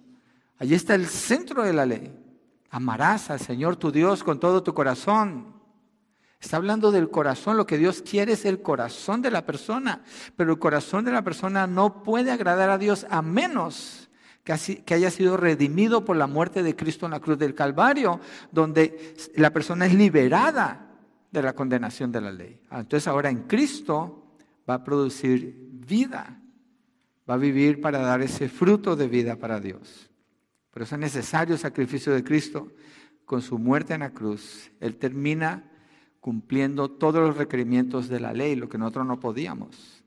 allí 0.59 0.75
está 0.75 0.95
el 0.95 1.07
centro 1.07 1.63
de 1.63 1.73
la 1.73 1.85
ley. 1.85 2.13
Amarás 2.71 3.31
al 3.31 3.41
Señor 3.41 3.77
tu 3.77 3.91
Dios 3.91 4.23
con 4.23 4.39
todo 4.39 4.63
tu 4.63 4.73
corazón. 4.73 5.55
Está 6.41 6.57
hablando 6.57 6.91
del 6.91 7.11
corazón, 7.11 7.59
lo 7.59 7.67
que 7.67 7.77
Dios 7.77 8.03
quiere 8.03 8.33
es 8.33 8.47
el 8.47 8.63
corazón 8.63 9.21
de 9.21 9.31
la 9.31 9.45
persona, 9.45 10.03
pero 10.37 10.53
el 10.53 10.59
corazón 10.59 11.05
de 11.05 11.13
la 11.13 11.23
persona 11.23 11.67
no 11.67 12.03
puede 12.03 12.31
agradar 12.31 12.71
a 12.71 12.79
Dios 12.79 13.07
a 13.11 13.21
menos 13.21 14.10
que, 14.45 14.95
haya 14.95 15.11
sido 15.11 15.37
redimido 15.37 16.05
por 16.05 16.17
la 16.17 16.27
muerte 16.27 16.63
de 16.63 16.75
Cristo 16.75 17.07
en 17.07 17.13
la 17.13 17.21
cruz 17.21 17.39
del 17.39 17.55
Calvario, 17.55 18.21
donde 18.51 19.15
la 19.37 19.51
persona 19.53 19.87
es 19.87 19.95
liberada 19.95 20.97
de 21.31 21.43
la 21.43 21.55
condenación 21.55 22.11
de 22.11 22.21
la 22.21 22.33
ley. 22.33 22.61
Ah, 22.71 22.81
entonces 22.81 23.07
ahora 23.07 23.31
en 23.31 23.43
Cristo 23.43 24.35
va 24.69 24.75
a 24.75 24.85
producir 24.85 25.55
vida. 25.71 26.41
Va 27.29 27.35
a 27.35 27.39
vivir 27.39 27.81
para 27.81 28.01
dar 28.01 28.23
ese 28.23 28.49
fruto 28.49 28.97
de 28.97 29.07
vida 29.07 29.37
para 29.37 29.61
Dios. 29.61 30.11
Por 30.71 30.83
eso 30.83 30.97
es 30.97 31.01
necesario 31.01 31.55
el 31.55 31.61
sacrificio 31.61 32.13
de 32.13 32.25
Cristo. 32.25 32.73
Con 33.25 33.43
su 33.43 33.59
muerte 33.59 33.95
en 33.95 34.01
la 34.01 34.11
cruz, 34.11 34.73
Él 34.81 34.97
termina 34.97 35.71
cumpliendo 36.19 36.91
todos 36.91 37.27
los 37.27 37.37
requerimientos 37.37 38.09
de 38.09 38.19
la 38.19 38.33
ley, 38.33 38.57
lo 38.57 38.69
que 38.69 38.79
nosotros 38.79 39.07
no 39.07 39.21
podíamos. 39.21 40.03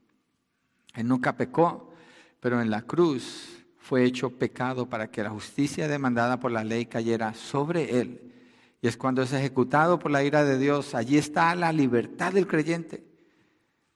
Él 0.93 1.08
nunca 1.08 1.38
pecó, 1.38 1.93
pero 2.41 2.62
en 2.62 2.69
la 2.69 2.82
cruz 2.82 3.62
fue 3.84 4.04
hecho 4.04 4.32
pecado 4.32 4.89
para 4.89 5.12
que 5.12 5.22
la 5.22 5.30
justicia 5.30 5.88
demandada 5.88 6.39
por 6.39 6.52
la 6.52 6.63
ley 6.63 6.88
cayera 6.88 7.36
sobre 7.36 8.00
Él. 8.00 8.34
Y 8.82 8.88
es 8.88 8.98
cuando 8.98 9.22
es 9.22 9.32
ejecutado 9.32 10.00
por 10.00 10.12
la 10.12 10.24
ira 10.24 10.43
de 10.43 10.58
Dios, 10.58 10.96
allí 10.96 11.17
está 11.17 11.54
la 11.56 11.72
libertad 11.72 12.34
del 12.34 12.48
creyente, 12.48 13.04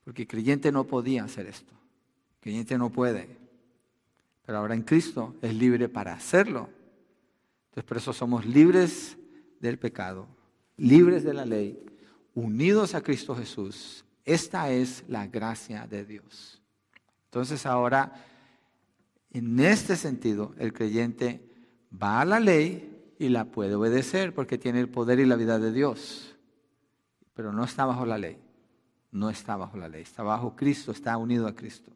porque 0.04 0.22
el 0.22 0.28
creyente 0.28 0.72
no 0.72 0.86
podía 0.86 1.24
hacer 1.24 1.48
esto 1.48 1.78
creyente 2.48 2.78
no 2.78 2.90
puede. 2.90 3.28
Pero 4.46 4.60
ahora 4.60 4.74
en 4.74 4.84
Cristo 4.84 5.36
es 5.42 5.54
libre 5.54 5.90
para 5.90 6.14
hacerlo. 6.14 6.70
Entonces 7.66 7.84
por 7.84 7.98
eso 7.98 8.14
somos 8.14 8.46
libres 8.46 9.18
del 9.60 9.78
pecado, 9.78 10.30
libres 10.78 11.26
de 11.26 11.34
la 11.34 11.46
ley, 11.46 11.78
unidos 12.36 12.96
a 12.96 13.02
Cristo 13.02 13.36
Jesús. 13.36 14.06
Esta 14.24 14.72
es 14.72 15.04
la 15.10 15.28
gracia 15.28 15.88
de 15.88 16.06
Dios. 16.06 16.62
Entonces 17.26 17.66
ahora, 17.66 18.14
en 19.38 19.60
este 19.60 19.96
sentido, 19.96 20.54
el 20.58 20.74
creyente 20.74 21.48
va 21.92 22.22
a 22.22 22.26
la 22.26 22.40
ley 22.40 23.14
y 23.20 23.30
la 23.30 23.46
puede 23.46 23.76
obedecer 23.76 24.34
porque 24.34 24.58
tiene 24.58 24.80
el 24.80 24.90
poder 24.90 25.20
y 25.20 25.26
la 25.26 25.36
vida 25.36 25.60
de 25.60 25.72
Dios. 25.72 26.36
Pero 27.34 27.52
no 27.52 27.64
está 27.64 27.86
bajo 27.86 28.06
la 28.06 28.18
ley. 28.18 28.38
No 29.12 29.30
está 29.30 29.56
bajo 29.56 29.78
la 29.78 29.90
ley. 29.90 30.02
Está 30.02 30.24
bajo 30.24 30.56
Cristo, 30.56 30.92
está 30.92 31.18
unido 31.18 31.48
a 31.48 31.56
Cristo. 31.56 31.92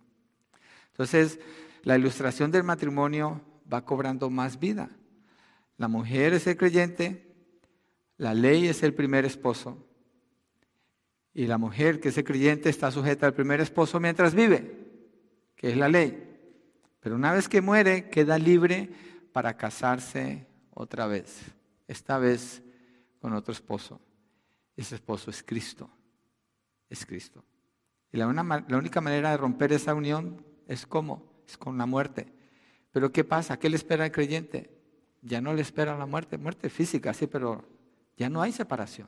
Entonces, 0.91 1.39
la 1.83 1.97
ilustración 1.97 2.51
del 2.51 2.63
matrimonio 2.63 3.41
va 3.71 3.85
cobrando 3.85 4.29
más 4.29 4.59
vida. 4.59 4.89
La 5.77 5.87
mujer 5.87 6.33
es 6.33 6.45
el 6.45 6.57
creyente, 6.57 7.33
la 8.17 8.33
ley 8.33 8.67
es 8.67 8.83
el 8.83 8.93
primer 8.93 9.25
esposo, 9.25 9.83
y 11.33 11.47
la 11.47 11.57
mujer 11.57 11.99
que 11.99 12.09
es 12.09 12.17
el 12.17 12.23
creyente 12.23 12.69
está 12.69 12.91
sujeta 12.91 13.25
al 13.25 13.33
primer 13.33 13.61
esposo 13.61 13.99
mientras 13.99 14.35
vive, 14.35 14.77
que 15.55 15.71
es 15.71 15.77
la 15.77 15.87
ley. 15.87 16.30
Pero 17.01 17.15
una 17.15 17.33
vez 17.33 17.49
que 17.49 17.61
muere, 17.61 18.09
queda 18.09 18.37
libre 18.37 18.89
para 19.33 19.57
casarse 19.57 20.47
otra 20.69 21.07
vez, 21.07 21.41
esta 21.87 22.17
vez 22.17 22.61
con 23.19 23.33
otro 23.33 23.51
esposo. 23.51 23.99
Ese 24.77 24.95
esposo 24.95 25.29
es 25.29 25.43
Cristo, 25.43 25.89
es 26.89 27.05
Cristo. 27.05 27.43
Y 28.11 28.17
la, 28.17 28.25
la 28.67 28.77
única 28.77 29.01
manera 29.01 29.31
de 29.31 29.37
romper 29.37 29.73
esa 29.73 29.93
unión 29.93 30.45
es 30.67 30.85
como, 30.85 31.43
es 31.47 31.57
con 31.57 31.77
la 31.77 31.85
muerte. 31.85 32.31
Pero 32.91 33.11
¿qué 33.11 33.23
pasa? 33.23 33.57
¿Qué 33.57 33.69
le 33.69 33.77
espera 33.77 34.05
al 34.05 34.11
creyente? 34.11 34.69
Ya 35.21 35.41
no 35.41 35.53
le 35.53 35.61
espera 35.61 35.97
la 35.97 36.05
muerte, 36.05 36.37
muerte 36.37 36.69
física, 36.69 37.13
sí, 37.13 37.27
pero 37.27 37.67
ya 38.15 38.29
no 38.29 38.41
hay 38.41 38.51
separación. 38.51 39.07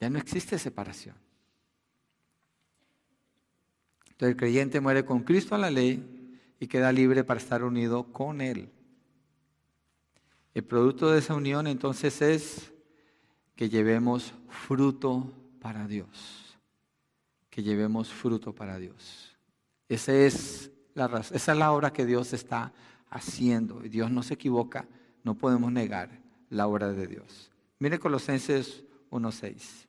Ya 0.00 0.08
no 0.08 0.18
existe 0.18 0.58
separación. 0.58 1.16
Entonces 4.06 4.30
el 4.30 4.36
creyente 4.36 4.80
muere 4.80 5.04
con 5.04 5.22
Cristo 5.22 5.54
a 5.54 5.58
la 5.58 5.70
ley 5.70 6.15
y 6.58 6.66
queda 6.66 6.92
libre 6.92 7.24
para 7.24 7.40
estar 7.40 7.62
unido 7.64 8.04
con 8.12 8.40
Él. 8.40 8.70
El 10.54 10.64
producto 10.64 11.10
de 11.10 11.18
esa 11.18 11.34
unión 11.34 11.66
entonces 11.66 12.22
es 12.22 12.72
que 13.54 13.68
llevemos 13.68 14.32
fruto 14.48 15.30
para 15.60 15.86
Dios. 15.86 16.58
Que 17.50 17.62
llevemos 17.62 18.12
fruto 18.12 18.54
para 18.54 18.78
Dios. 18.78 19.36
Esa 19.88 20.14
es 20.14 20.70
la, 20.94 21.06
esa 21.32 21.52
es 21.52 21.58
la 21.58 21.72
obra 21.72 21.92
que 21.92 22.06
Dios 22.06 22.32
está 22.32 22.72
haciendo. 23.10 23.84
Y 23.84 23.88
Dios 23.88 24.10
no 24.10 24.22
se 24.22 24.34
equivoca, 24.34 24.86
no 25.24 25.34
podemos 25.34 25.70
negar 25.72 26.10
la 26.48 26.66
obra 26.66 26.92
de 26.92 27.06
Dios. 27.06 27.50
Mire 27.78 27.98
Colosenses 27.98 28.84
1.6. 29.10 29.86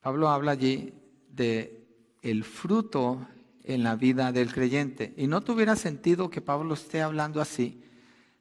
Pablo 0.00 0.28
habla 0.28 0.52
allí 0.52 0.94
de 1.28 1.77
el 2.22 2.44
fruto 2.44 3.26
en 3.64 3.82
la 3.82 3.96
vida 3.96 4.32
del 4.32 4.52
creyente. 4.52 5.14
Y 5.16 5.26
no 5.26 5.42
tuviera 5.42 5.76
sentido 5.76 6.30
que 6.30 6.40
Pablo 6.40 6.74
esté 6.74 7.02
hablando 7.02 7.40
así 7.40 7.82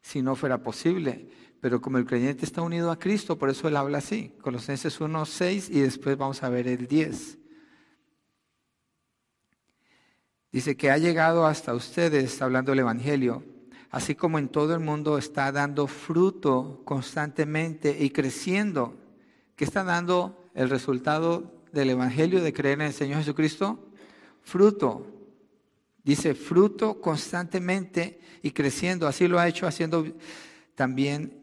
si 0.02 0.22
no 0.22 0.36
fuera 0.36 0.64
posible. 0.64 1.30
Pero 1.60 1.82
como 1.82 1.98
el 1.98 2.06
creyente 2.06 2.46
está 2.46 2.62
unido 2.62 2.92
a 2.92 3.00
Cristo, 3.00 3.38
por 3.38 3.50
eso 3.50 3.68
él 3.68 3.76
habla 3.76 3.98
así. 3.98 4.34
Colosenses 4.42 5.00
1.6 5.02 5.70
y 5.70 5.82
después 5.82 6.18
vamos 6.18 6.44
a 6.44 6.50
ver 6.50 6.68
el 6.68 6.88
10. 6.88 7.38
Dice 10.52 10.78
que 10.78 10.92
ha 10.92 10.98
llegado 10.98 11.46
hasta 11.46 11.74
ustedes, 11.74 12.42
hablando 12.42 12.72
del 12.72 12.80
Evangelio, 12.80 13.44
así 13.90 14.16
como 14.16 14.40
en 14.40 14.48
todo 14.48 14.74
el 14.74 14.80
mundo 14.80 15.18
está 15.18 15.52
dando 15.52 15.88
fruto 15.88 16.82
constantemente 16.86 17.98
y 18.00 18.12
creciendo. 18.12 18.98
¿Qué 19.56 19.66
está 19.66 19.84
dando 19.84 20.50
el 20.54 20.70
resultado 20.70 21.57
del 21.72 21.92
Evangelio 21.92 22.42
de 22.42 22.54
creer 22.54 22.82
en 22.82 22.88
el 22.88 22.94
Señor 22.94 23.20
Jesucristo? 23.20 23.90
Fruto. 24.42 25.06
Dice 26.04 26.36
fruto 26.36 27.02
constantemente 27.02 28.20
y 28.42 28.52
creciendo. 28.52 29.08
Así 29.08 29.28
lo 29.28 29.40
ha 29.40 29.48
hecho 29.48 29.68
haciendo 29.68 30.06
también, 30.76 31.34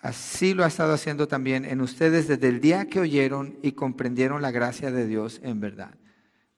así 0.00 0.52
lo 0.52 0.64
ha 0.64 0.68
estado 0.68 0.92
haciendo 0.92 1.28
también 1.28 1.64
en 1.64 1.80
ustedes 1.80 2.28
desde 2.28 2.48
el 2.48 2.60
día 2.60 2.88
que 2.88 3.00
oyeron 3.00 3.58
y 3.62 3.72
comprendieron 3.72 4.42
la 4.42 4.50
gracia 4.50 4.90
de 4.90 5.06
Dios 5.06 5.40
en 5.42 5.60
verdad. 5.60 5.94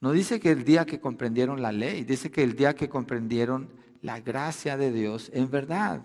No 0.01 0.13
dice 0.13 0.41
que 0.41 0.51
el 0.51 0.65
día 0.65 0.85
que 0.85 1.01
comprendieron 1.01 1.63
la 1.63 1.73
ley, 1.73 2.05
dice 2.05 2.31
que 2.31 2.43
el 2.43 2.57
día 2.57 2.75
que 2.75 2.89
comprendieron 2.89 3.69
la 4.03 4.21
gracia 4.21 4.77
de 4.77 4.93
Dios 4.93 5.31
en 5.35 5.51
verdad. 5.51 6.05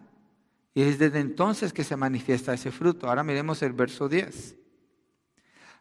Y 0.74 0.82
es 0.82 0.98
desde 0.98 1.20
entonces 1.20 1.74
que 1.74 1.84
se 1.84 1.96
manifiesta 1.96 2.54
ese 2.54 2.72
fruto. 2.72 3.08
Ahora 3.08 3.24
miremos 3.24 3.62
el 3.62 3.74
verso 3.74 4.10
10. 4.10 4.56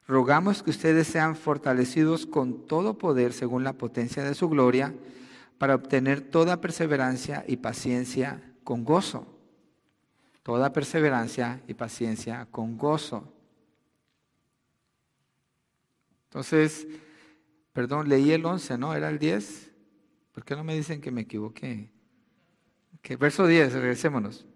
Rogamos 0.06 0.62
que 0.62 0.70
ustedes 0.70 1.06
sean 1.06 1.36
fortalecidos 1.36 2.26
con 2.26 2.66
todo 2.66 2.98
poder 2.98 3.32
según 3.32 3.64
la 3.64 3.74
potencia 3.74 4.24
de 4.24 4.34
su 4.34 4.48
gloria, 4.48 4.94
para 5.58 5.76
obtener 5.76 6.20
toda 6.20 6.60
perseverancia 6.60 7.44
y 7.46 7.56
paciencia 7.56 8.42
con 8.64 8.84
gozo. 8.84 9.26
Toda 10.42 10.72
perseverancia 10.72 11.62
y 11.68 11.74
paciencia 11.74 12.48
con 12.50 12.76
gozo. 12.76 13.32
Entonces, 16.24 16.88
perdón, 17.72 18.08
leí 18.08 18.32
el 18.32 18.44
11, 18.44 18.76
¿no? 18.76 18.94
¿Era 18.94 19.08
el 19.08 19.20
10? 19.20 19.70
¿Por 20.32 20.44
qué 20.44 20.56
no 20.56 20.64
me 20.64 20.74
dicen 20.74 21.00
que 21.00 21.12
me 21.12 21.20
equivoqué? 21.20 21.92
Que 23.02 23.16
verso 23.16 23.46
10, 23.46 23.72
regresémonos 23.74 24.46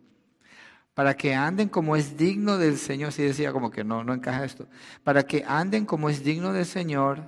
para 0.96 1.14
que 1.14 1.34
anden 1.34 1.68
como 1.68 1.94
es 1.94 2.16
digno 2.16 2.56
del 2.56 2.78
Señor, 2.78 3.12
si 3.12 3.22
decía 3.22 3.52
como 3.52 3.70
que 3.70 3.84
no, 3.84 4.02
no 4.02 4.14
encaja 4.14 4.46
esto, 4.46 4.66
para 5.04 5.24
que 5.24 5.44
anden 5.46 5.84
como 5.84 6.08
es 6.08 6.24
digno 6.24 6.54
del 6.54 6.64
Señor, 6.64 7.22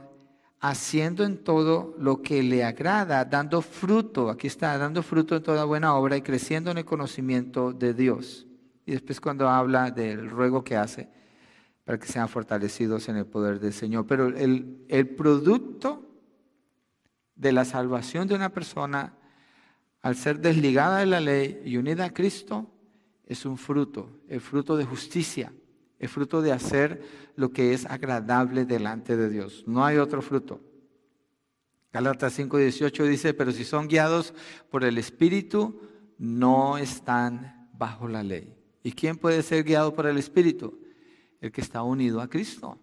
haciendo 0.58 1.22
en 1.22 1.36
todo 1.44 1.94
lo 1.98 2.22
que 2.22 2.42
le 2.42 2.64
agrada, 2.64 3.26
dando 3.26 3.60
fruto, 3.60 4.30
aquí 4.30 4.46
está, 4.46 4.78
dando 4.78 5.02
fruto 5.02 5.36
en 5.36 5.42
toda 5.42 5.66
buena 5.66 5.94
obra 5.94 6.16
y 6.16 6.22
creciendo 6.22 6.70
en 6.70 6.78
el 6.78 6.86
conocimiento 6.86 7.74
de 7.74 7.92
Dios. 7.92 8.46
Y 8.86 8.92
después 8.92 9.20
cuando 9.20 9.50
habla 9.50 9.90
del 9.90 10.30
ruego 10.30 10.64
que 10.64 10.74
hace, 10.74 11.10
para 11.84 11.98
que 11.98 12.06
sean 12.06 12.30
fortalecidos 12.30 13.06
en 13.10 13.16
el 13.16 13.26
poder 13.26 13.60
del 13.60 13.74
Señor. 13.74 14.06
Pero 14.06 14.28
el, 14.28 14.82
el 14.88 15.08
producto 15.10 16.06
de 17.36 17.52
la 17.52 17.66
salvación 17.66 18.28
de 18.28 18.34
una 18.34 18.48
persona, 18.48 19.12
al 20.00 20.16
ser 20.16 20.40
desligada 20.40 21.00
de 21.00 21.06
la 21.06 21.20
ley 21.20 21.60
y 21.66 21.76
unida 21.76 22.06
a 22.06 22.14
Cristo, 22.14 22.72
es 23.28 23.44
un 23.44 23.58
fruto, 23.58 24.10
el 24.26 24.40
fruto 24.40 24.76
de 24.76 24.84
justicia, 24.84 25.52
el 25.98 26.08
fruto 26.08 26.40
de 26.42 26.50
hacer 26.50 27.02
lo 27.36 27.50
que 27.50 27.74
es 27.74 27.84
agradable 27.86 28.64
delante 28.64 29.16
de 29.16 29.28
Dios. 29.28 29.64
No 29.66 29.84
hay 29.84 29.98
otro 29.98 30.22
fruto. 30.22 30.60
Galatas 31.92 32.38
5:18 32.38 33.04
dice, 33.04 33.34
pero 33.34 33.52
si 33.52 33.64
son 33.64 33.86
guiados 33.86 34.32
por 34.70 34.82
el 34.82 34.96
Espíritu, 34.96 35.80
no 36.16 36.78
están 36.78 37.68
bajo 37.74 38.08
la 38.08 38.22
ley. 38.22 38.56
¿Y 38.82 38.92
quién 38.92 39.18
puede 39.18 39.42
ser 39.42 39.62
guiado 39.62 39.94
por 39.94 40.06
el 40.06 40.16
Espíritu? 40.16 40.80
El 41.40 41.52
que 41.52 41.60
está 41.60 41.82
unido 41.82 42.22
a 42.22 42.28
Cristo. 42.28 42.80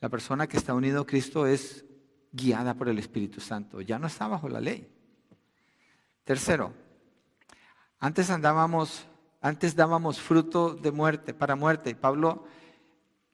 La 0.00 0.08
persona 0.08 0.48
que 0.48 0.56
está 0.56 0.74
unido 0.74 1.02
a 1.02 1.06
Cristo 1.06 1.46
es 1.46 1.84
guiada 2.32 2.74
por 2.74 2.88
el 2.88 2.98
Espíritu 2.98 3.40
Santo, 3.40 3.80
ya 3.80 3.98
no 3.98 4.06
está 4.08 4.26
bajo 4.28 4.48
la 4.48 4.60
ley. 4.60 4.88
Tercero, 6.24 6.72
antes 7.98 8.28
andábamos 8.30 9.06
antes 9.40 9.76
dábamos 9.76 10.20
fruto 10.20 10.74
de 10.74 10.90
muerte, 10.90 11.34
para 11.34 11.56
muerte. 11.56 11.94
Pablo 11.94 12.44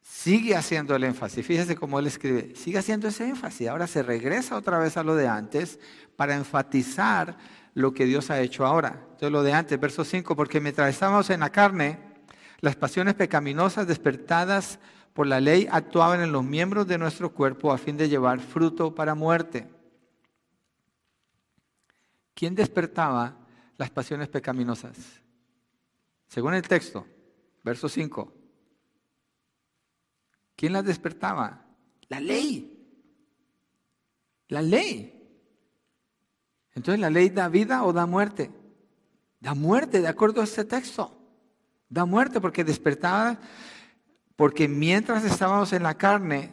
sigue 0.02 0.54
haciendo 0.54 0.94
el 0.94 1.04
énfasis. 1.04 1.46
Fíjese 1.46 1.76
cómo 1.76 1.98
él 1.98 2.06
escribe. 2.06 2.54
Sigue 2.54 2.78
haciendo 2.78 3.08
ese 3.08 3.26
énfasis. 3.26 3.68
Ahora 3.68 3.86
se 3.86 4.02
regresa 4.02 4.56
otra 4.56 4.78
vez 4.78 4.96
a 4.96 5.02
lo 5.02 5.14
de 5.14 5.28
antes 5.28 5.78
para 6.16 6.34
enfatizar 6.34 7.36
lo 7.72 7.92
que 7.94 8.04
Dios 8.04 8.30
ha 8.30 8.40
hecho 8.40 8.66
ahora. 8.66 9.00
Entonces 9.02 9.32
lo 9.32 9.42
de 9.42 9.52
antes, 9.52 9.80
verso 9.80 10.04
5, 10.04 10.36
porque 10.36 10.60
mientras 10.60 10.90
estábamos 10.90 11.30
en 11.30 11.40
la 11.40 11.50
carne, 11.50 11.98
las 12.60 12.76
pasiones 12.76 13.14
pecaminosas 13.14 13.86
despertadas 13.86 14.78
por 15.14 15.26
la 15.26 15.40
ley 15.40 15.66
actuaban 15.70 16.20
en 16.20 16.32
los 16.32 16.44
miembros 16.44 16.86
de 16.86 16.98
nuestro 16.98 17.32
cuerpo 17.32 17.72
a 17.72 17.78
fin 17.78 17.96
de 17.96 18.08
llevar 18.08 18.40
fruto 18.40 18.94
para 18.94 19.14
muerte. 19.14 19.68
¿Quién 22.34 22.54
despertaba 22.54 23.36
las 23.76 23.90
pasiones 23.90 24.28
pecaminosas? 24.28 25.23
Según 26.34 26.54
el 26.54 26.66
texto, 26.66 27.06
verso 27.62 27.88
5. 27.88 28.34
¿Quién 30.56 30.72
las 30.72 30.84
despertaba? 30.84 31.64
La 32.08 32.18
ley. 32.18 32.84
La 34.48 34.60
ley. 34.60 35.12
Entonces, 36.72 36.98
¿la 36.98 37.08
ley 37.08 37.30
da 37.30 37.46
vida 37.46 37.84
o 37.84 37.92
da 37.92 38.06
muerte? 38.06 38.50
Da 39.38 39.54
muerte, 39.54 40.00
de 40.00 40.08
acuerdo 40.08 40.40
a 40.40 40.44
este 40.44 40.64
texto. 40.64 41.16
Da 41.88 42.04
muerte 42.04 42.40
porque 42.40 42.64
despertaba, 42.64 43.38
porque 44.34 44.66
mientras 44.66 45.22
estábamos 45.24 45.72
en 45.72 45.84
la 45.84 45.96
carne, 45.96 46.52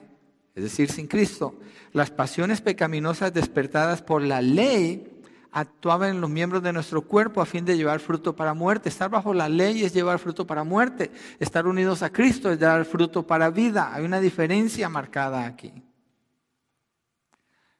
es 0.53 0.61
decir, 0.61 0.91
sin 0.91 1.07
Cristo, 1.07 1.59
las 1.91 2.11
pasiones 2.11 2.61
pecaminosas 2.61 3.33
despertadas 3.33 4.03
por 4.03 4.21
la 4.21 4.43
ley 4.43 5.20
actuaban 5.51 6.09
en 6.11 6.21
los 6.21 6.29
miembros 6.29 6.63
de 6.63 6.73
nuestro 6.73 7.01
cuerpo 7.01 7.41
a 7.41 7.45
fin 7.45 7.65
de 7.65 7.75
llevar 7.75 7.99
fruto 7.99 8.35
para 8.35 8.53
muerte. 8.53 8.89
Estar 8.89 9.09
bajo 9.09 9.33
la 9.33 9.49
ley 9.49 9.83
es 9.83 9.93
llevar 9.93 10.19
fruto 10.19 10.47
para 10.47 10.63
muerte. 10.63 11.11
Estar 11.39 11.67
unidos 11.67 12.01
a 12.03 12.11
Cristo 12.11 12.51
es 12.51 12.59
dar 12.59 12.85
fruto 12.85 13.25
para 13.25 13.49
vida. 13.49 13.93
Hay 13.93 14.05
una 14.05 14.19
diferencia 14.19 14.87
marcada 14.89 15.45
aquí. 15.45 15.71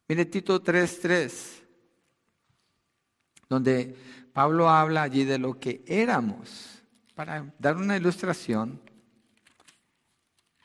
Mire 0.07 0.25
Tito 0.25 0.61
3:3, 0.61 1.63
donde 3.47 3.95
Pablo 4.33 4.69
habla 4.69 5.03
allí 5.03 5.23
de 5.23 5.37
lo 5.37 5.57
que 5.57 5.83
éramos, 5.87 6.83
para 7.15 7.53
dar 7.57 7.77
una 7.77 7.95
ilustración 7.95 8.81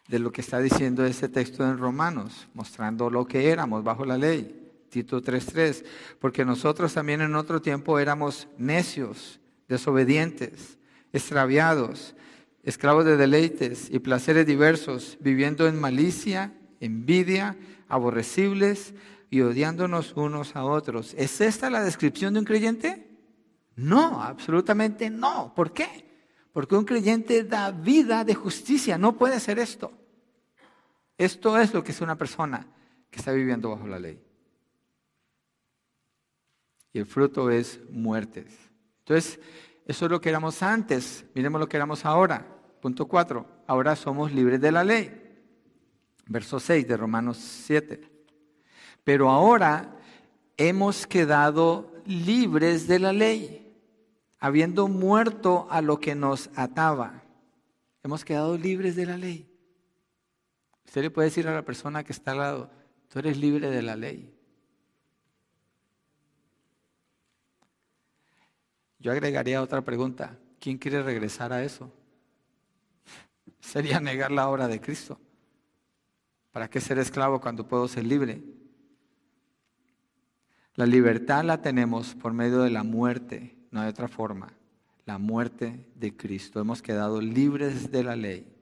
de 0.09 0.19
lo 0.19 0.33
que 0.33 0.41
está 0.41 0.59
diciendo 0.59 1.05
ese 1.05 1.29
texto 1.29 1.65
en 1.65 1.79
Romanos, 1.79 2.49
mostrando 2.55 3.11
lo 3.11 3.27
que 3.27 3.51
éramos 3.51 3.85
bajo 3.85 4.05
la 4.05 4.17
ley. 4.17 4.66
Tito 4.97 5.20
3:3, 5.20 5.84
porque 6.18 6.47
nosotros 6.47 6.94
también 6.94 7.20
en 7.20 7.34
otro 7.34 7.61
tiempo 7.61 7.99
éramos 7.99 8.49
necios, 8.57 9.40
desobedientes, 9.68 10.78
extraviados, 11.12 12.14
esclavos 12.62 13.05
de 13.05 13.18
deleites 13.18 13.90
y 13.90 13.99
placeres 13.99 14.47
diversos, 14.47 15.18
viviendo 15.20 15.68
en 15.68 15.78
malicia, 15.78 16.55
envidia, 16.80 17.59
aborrecibles 17.88 18.94
y 19.28 19.42
odiándonos 19.42 20.14
unos 20.16 20.57
a 20.57 20.64
otros. 20.64 21.12
¿Es 21.18 21.42
esta 21.42 21.68
la 21.68 21.84
descripción 21.84 22.32
de 22.32 22.40
un 22.40 22.47
creyente? 22.47 23.07
No, 23.74 24.22
absolutamente 24.22 25.11
no. 25.11 25.53
¿Por 25.55 25.74
qué? 25.74 26.07
Porque 26.55 26.74
un 26.74 26.86
creyente 26.86 27.44
da 27.44 27.70
vida 27.70 28.24
de 28.24 28.34
justicia, 28.34 28.97
no 28.97 29.18
puede 29.18 29.40
ser 29.40 29.59
esto. 29.59 29.92
Esto 31.18 31.59
es 31.59 31.74
lo 31.74 31.84
que 31.84 31.92
es 31.92 32.01
una 32.01 32.16
persona 32.16 32.66
que 33.11 33.18
está 33.18 33.32
viviendo 33.32 33.68
bajo 33.68 33.86
la 33.86 33.99
ley 33.99 34.26
y 36.97 36.99
el 36.99 37.05
fruto 37.05 37.51
es 37.51 37.78
muertes. 37.90 38.47
Entonces, 39.01 39.38
eso 39.84 40.07
es 40.07 40.11
lo 40.11 40.18
que 40.18 40.30
éramos 40.30 40.62
antes, 40.62 41.26
miremos 41.34 41.61
lo 41.61 41.68
que 41.68 41.76
éramos 41.76 42.07
ahora. 42.07 42.47
Punto 42.80 43.07
4. 43.07 43.47
Ahora 43.66 43.94
somos 43.97 44.32
libres 44.32 44.62
de 44.62 44.72
la 44.72 44.82
ley. 44.82 45.12
Verso 46.24 46.59
6 46.59 46.88
de 46.88 46.97
Romanos 46.97 47.36
7. 47.36 48.01
Pero 49.05 49.28
ahora 49.28 49.94
hemos 50.57 51.07
quedado 51.07 51.92
libres 52.07 52.88
de 52.88 52.99
la 52.99 53.12
ley, 53.12 53.78
habiendo 54.38 54.88
muerto 54.88 55.68
a 55.70 55.82
lo 55.82 56.01
que 56.01 56.14
nos 56.14 56.49
ataba. 56.57 57.24
Hemos 58.03 58.24
quedado 58.24 58.57
libres 58.57 58.97
de 58.97 59.05
la 59.05 59.18
ley. 59.18 59.55
Usted 60.86 61.03
le 61.03 61.11
puede 61.11 61.28
decir 61.28 61.47
a 61.47 61.55
la 61.55 61.62
persona 61.62 62.05
que 62.05 62.14
está 62.14 62.30
al 62.30 62.38
lado, 62.38 62.70
tú 63.09 63.18
eres 63.18 63.36
libre 63.36 63.68
de 63.68 63.82
la 63.82 63.97
ley. 63.97 64.36
Yo 68.99 69.12
agregaría 69.12 69.62
otra 69.62 69.82
pregunta. 69.82 70.38
¿Quién 70.59 70.78
quiere 70.78 71.03
regresar 71.03 71.53
a 71.53 71.62
eso? 71.62 71.92
Sería 73.61 74.01
negar 74.01 74.30
la 74.30 74.49
obra 74.49 74.68
de 74.68 74.80
Cristo. 74.80 75.20
¿Para 76.53 76.70
qué 76.70 76.80
ser 76.80 76.99
esclavo 76.99 77.40
cuando 77.40 77.68
puedo 77.68 77.86
ser 77.86 78.05
libre? 78.05 78.42
La 80.74 80.86
libertad 80.86 81.44
la 81.44 81.61
tenemos 81.61 82.14
por 82.14 82.32
medio 82.32 82.61
de 82.61 82.70
la 82.70 82.82
muerte, 82.82 83.57
no 83.70 83.80
hay 83.80 83.88
otra 83.88 84.09
forma. 84.09 84.53
La 85.05 85.18
muerte 85.18 85.86
de 85.94 86.16
Cristo. 86.16 86.61
Hemos 86.61 86.82
quedado 86.82 87.20
libres 87.20 87.90
de 87.90 88.05
la 88.05 88.16
ley. 88.16 88.53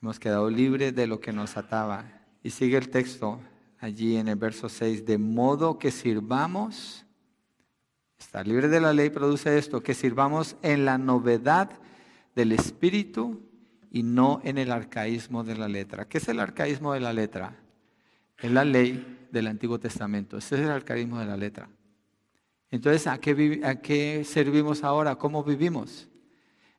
Hemos 0.00 0.18
quedado 0.18 0.50
libres 0.50 0.94
de 0.94 1.06
lo 1.06 1.18
que 1.18 1.32
nos 1.32 1.56
ataba. 1.56 2.04
Y 2.42 2.50
sigue 2.50 2.76
el 2.76 2.90
texto 2.90 3.40
allí 3.78 4.16
en 4.16 4.28
el 4.28 4.36
verso 4.36 4.68
6, 4.68 5.04
de 5.04 5.18
modo 5.18 5.78
que 5.78 5.90
sirvamos, 5.90 7.03
estar 8.24 8.48
libre 8.48 8.68
de 8.68 8.80
la 8.80 8.92
ley 8.92 9.10
produce 9.10 9.58
esto, 9.58 9.82
que 9.82 9.94
sirvamos 9.94 10.56
en 10.62 10.84
la 10.84 10.98
novedad 10.98 11.70
del 12.34 12.52
Espíritu 12.52 13.42
y 13.90 14.02
no 14.02 14.40
en 14.44 14.58
el 14.58 14.72
arcaísmo 14.72 15.44
de 15.44 15.56
la 15.56 15.68
letra. 15.68 16.08
¿Qué 16.08 16.18
es 16.18 16.28
el 16.28 16.40
arcaísmo 16.40 16.94
de 16.94 17.00
la 17.00 17.12
letra? 17.12 17.56
Es 18.38 18.50
la 18.50 18.64
ley 18.64 19.28
del 19.30 19.46
Antiguo 19.46 19.78
Testamento. 19.78 20.38
Ese 20.38 20.56
es 20.56 20.62
el 20.62 20.70
arcaísmo 20.70 21.20
de 21.20 21.26
la 21.26 21.36
letra. 21.36 21.68
Entonces, 22.70 23.06
¿a 23.06 23.18
qué, 23.18 23.60
a 23.62 23.76
qué 23.76 24.24
servimos 24.24 24.82
ahora? 24.82 25.16
¿Cómo 25.16 25.44
vivimos? 25.44 26.08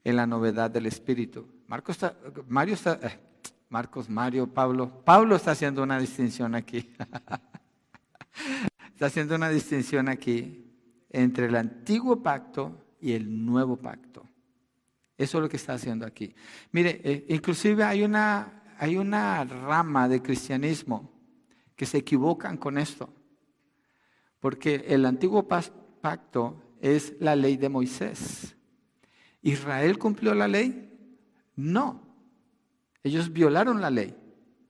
En 0.03 0.15
la 0.17 0.27
novedad 0.27 0.69
del 0.69 0.87
Espíritu. 0.87 1.47
Marcos 1.67 1.99
Mario 2.47 2.75
eh, 3.01 3.19
Marcos, 3.69 4.09
Mario, 4.09 4.47
Pablo. 4.47 5.03
Pablo 5.05 5.35
está 5.35 5.51
haciendo 5.51 5.83
una 5.83 5.99
distinción 5.99 6.53
aquí. 6.53 6.91
está 8.93 9.05
haciendo 9.05 9.35
una 9.35 9.49
distinción 9.49 10.09
aquí 10.09 10.64
entre 11.15 11.45
el 11.45 11.55
antiguo 11.55 12.21
pacto 12.21 12.85
y 12.99 13.13
el 13.13 13.45
nuevo 13.45 13.77
pacto. 13.77 14.27
Eso 15.17 15.37
es 15.37 15.41
lo 15.41 15.49
que 15.49 15.55
está 15.55 15.73
haciendo 15.73 16.05
aquí. 16.05 16.35
Mire, 16.73 16.99
eh, 17.05 17.25
inclusive 17.29 17.85
hay 17.85 18.03
una, 18.03 18.63
hay 18.77 18.97
una 18.97 19.45
rama 19.45 20.09
de 20.09 20.21
cristianismo 20.21 21.09
que 21.75 21.85
se 21.85 21.99
equivocan 21.99 22.57
con 22.57 22.77
esto. 22.77 23.13
Porque 24.41 24.85
el 24.89 25.05
antiguo 25.05 25.47
pacto 25.47 26.61
es 26.81 27.13
la 27.21 27.35
ley 27.37 27.55
de 27.55 27.69
Moisés. 27.69 28.57
¿Israel 29.41 29.97
cumplió 29.97 30.35
la 30.35 30.49
ley? 30.49 30.91
No. 31.55 32.01
Ellos 33.03 33.31
violaron 33.31 33.79
la 33.79 33.89
ley, 33.89 34.17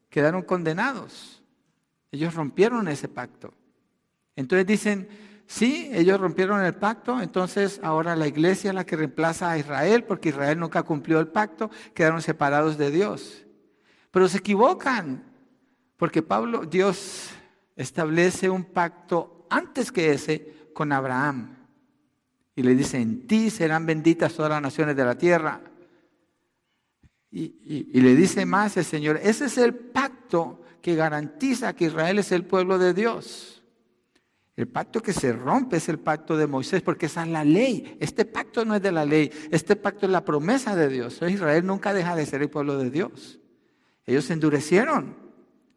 quedaron 0.10 0.44
condenados. 0.44 1.42
Ellos 2.12 2.36
rompieron 2.36 2.88
ese 2.88 3.08
pacto. 3.08 3.52
Entonces 4.36 4.68
dicen, 4.68 5.08
sí, 5.48 5.90
ellos 5.94 6.20
rompieron 6.20 6.64
el 6.64 6.76
pacto, 6.76 7.22
entonces 7.22 7.80
ahora 7.84 8.16
la 8.16 8.28
iglesia 8.28 8.70
es 8.70 8.76
la 8.76 8.86
que 8.86 8.96
reemplaza 8.96 9.52
a 9.52 9.58
Israel, 9.58 10.04
porque 10.04 10.30
Israel 10.30 10.60
nunca 10.60 10.84
cumplió 10.84 11.20
el 11.20 11.28
pacto, 11.28 11.70
quedaron 11.94 12.22
separados 12.22 12.78
de 12.78 12.92
Dios. 12.92 13.46
Pero 14.12 14.28
se 14.28 14.38
equivocan, 14.38 15.24
porque 15.98 16.22
Pablo, 16.22 16.66
Dios 16.66 17.30
establece 17.76 18.50
un 18.50 18.64
pacto 18.64 19.48
antes 19.50 19.92
que 19.92 20.12
ese 20.12 20.70
con 20.74 20.92
Abraham. 20.92 21.56
Y 22.56 22.64
le 22.64 22.76
dice, 22.76 23.00
en 23.00 23.28
ti 23.28 23.50
serán 23.50 23.86
benditas 23.86 24.34
todas 24.34 24.52
las 24.52 24.62
naciones 24.62 24.96
de 24.96 25.04
la 25.04 25.18
tierra. 25.18 25.62
Y, 27.32 28.00
le 28.00 28.16
dice 28.16 28.46
más 28.46 28.78
el 28.78 28.86
Señor, 28.86 29.20
ese 29.22 29.46
es 29.46 29.58
el 29.58 29.76
pacto 29.76 30.62
que 30.82 30.96
garantiza 30.96 31.76
que 31.76 31.86
Israel 31.86 32.20
es 32.20 32.32
el 32.32 32.46
pueblo 32.46 32.78
de 32.78 32.94
Dios. 32.94 33.55
El 34.56 34.68
pacto 34.68 35.02
que 35.02 35.12
se 35.12 35.34
rompe 35.34 35.78
es 35.78 35.90
el 35.90 36.00
pacto 36.00 36.38
de 36.38 36.48
Moisés, 36.48 36.82
porque 36.82 37.08
esa 37.08 37.24
es 37.24 37.30
la 37.30 37.44
ley. 37.44 37.98
Este 38.00 38.24
pacto 38.24 38.64
no 38.64 38.76
es 38.76 38.82
de 38.82 38.92
la 38.92 39.06
ley, 39.06 39.30
este 39.52 39.76
pacto 39.76 40.06
es 40.06 40.12
la 40.12 40.24
promesa 40.24 40.76
de 40.76 40.88
Dios. 40.88 41.20
Israel 41.28 41.66
nunca 41.66 41.94
deja 41.94 42.16
de 42.16 42.26
ser 42.26 42.42
el 42.42 42.50
pueblo 42.50 42.78
de 42.78 42.90
Dios. 42.90 43.40
Ellos 44.06 44.26
se 44.26 44.34
endurecieron 44.34 45.18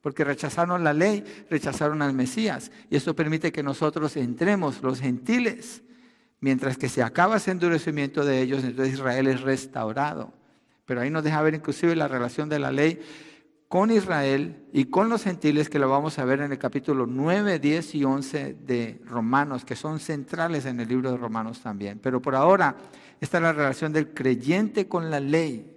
porque 0.00 0.22
rechazaron 0.22 0.84
la 0.84 0.92
ley, 0.92 1.24
rechazaron 1.50 2.02
al 2.02 2.12
Mesías. 2.12 2.70
Y 2.88 2.96
eso 2.96 3.16
permite 3.16 3.50
que 3.50 3.64
nosotros 3.64 4.16
entremos, 4.16 4.80
los 4.82 5.00
gentiles, 5.00 5.82
mientras 6.40 6.78
que 6.78 6.88
se 6.88 7.02
acaba 7.02 7.38
ese 7.38 7.50
endurecimiento 7.50 8.24
de 8.24 8.40
ellos, 8.40 8.62
entonces 8.62 8.94
Israel 8.94 9.26
es 9.26 9.40
restaurado. 9.40 10.32
Pero 10.84 11.00
ahí 11.00 11.10
nos 11.10 11.24
deja 11.24 11.42
ver 11.42 11.54
inclusive 11.54 11.96
la 11.96 12.08
relación 12.08 12.48
de 12.48 12.58
la 12.60 12.70
ley 12.70 13.00
con 13.68 13.90
Israel 13.90 14.64
y 14.72 14.86
con 14.86 15.10
los 15.10 15.24
gentiles, 15.24 15.68
que 15.68 15.78
lo 15.78 15.90
vamos 15.90 16.18
a 16.18 16.24
ver 16.24 16.40
en 16.40 16.52
el 16.52 16.58
capítulo 16.58 17.06
9, 17.06 17.58
10 17.58 17.94
y 17.96 18.04
11 18.04 18.54
de 18.54 19.00
Romanos, 19.04 19.66
que 19.66 19.76
son 19.76 20.00
centrales 20.00 20.64
en 20.64 20.80
el 20.80 20.88
libro 20.88 21.10
de 21.10 21.18
Romanos 21.18 21.60
también. 21.60 21.98
Pero 22.02 22.22
por 22.22 22.34
ahora, 22.34 22.76
esta 23.20 23.36
es 23.36 23.42
la 23.42 23.52
relación 23.52 23.92
del 23.92 24.14
creyente 24.14 24.88
con 24.88 25.10
la 25.10 25.20
ley. 25.20 25.70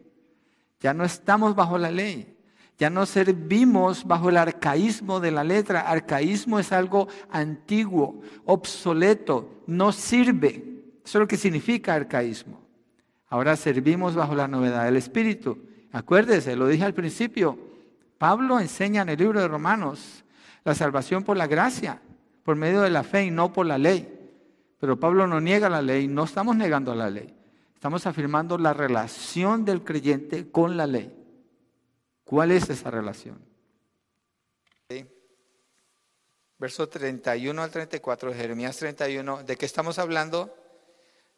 Ya 0.79 0.93
no 0.93 1.03
estamos 1.03 1.53
bajo 1.53 1.77
la 1.77 1.91
ley, 1.91 2.37
ya 2.77 2.89
no 2.89 3.05
servimos 3.05 4.05
bajo 4.05 4.29
el 4.29 4.37
arcaísmo 4.37 5.19
de 5.19 5.31
la 5.31 5.43
letra. 5.43 5.81
Arcaísmo 5.81 6.59
es 6.59 6.71
algo 6.71 7.09
antiguo, 7.29 8.21
obsoleto, 8.45 9.63
no 9.67 9.91
sirve. 9.91 10.83
Eso 11.03 11.17
es 11.17 11.21
lo 11.21 11.27
que 11.27 11.37
significa 11.37 11.93
arcaísmo. 11.93 12.61
Ahora 13.27 13.57
servimos 13.57 14.15
bajo 14.15 14.33
la 14.33 14.47
novedad 14.47 14.85
del 14.85 14.95
Espíritu. 14.95 15.59
Acuérdese, 15.91 16.55
lo 16.55 16.67
dije 16.67 16.85
al 16.85 16.93
principio, 16.93 17.70
Pablo 18.21 18.59
enseña 18.59 19.01
en 19.01 19.09
el 19.09 19.17
libro 19.17 19.41
de 19.41 19.47
Romanos 19.47 20.23
la 20.63 20.75
salvación 20.75 21.23
por 21.23 21.37
la 21.37 21.47
gracia, 21.47 21.99
por 22.43 22.55
medio 22.55 22.81
de 22.81 22.91
la 22.91 23.01
fe 23.01 23.23
y 23.23 23.31
no 23.31 23.51
por 23.51 23.65
la 23.65 23.79
ley. 23.79 24.31
Pero 24.79 24.99
Pablo 24.99 25.25
no 25.25 25.41
niega 25.41 25.71
la 25.71 25.81
ley, 25.81 26.07
no 26.07 26.25
estamos 26.25 26.55
negando 26.55 26.93
la 26.93 27.09
ley. 27.09 27.35
Estamos 27.73 28.05
afirmando 28.05 28.59
la 28.59 28.75
relación 28.75 29.65
del 29.65 29.83
creyente 29.83 30.51
con 30.51 30.77
la 30.77 30.85
ley. 30.85 31.11
¿Cuál 32.23 32.51
es 32.51 32.69
esa 32.69 32.91
relación? 32.91 33.43
Verso 36.59 36.87
31 36.87 37.59
al 37.59 37.71
34 37.71 38.29
de 38.29 38.35
Jeremías 38.35 38.77
31, 38.77 39.41
¿de 39.45 39.57
qué 39.57 39.65
estamos 39.65 39.97
hablando? 39.97 40.55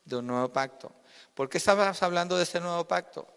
De 0.03 0.17
un 0.17 0.27
nuevo 0.27 0.51
pacto. 0.51 0.93
¿Por 1.34 1.47
qué 1.47 1.59
estamos 1.59 2.03
hablando 2.03 2.36
de 2.36 2.43
este 2.43 2.59
nuevo 2.59 2.86
pacto? 2.86 3.32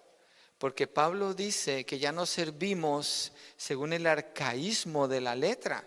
Porque 0.59 0.87
Pablo 0.87 1.35
dice 1.35 1.85
que 1.85 1.99
ya 1.99 2.13
no 2.13 2.25
servimos 2.25 3.33
según 3.57 3.93
el 3.93 4.07
arcaísmo 4.07 5.07
de 5.07 5.21
la 5.21 5.35
letra. 5.35 5.85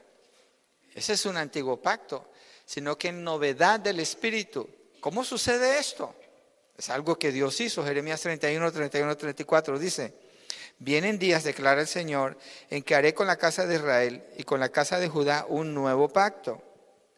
Ese 0.93 1.13
es 1.13 1.25
un 1.25 1.37
antiguo 1.37 1.81
pacto, 1.81 2.29
sino 2.65 2.97
que 2.97 3.07
en 3.07 3.23
novedad 3.23 3.79
del 3.79 3.99
Espíritu. 3.99 4.69
¿Cómo 4.99 5.23
sucede 5.23 5.79
esto? 5.79 6.13
Es 6.77 6.89
algo 6.89 7.17
que 7.17 7.31
Dios 7.31 7.59
hizo. 7.61 7.83
Jeremías 7.83 8.21
31, 8.21 8.71
31, 8.71 9.17
34 9.17 9.79
dice, 9.79 10.13
vienen 10.77 11.17
días, 11.17 11.43
declara 11.43 11.81
el 11.81 11.87
Señor, 11.87 12.37
en 12.69 12.83
que 12.83 12.95
haré 12.95 13.13
con 13.13 13.27
la 13.27 13.37
casa 13.37 13.65
de 13.65 13.75
Israel 13.75 14.23
y 14.37 14.43
con 14.43 14.59
la 14.59 14.69
casa 14.69 14.99
de 14.99 15.09
Judá 15.09 15.45
un 15.49 15.73
nuevo 15.73 16.09
pacto. 16.09 16.61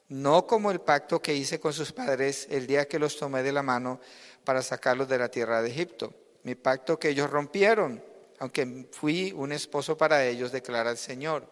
No 0.07 0.47
como 0.47 0.71
el 0.71 0.81
pacto 0.81 1.21
que 1.21 1.33
hice 1.33 1.59
con 1.59 1.73
sus 1.73 1.91
padres 1.91 2.47
el 2.49 2.65
día 2.65 2.87
que 2.87 2.99
los 2.99 3.17
tomé 3.17 3.43
de 3.43 3.51
la 3.51 3.63
mano 3.63 3.99
para 4.43 4.61
sacarlos 4.61 5.07
de 5.07 5.17
la 5.17 5.29
tierra 5.29 5.61
de 5.61 5.69
Egipto. 5.69 6.13
Mi 6.43 6.55
pacto 6.55 6.97
que 6.97 7.09
ellos 7.09 7.29
rompieron, 7.29 8.03
aunque 8.39 8.87
fui 8.91 9.31
un 9.35 9.51
esposo 9.51 9.97
para 9.97 10.25
ellos, 10.25 10.51
declara 10.51 10.91
el 10.91 10.97
Señor. 10.97 11.47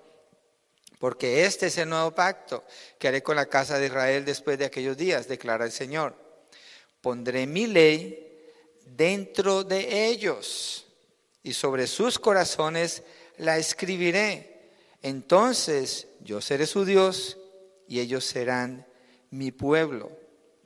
Porque 0.98 1.46
este 1.46 1.68
es 1.68 1.78
el 1.78 1.90
nuevo 1.90 2.12
pacto 2.12 2.66
que 2.98 3.08
haré 3.08 3.24
con 3.24 3.36
la 3.36 3.46
casa 3.46 3.80
de 3.80 3.86
Israel 3.86 4.26
después 4.26 4.58
de 4.60 4.66
aquellos 4.66 4.98
días, 4.98 5.28
declara 5.28 5.66
el 5.66 5.72
Señor. 5.72 6.16
Pondré 7.02 7.48
mi 7.48 7.68
ley 7.68 8.30
dentro 8.86 9.64
de 9.64 10.08
ellos 10.08 10.86
y 11.42 11.54
sobre 11.54 11.88
sus 11.88 12.20
corazones 12.20 13.04
la 13.38 13.58
escribiré. 13.58 14.72
Entonces 15.02 16.08
yo 16.22 16.42
seré 16.42 16.66
su 16.66 16.84
Dios 16.84 17.38
y 17.88 18.02
ellos 18.02 18.26
serán 18.26 18.86
mi 19.30 19.52
pueblo. 19.52 20.12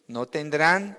No 0.08 0.28
tendrán 0.28 0.98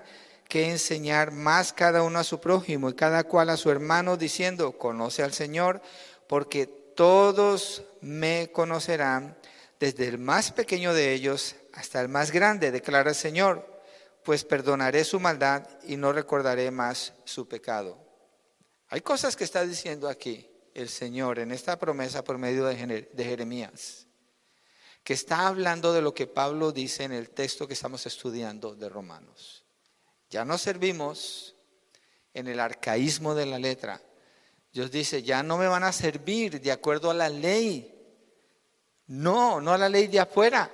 que 0.55 0.71
enseñar 0.71 1.33
más 1.33 1.73
cada 1.73 2.01
uno 2.01 2.17
a 2.17 2.23
su 2.23 2.39
prójimo 2.39 2.89
y 2.89 2.93
cada 2.93 3.25
cual 3.25 3.49
a 3.49 3.57
su 3.57 3.69
hermano, 3.69 4.15
diciendo, 4.15 4.77
conoce 4.77 5.21
al 5.21 5.33
Señor, 5.33 5.81
porque 6.29 6.65
todos 6.65 7.83
me 7.99 8.49
conocerán, 8.53 9.37
desde 9.81 10.07
el 10.07 10.17
más 10.17 10.53
pequeño 10.53 10.93
de 10.93 11.11
ellos 11.11 11.57
hasta 11.73 11.99
el 11.99 12.07
más 12.07 12.31
grande, 12.31 12.71
declara 12.71 13.09
el 13.09 13.17
Señor, 13.17 13.83
pues 14.23 14.45
perdonaré 14.45 15.03
su 15.03 15.19
maldad 15.19 15.67
y 15.83 15.97
no 15.97 16.13
recordaré 16.13 16.71
más 16.71 17.11
su 17.25 17.49
pecado. 17.49 17.99
Hay 18.87 19.01
cosas 19.01 19.35
que 19.35 19.43
está 19.43 19.65
diciendo 19.65 20.07
aquí 20.07 20.49
el 20.73 20.87
Señor 20.87 21.39
en 21.39 21.51
esta 21.51 21.77
promesa 21.77 22.23
por 22.23 22.37
medio 22.37 22.65
de 22.65 23.25
Jeremías, 23.25 24.07
que 25.03 25.15
está 25.15 25.47
hablando 25.47 25.91
de 25.91 26.01
lo 26.01 26.13
que 26.13 26.27
Pablo 26.27 26.71
dice 26.71 27.03
en 27.03 27.11
el 27.11 27.31
texto 27.31 27.67
que 27.67 27.73
estamos 27.73 28.05
estudiando 28.05 28.73
de 28.73 28.87
Romanos. 28.87 29.64
Ya 30.35 30.43
no 30.43 30.57
servimos 30.57 31.55
en 32.33 32.47
el 32.47 32.59
arcaísmo 32.59 33.33
de 33.35 33.45
la 33.45 33.57
letra. 33.57 34.01
Dios 34.73 34.91
dice, 34.91 35.23
ya 35.23 35.41
no 35.43 35.57
me 35.57 35.67
van 35.67 35.85
a 35.85 35.93
servir 35.93 36.59
de 36.59 36.73
acuerdo 36.73 37.09
a 37.09 37.13
la 37.13 37.29
ley. 37.29 37.89
No, 39.07 39.61
no 39.61 39.71
a 39.71 39.77
la 39.77 39.87
ley 39.87 40.07
de 40.07 40.19
afuera. 40.19 40.69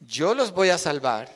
Yo 0.00 0.34
los 0.34 0.52
voy 0.52 0.70
a 0.70 0.78
salvar 0.78 1.28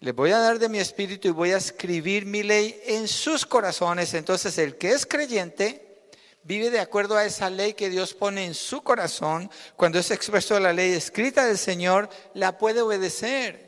les 0.00 0.14
voy 0.14 0.30
a 0.30 0.38
dar 0.38 0.58
de 0.58 0.68
mi 0.68 0.78
espíritu 0.78 1.28
y 1.28 1.30
voy 1.30 1.52
a 1.52 1.56
escribir 1.56 2.26
mi 2.26 2.42
ley 2.42 2.78
en 2.86 3.06
sus 3.08 3.46
corazones. 3.46 4.12
Entonces 4.12 4.58
el 4.58 4.76
que 4.76 4.90
es 4.90 5.06
creyente 5.06 6.10
vive 6.42 6.70
de 6.70 6.80
acuerdo 6.80 7.16
a 7.16 7.24
esa 7.24 7.48
ley 7.48 7.72
que 7.72 7.88
Dios 7.88 8.14
pone 8.14 8.44
en 8.44 8.54
su 8.54 8.82
corazón. 8.82 9.48
Cuando 9.74 9.98
es 10.00 10.10
expreso 10.10 10.60
la 10.60 10.72
ley 10.72 10.92
escrita 10.92 11.46
del 11.46 11.56
Señor, 11.56 12.10
la 12.34 12.58
puede 12.58 12.82
obedecer. 12.82 13.65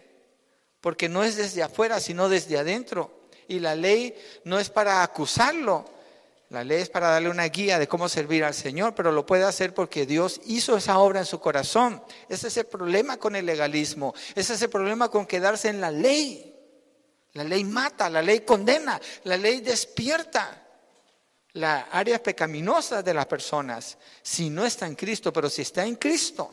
Porque 0.81 1.09
no 1.09 1.25
es 1.25 1.37
desde 1.37 1.63
afuera, 1.63 2.01
sino 2.01 2.29
desde 2.29 2.59
adentro. 2.59 3.23
Y 3.49 3.59
la 3.61 3.75
ley 3.75 4.15
no 4.45 4.59
es 4.59 4.71
para 4.71 5.03
acusarlo, 5.03 5.85
la 6.51 6.65
ley 6.65 6.81
es 6.81 6.89
para 6.89 7.11
darle 7.11 7.29
una 7.29 7.45
guía 7.45 7.79
de 7.79 7.89
cómo 7.89 8.09
servir 8.09 8.43
al 8.43 8.55
Señor, 8.55 8.95
pero 8.95 9.13
lo 9.13 9.27
puede 9.27 9.45
hacer 9.45 9.75
porque 9.75 10.07
Dios 10.07 10.41
hizo 10.47 10.77
esa 10.77 10.99
obra 10.99 11.21
en 11.21 11.27
su 11.27 11.41
corazón. 11.41 12.03
Ese 12.29 12.49
es 12.49 12.57
el 12.57 12.67
problema 12.67 13.19
con 13.19 13.37
el 13.37 13.45
legalismo. 13.45 14.15
Ese 14.35 14.55
es 14.55 14.63
el 14.63 14.71
problema 14.71 15.11
con 15.11 15.27
quedarse 15.27 15.69
en 15.69 15.81
la 15.81 15.91
ley. 15.91 16.55
La 17.35 17.45
ley 17.45 17.65
mata, 17.65 18.09
la 18.09 18.23
ley 18.23 18.41
condena, 18.41 18.99
la 19.25 19.37
ley 19.37 19.61
despierta 19.61 20.67
la 21.53 21.89
área 21.93 22.23
pecaminosa 22.23 23.03
de 23.03 23.15
las 23.15 23.27
personas 23.27 23.99
si 24.23 24.49
no 24.49 24.65
está 24.65 24.87
en 24.87 24.95
Cristo, 24.95 25.33
pero 25.33 25.51
si 25.51 25.63
está 25.63 25.85
en 25.85 25.97
Cristo, 25.97 26.51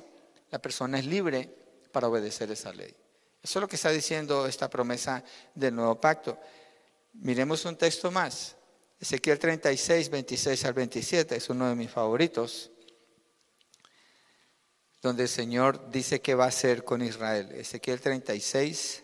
la 0.51 0.59
persona 0.59 0.99
es 0.99 1.05
libre 1.05 1.49
para 1.91 2.09
obedecer 2.09 2.51
esa 2.51 2.73
ley. 2.73 2.93
Eso 3.45 3.59
es 3.59 3.61
lo 3.61 3.67
que 3.67 3.75
está 3.75 3.91
diciendo 3.91 4.47
esta 4.47 4.71
promesa 4.71 5.23
del 5.53 5.75
nuevo 5.75 6.01
pacto. 6.01 6.39
Miremos 7.13 7.63
un 7.65 7.77
texto 7.77 8.09
más. 8.09 8.55
Ezequiel 8.99 9.37
36, 9.37 10.09
26 10.09 10.65
al 10.65 10.73
27 10.73 11.35
es 11.35 11.47
uno 11.51 11.69
de 11.69 11.75
mis 11.75 11.91
favoritos, 11.91 12.71
donde 14.99 15.21
el 15.21 15.29
Señor 15.29 15.91
dice 15.91 16.21
que 16.21 16.33
va 16.33 16.45
a 16.45 16.47
hacer 16.47 16.83
con 16.83 17.03
Israel. 17.03 17.51
Ezequiel 17.51 18.01
36, 18.01 19.03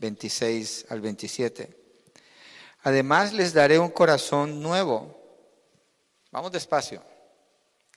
26 0.00 0.86
al 0.88 1.00
27. 1.00 1.76
Además 2.82 3.32
les 3.34 3.52
daré 3.52 3.78
un 3.78 3.90
corazón 3.90 4.60
nuevo. 4.60 5.16
Vamos 6.32 6.50
despacio. 6.50 7.04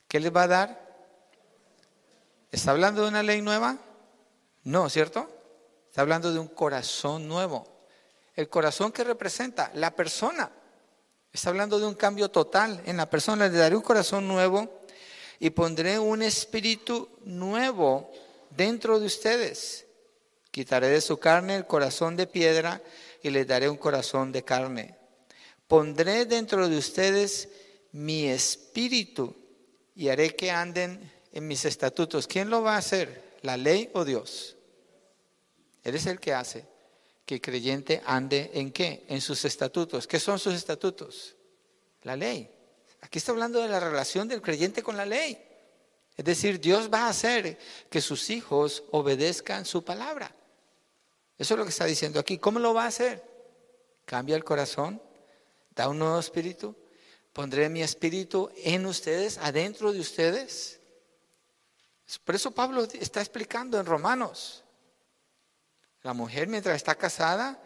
¿Qué 0.06 0.20
les 0.20 0.32
va 0.32 0.44
a 0.44 0.46
dar? 0.46 1.08
¿Está 2.52 2.70
hablando 2.70 3.02
de 3.02 3.08
una 3.08 3.24
ley 3.24 3.42
nueva? 3.42 3.76
No, 4.62 4.88
¿cierto? 4.88 5.34
Está 5.98 6.04
hablando 6.04 6.32
de 6.32 6.38
un 6.38 6.46
corazón 6.46 7.26
nuevo. 7.26 7.66
El 8.36 8.48
corazón 8.48 8.92
que 8.92 9.02
representa 9.02 9.72
la 9.74 9.96
persona. 9.96 10.48
Está 11.32 11.48
hablando 11.48 11.80
de 11.80 11.86
un 11.86 11.96
cambio 11.96 12.28
total 12.28 12.80
en 12.86 12.96
la 12.96 13.10
persona. 13.10 13.48
Le 13.48 13.58
daré 13.58 13.74
un 13.74 13.82
corazón 13.82 14.28
nuevo 14.28 14.80
y 15.40 15.50
pondré 15.50 15.98
un 15.98 16.22
espíritu 16.22 17.08
nuevo 17.24 18.12
dentro 18.50 19.00
de 19.00 19.06
ustedes. 19.06 19.86
Quitaré 20.52 20.86
de 20.86 21.00
su 21.00 21.18
carne 21.18 21.56
el 21.56 21.66
corazón 21.66 22.14
de 22.14 22.28
piedra 22.28 22.80
y 23.20 23.30
les 23.30 23.48
daré 23.48 23.68
un 23.68 23.76
corazón 23.76 24.30
de 24.30 24.44
carne. 24.44 24.96
Pondré 25.66 26.26
dentro 26.26 26.68
de 26.68 26.78
ustedes 26.78 27.48
mi 27.90 28.28
espíritu 28.28 29.34
y 29.96 30.10
haré 30.10 30.36
que 30.36 30.52
anden 30.52 31.12
en 31.32 31.48
mis 31.48 31.64
estatutos. 31.64 32.28
¿Quién 32.28 32.50
lo 32.50 32.62
va 32.62 32.76
a 32.76 32.78
hacer? 32.78 33.36
¿La 33.42 33.56
ley 33.56 33.90
o 33.94 34.04
Dios? 34.04 34.57
Él 35.82 35.94
es 35.94 36.06
el 36.06 36.20
que 36.20 36.34
hace 36.34 36.66
que 37.24 37.34
el 37.34 37.40
creyente 37.40 38.02
ande 38.06 38.50
en 38.54 38.72
qué? 38.72 39.04
En 39.08 39.20
sus 39.20 39.44
estatutos. 39.44 40.06
¿Qué 40.06 40.18
son 40.18 40.38
sus 40.38 40.54
estatutos? 40.54 41.36
La 42.02 42.16
ley. 42.16 42.50
Aquí 43.02 43.18
está 43.18 43.32
hablando 43.32 43.60
de 43.60 43.68
la 43.68 43.80
relación 43.80 44.28
del 44.28 44.40
creyente 44.40 44.82
con 44.82 44.96
la 44.96 45.04
ley. 45.04 45.38
Es 46.16 46.24
decir, 46.24 46.58
Dios 46.58 46.90
va 46.92 47.00
a 47.00 47.10
hacer 47.10 47.58
que 47.90 48.00
sus 48.00 48.30
hijos 48.30 48.82
obedezcan 48.90 49.66
su 49.66 49.84
palabra. 49.84 50.34
Eso 51.36 51.54
es 51.54 51.58
lo 51.58 51.64
que 51.64 51.70
está 51.70 51.84
diciendo 51.84 52.18
aquí. 52.18 52.38
¿Cómo 52.38 52.58
lo 52.58 52.74
va 52.74 52.84
a 52.84 52.88
hacer? 52.88 53.22
Cambia 54.04 54.34
el 54.34 54.42
corazón, 54.42 55.00
da 55.70 55.88
un 55.88 55.98
nuevo 55.98 56.18
espíritu, 56.18 56.74
pondré 57.32 57.68
mi 57.68 57.82
espíritu 57.82 58.50
en 58.56 58.86
ustedes, 58.86 59.38
adentro 59.38 59.92
de 59.92 60.00
ustedes. 60.00 60.80
Por 62.24 62.34
eso 62.34 62.50
Pablo 62.50 62.82
está 62.84 63.20
explicando 63.20 63.78
en 63.78 63.84
Romanos. 63.84 64.64
La 66.08 66.14
mujer 66.14 66.48
mientras 66.48 66.74
está 66.74 66.94
casada 66.94 67.60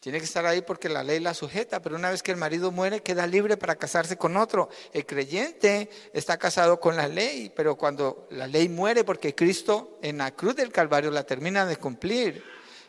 tiene 0.00 0.18
que 0.18 0.24
estar 0.24 0.44
ahí 0.44 0.60
porque 0.60 0.88
la 0.88 1.04
ley 1.04 1.20
la 1.20 1.34
sujeta, 1.34 1.80
pero 1.80 1.94
una 1.94 2.10
vez 2.10 2.20
que 2.20 2.32
el 2.32 2.36
marido 2.36 2.72
muere 2.72 3.00
queda 3.00 3.28
libre 3.28 3.56
para 3.56 3.76
casarse 3.76 4.16
con 4.16 4.36
otro. 4.36 4.68
El 4.92 5.06
creyente 5.06 5.88
está 6.12 6.36
casado 6.36 6.80
con 6.80 6.96
la 6.96 7.06
ley, 7.06 7.52
pero 7.54 7.76
cuando 7.76 8.26
la 8.32 8.48
ley 8.48 8.68
muere 8.68 9.04
porque 9.04 9.36
Cristo 9.36 10.00
en 10.02 10.18
la 10.18 10.32
cruz 10.32 10.56
del 10.56 10.72
Calvario 10.72 11.12
la 11.12 11.22
termina 11.22 11.64
de 11.64 11.76
cumplir, 11.76 12.42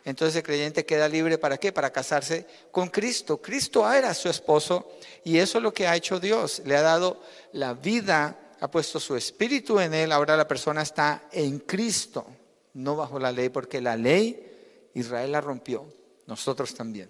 entonces 0.04 0.34
el 0.34 0.42
creyente 0.42 0.84
queda 0.84 1.08
libre 1.08 1.38
para 1.38 1.56
qué? 1.56 1.70
Para 1.70 1.92
casarse 1.92 2.44
con 2.72 2.88
Cristo. 2.88 3.40
Cristo 3.40 3.88
era 3.88 4.12
su 4.14 4.28
esposo 4.28 4.90
y 5.22 5.38
eso 5.38 5.58
es 5.58 5.62
lo 5.62 5.72
que 5.72 5.86
ha 5.86 5.94
hecho 5.94 6.18
Dios. 6.18 6.60
Le 6.64 6.76
ha 6.76 6.82
dado 6.82 7.22
la 7.52 7.74
vida, 7.74 8.56
ha 8.58 8.68
puesto 8.68 8.98
su 8.98 9.14
espíritu 9.14 9.78
en 9.78 9.94
él, 9.94 10.10
ahora 10.10 10.36
la 10.36 10.48
persona 10.48 10.82
está 10.82 11.28
en 11.30 11.60
Cristo 11.60 12.26
no 12.74 12.96
bajo 12.96 13.18
la 13.18 13.32
ley, 13.32 13.48
porque 13.48 13.80
la 13.80 13.96
ley 13.96 14.90
Israel 14.94 15.32
la 15.32 15.40
rompió, 15.40 15.86
nosotros 16.26 16.74
también. 16.74 17.08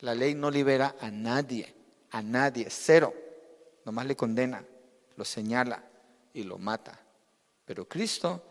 La 0.00 0.14
ley 0.14 0.34
no 0.34 0.50
libera 0.50 0.96
a 1.00 1.10
nadie, 1.10 1.74
a 2.10 2.22
nadie, 2.22 2.68
cero. 2.70 3.12
Nomás 3.84 4.06
le 4.06 4.16
condena, 4.16 4.64
lo 5.16 5.24
señala 5.24 5.82
y 6.32 6.44
lo 6.44 6.58
mata. 6.58 7.00
Pero 7.64 7.88
Cristo 7.88 8.42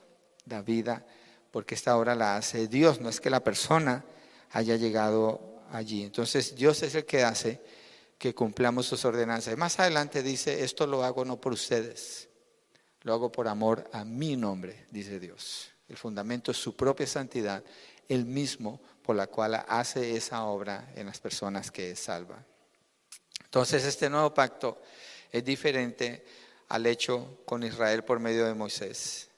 da 0.46 0.62
vida 0.62 1.06
porque 1.52 1.76
esta 1.76 1.98
obra 1.98 2.16
la 2.16 2.38
hace 2.38 2.68
Dios, 2.68 3.00
no 3.00 3.10
es 3.10 3.20
que 3.20 3.30
la 3.30 3.44
persona 3.44 4.04
haya 4.52 4.76
llegado 4.76 5.64
allí. 5.72 6.04
Entonces 6.04 6.56
Dios 6.56 6.84
es 6.84 6.96
el 6.96 7.06
que 7.06 7.24
hace 7.24 7.62
que 8.18 8.36
cumplamos 8.36 8.86
sus 8.86 9.06
ordenanzas. 9.06 9.54
Y 9.54 9.58
más 9.58 9.80
adelante 9.80 10.24
dice, 10.24 10.64
esto 10.64 10.86
lo 10.88 11.04
hago 11.04 11.24
no 11.24 11.40
por 11.40 11.54
ustedes, 11.54 12.30
lo 13.02 13.14
hago 13.14 13.32
por 13.32 13.48
amor 13.48 13.90
a 13.94 14.04
mi 14.04 14.36
nombre, 14.36 14.86
dice 14.92 15.20
Dios. 15.20 15.72
El 15.88 15.98
fundamento 15.98 16.52
es 16.52 16.58
su 16.58 16.76
propia 16.76 17.08
santidad, 17.08 17.64
el 18.10 18.26
mismo 18.26 18.82
por 19.02 19.16
la 19.16 19.28
cual 19.28 19.64
hace 19.68 20.16
esa 20.16 20.44
obra 20.46 20.92
en 20.96 21.08
las 21.08 21.20
personas 21.20 21.72
que 21.72 21.96
salva. 21.96 22.44
Entonces 23.46 23.86
este 23.86 24.10
nuevo 24.10 24.34
pacto 24.34 24.82
es 25.32 25.44
diferente 25.44 26.26
al 26.70 26.86
hecho 26.86 27.40
con 27.46 27.64
Israel 27.64 28.04
por 28.04 28.20
medio 28.20 28.46
de 28.46 28.54
Moisés. 28.54 29.30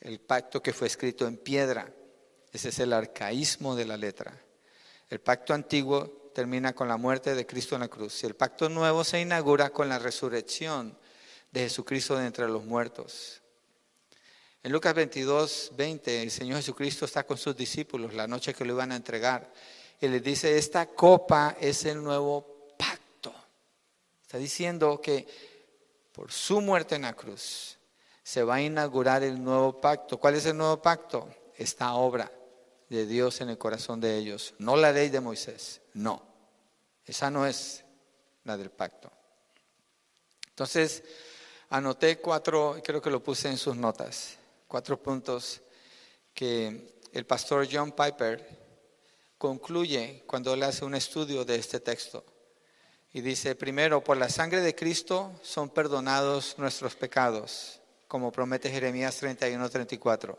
El 0.00 0.20
pacto 0.20 0.62
que 0.62 0.72
fue 0.72 0.86
escrito 0.86 1.26
en 1.26 1.36
piedra, 1.36 1.92
ese 2.52 2.70
es 2.70 2.78
el 2.78 2.92
arcaísmo 2.92 3.76
de 3.76 3.84
la 3.84 3.96
letra. 3.96 4.38
El 5.10 5.20
pacto 5.20 5.52
antiguo 5.54 6.30
termina 6.34 6.74
con 6.74 6.88
la 6.88 6.96
muerte 6.96 7.34
de 7.34 7.46
Cristo 7.46 7.74
en 7.74 7.82
la 7.82 7.88
cruz 7.88 8.22
y 8.22 8.26
el 8.26 8.34
pacto 8.34 8.68
nuevo 8.68 9.04
se 9.04 9.20
inaugura 9.20 9.70
con 9.70 9.88
la 9.88 9.98
resurrección 9.98 10.98
de 11.52 11.60
Jesucristo 11.60 12.16
de 12.16 12.26
entre 12.26 12.48
los 12.48 12.64
muertos. 12.64 13.43
En 14.64 14.72
Lucas 14.72 14.94
22, 14.94 15.72
20, 15.76 16.22
el 16.22 16.30
Señor 16.30 16.56
Jesucristo 16.56 17.04
está 17.04 17.24
con 17.24 17.36
sus 17.36 17.54
discípulos 17.54 18.14
la 18.14 18.26
noche 18.26 18.54
que 18.54 18.64
lo 18.64 18.72
iban 18.72 18.92
a 18.92 18.96
entregar 18.96 19.52
y 20.00 20.08
les 20.08 20.24
dice, 20.24 20.56
esta 20.56 20.86
copa 20.86 21.54
es 21.60 21.84
el 21.84 22.02
nuevo 22.02 22.72
pacto. 22.78 23.34
Está 24.22 24.38
diciendo 24.38 25.02
que 25.02 25.28
por 26.12 26.32
su 26.32 26.62
muerte 26.62 26.94
en 26.94 27.02
la 27.02 27.12
cruz 27.12 27.76
se 28.22 28.42
va 28.42 28.54
a 28.54 28.62
inaugurar 28.62 29.22
el 29.22 29.44
nuevo 29.44 29.82
pacto. 29.82 30.18
¿Cuál 30.18 30.36
es 30.36 30.46
el 30.46 30.56
nuevo 30.56 30.80
pacto? 30.80 31.28
Esta 31.58 31.92
obra 31.92 32.32
de 32.88 33.04
Dios 33.04 33.42
en 33.42 33.50
el 33.50 33.58
corazón 33.58 34.00
de 34.00 34.16
ellos. 34.16 34.54
No 34.58 34.76
la 34.76 34.92
ley 34.92 35.10
de 35.10 35.20
Moisés, 35.20 35.82
no. 35.92 36.22
Esa 37.04 37.30
no 37.30 37.46
es 37.46 37.84
la 38.44 38.56
del 38.56 38.70
pacto. 38.70 39.12
Entonces, 40.48 41.02
anoté 41.68 42.18
cuatro, 42.18 42.80
creo 42.82 43.02
que 43.02 43.10
lo 43.10 43.22
puse 43.22 43.50
en 43.50 43.58
sus 43.58 43.76
notas 43.76 44.38
cuatro 44.74 45.00
puntos 45.00 45.62
que 46.34 46.98
el 47.12 47.24
pastor 47.26 47.68
John 47.70 47.92
Piper 47.92 48.44
concluye 49.38 50.24
cuando 50.26 50.52
él 50.52 50.64
hace 50.64 50.84
un 50.84 50.96
estudio 50.96 51.44
de 51.44 51.54
este 51.54 51.78
texto. 51.78 52.24
Y 53.12 53.20
dice, 53.20 53.54
primero, 53.54 54.02
por 54.02 54.16
la 54.16 54.28
sangre 54.28 54.62
de 54.62 54.74
Cristo 54.74 55.30
son 55.44 55.70
perdonados 55.70 56.56
nuestros 56.58 56.96
pecados, 56.96 57.78
como 58.08 58.32
promete 58.32 58.68
Jeremías 58.68 59.16
31, 59.18 59.70
34. 59.70 60.36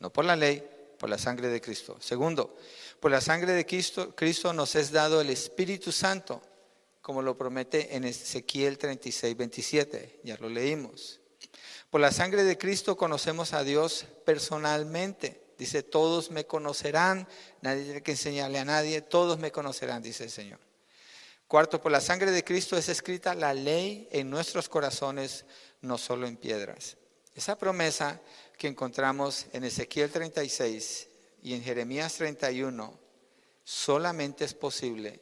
No 0.00 0.12
por 0.12 0.24
la 0.24 0.34
ley, 0.34 0.68
por 0.98 1.08
la 1.08 1.16
sangre 1.16 1.46
de 1.46 1.60
Cristo. 1.60 1.96
Segundo, 2.00 2.56
por 2.98 3.12
la 3.12 3.20
sangre 3.20 3.52
de 3.52 3.64
Cristo, 3.64 4.16
Cristo 4.16 4.52
nos 4.52 4.74
es 4.74 4.90
dado 4.90 5.20
el 5.20 5.30
Espíritu 5.30 5.92
Santo, 5.92 6.42
como 7.00 7.22
lo 7.22 7.38
promete 7.38 7.94
en 7.94 8.02
Ezequiel 8.02 8.78
36, 8.78 9.36
27. 9.36 10.22
Ya 10.24 10.36
lo 10.38 10.48
leímos. 10.48 11.20
Por 11.90 12.00
la 12.00 12.12
sangre 12.12 12.44
de 12.44 12.58
Cristo 12.58 12.96
conocemos 12.96 13.52
a 13.52 13.64
Dios 13.64 14.06
personalmente. 14.24 15.42
Dice, 15.58 15.82
todos 15.82 16.30
me 16.30 16.44
conocerán, 16.44 17.26
nadie 17.62 17.84
tiene 17.84 18.02
que 18.02 18.12
enseñarle 18.12 18.58
a 18.58 18.64
nadie, 18.64 19.00
todos 19.00 19.38
me 19.38 19.50
conocerán, 19.52 20.02
dice 20.02 20.24
el 20.24 20.30
Señor. 20.30 20.58
Cuarto, 21.48 21.80
por 21.80 21.92
la 21.92 22.00
sangre 22.00 22.32
de 22.32 22.44
Cristo 22.44 22.76
es 22.76 22.88
escrita 22.88 23.34
la 23.34 23.54
ley 23.54 24.08
en 24.10 24.28
nuestros 24.28 24.68
corazones, 24.68 25.44
no 25.80 25.96
solo 25.96 26.26
en 26.26 26.36
piedras. 26.36 26.96
Esa 27.34 27.56
promesa 27.56 28.20
que 28.58 28.66
encontramos 28.66 29.46
en 29.52 29.64
Ezequiel 29.64 30.10
36 30.10 31.08
y 31.42 31.54
en 31.54 31.62
Jeremías 31.62 32.14
31, 32.14 32.98
solamente 33.62 34.44
es 34.44 34.54
posible 34.54 35.20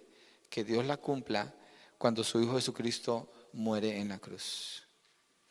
que 0.48 0.64
Dios 0.64 0.86
la 0.86 0.96
cumpla 0.96 1.54
cuando 1.98 2.24
su 2.24 2.40
Hijo 2.40 2.54
Jesucristo 2.54 3.30
muere 3.52 3.98
en 3.98 4.08
la 4.08 4.18
cruz. 4.18 4.83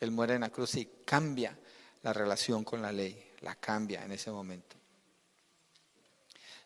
Él 0.04 0.10
muere 0.10 0.34
en 0.34 0.42
la 0.42 0.50
cruz 0.50 0.76
y 0.76 0.84
cambia 1.04 1.58
la 2.02 2.12
relación 2.12 2.62
con 2.62 2.82
la 2.82 2.92
ley, 2.92 3.32
la 3.40 3.56
cambia 3.56 4.04
en 4.04 4.12
ese 4.12 4.30
momento. 4.30 4.76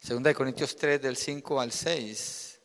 Segunda 0.00 0.28
de 0.28 0.34
Corintios 0.34 0.76
3 0.76 1.00
del 1.00 1.16
5 1.16 1.60
al 1.60 1.72
6. 1.72 2.60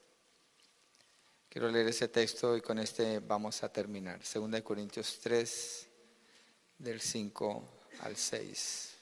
Quiero 1.49 1.69
leer 1.69 1.87
ese 1.87 2.07
texto 2.07 2.57
y 2.57 2.61
con 2.61 2.79
este 2.79 3.19
vamos 3.19 3.63
a 3.63 3.71
terminar. 3.71 4.25
Segunda 4.25 4.57
de 4.57 4.63
Corintios 4.63 5.19
3 5.21 5.87
del 6.79 6.99
5 6.99 7.69
al 8.01 8.15
6. 8.15 8.92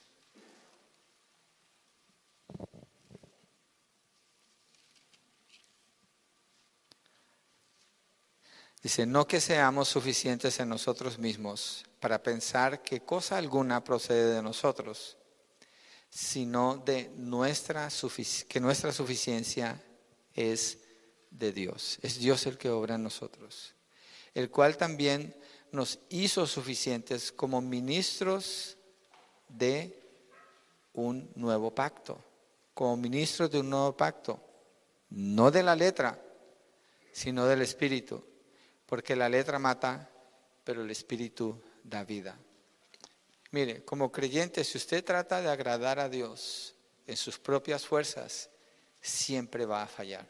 Dice, 8.82 9.06
no 9.06 9.28
que 9.28 9.40
seamos 9.40 9.88
suficientes 9.88 10.58
en 10.58 10.68
nosotros 10.68 11.16
mismos 11.16 11.84
para 12.00 12.20
pensar 12.20 12.82
que 12.82 13.02
cosa 13.02 13.38
alguna 13.38 13.84
procede 13.84 14.34
de 14.34 14.42
nosotros, 14.42 15.16
sino 16.10 16.78
de 16.78 17.08
nuestra 17.16 17.88
que 18.48 18.58
nuestra 18.58 18.92
suficiencia 18.92 19.80
es 20.34 20.80
de 21.30 21.52
Dios. 21.52 22.00
Es 22.02 22.18
Dios 22.18 22.44
el 22.46 22.58
que 22.58 22.70
obra 22.70 22.96
en 22.96 23.04
nosotros, 23.04 23.76
el 24.34 24.50
cual 24.50 24.76
también 24.76 25.32
nos 25.70 26.00
hizo 26.08 26.44
suficientes 26.48 27.30
como 27.30 27.60
ministros 27.60 28.76
de 29.48 29.96
un 30.92 31.30
nuevo 31.36 31.72
pacto, 31.72 32.18
como 32.74 32.96
ministros 32.96 33.48
de 33.48 33.60
un 33.60 33.70
nuevo 33.70 33.96
pacto, 33.96 34.42
no 35.10 35.52
de 35.52 35.62
la 35.62 35.76
letra, 35.76 36.20
sino 37.12 37.46
del 37.46 37.62
Espíritu 37.62 38.31
porque 38.92 39.16
la 39.16 39.26
letra 39.26 39.58
mata, 39.58 40.06
pero 40.62 40.82
el 40.82 40.90
espíritu 40.90 41.58
da 41.82 42.04
vida. 42.04 42.36
Mire, 43.52 43.82
como 43.86 44.12
creyente, 44.12 44.62
si 44.64 44.76
usted 44.76 45.02
trata 45.02 45.40
de 45.40 45.48
agradar 45.48 45.98
a 45.98 46.10
Dios 46.10 46.74
en 47.06 47.16
sus 47.16 47.38
propias 47.38 47.86
fuerzas, 47.86 48.50
siempre 49.00 49.64
va 49.64 49.82
a 49.82 49.86
fallar. 49.86 50.26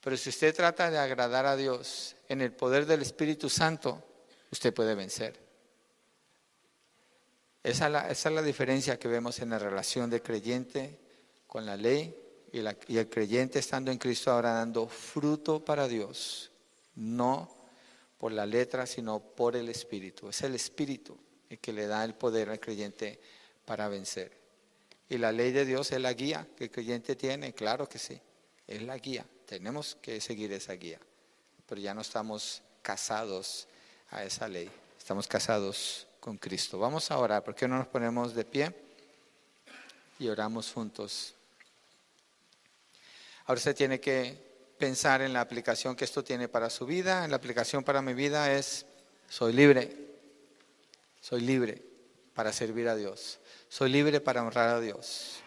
Pero 0.00 0.16
si 0.16 0.30
usted 0.30 0.56
trata 0.56 0.90
de 0.90 0.96
agradar 0.96 1.44
a 1.44 1.54
Dios 1.54 2.16
en 2.30 2.40
el 2.40 2.50
poder 2.50 2.86
del 2.86 3.02
Espíritu 3.02 3.50
Santo, 3.50 4.02
usted 4.50 4.72
puede 4.72 4.94
vencer. 4.94 5.38
Esa 7.62 8.08
es 8.08 8.24
la, 8.24 8.40
diferencia 8.40 8.98
que 8.98 9.08
vemos 9.08 9.38
en 9.40 9.50
la 9.50 9.58
relación 9.58 10.08
de 10.08 10.22
creyente 10.22 10.98
con 11.46 11.66
la 11.66 11.76
ley 11.76 12.16
y, 12.54 12.60
y 12.88 12.96
el 12.96 13.10
creyente 13.10 13.58
estando 13.58 13.90
en 13.90 13.98
Cristo 13.98 14.30
ahora 14.30 14.54
dando 14.54 14.88
fruto 14.88 15.62
para 15.62 15.86
Dios 15.86 16.50
no 16.96 17.54
por 18.18 18.32
la 18.32 18.46
letra, 18.46 18.86
sino 18.86 19.20
por 19.20 19.56
el 19.56 19.68
Espíritu. 19.68 20.28
Es 20.28 20.42
el 20.42 20.54
Espíritu 20.54 21.18
el 21.50 21.58
que 21.58 21.72
le 21.72 21.86
da 21.86 22.04
el 22.04 22.14
poder 22.14 22.50
al 22.50 22.60
creyente 22.60 23.20
para 23.64 23.88
vencer. 23.88 24.36
Y 25.08 25.18
la 25.18 25.32
ley 25.32 25.52
de 25.52 25.64
Dios 25.64 25.92
es 25.92 26.00
la 26.00 26.12
guía 26.12 26.46
que 26.56 26.64
el 26.64 26.70
creyente 26.70 27.16
tiene, 27.16 27.52
claro 27.52 27.88
que 27.88 27.98
sí, 27.98 28.20
es 28.66 28.82
la 28.82 28.96
guía. 28.98 29.26
Tenemos 29.46 29.96
que 29.96 30.20
seguir 30.20 30.52
esa 30.52 30.72
guía, 30.72 30.98
pero 31.66 31.80
ya 31.80 31.92
no 31.92 32.00
estamos 32.00 32.62
casados 32.82 33.68
a 34.10 34.24
esa 34.24 34.48
ley, 34.48 34.70
estamos 34.98 35.26
casados 35.28 36.06
con 36.20 36.38
Cristo. 36.38 36.78
Vamos 36.78 37.10
a 37.10 37.18
orar, 37.18 37.44
¿por 37.44 37.54
qué 37.54 37.68
no 37.68 37.76
nos 37.76 37.88
ponemos 37.88 38.34
de 38.34 38.44
pie 38.44 38.74
y 40.18 40.28
oramos 40.28 40.72
juntos? 40.72 41.34
Ahora 43.46 43.60
se 43.60 43.74
tiene 43.74 44.00
que 44.00 44.53
pensar 44.78 45.22
en 45.22 45.32
la 45.32 45.40
aplicación 45.40 45.96
que 45.96 46.04
esto 46.04 46.24
tiene 46.24 46.48
para 46.48 46.70
su 46.70 46.86
vida. 46.86 47.24
En 47.24 47.30
la 47.30 47.36
aplicación 47.36 47.84
para 47.84 48.02
mi 48.02 48.14
vida 48.14 48.52
es, 48.52 48.86
soy 49.28 49.52
libre, 49.52 49.96
soy 51.20 51.40
libre 51.40 51.82
para 52.34 52.52
servir 52.52 52.88
a 52.88 52.96
Dios, 52.96 53.38
soy 53.68 53.90
libre 53.90 54.20
para 54.20 54.42
honrar 54.42 54.70
a 54.70 54.80
Dios. 54.80 55.40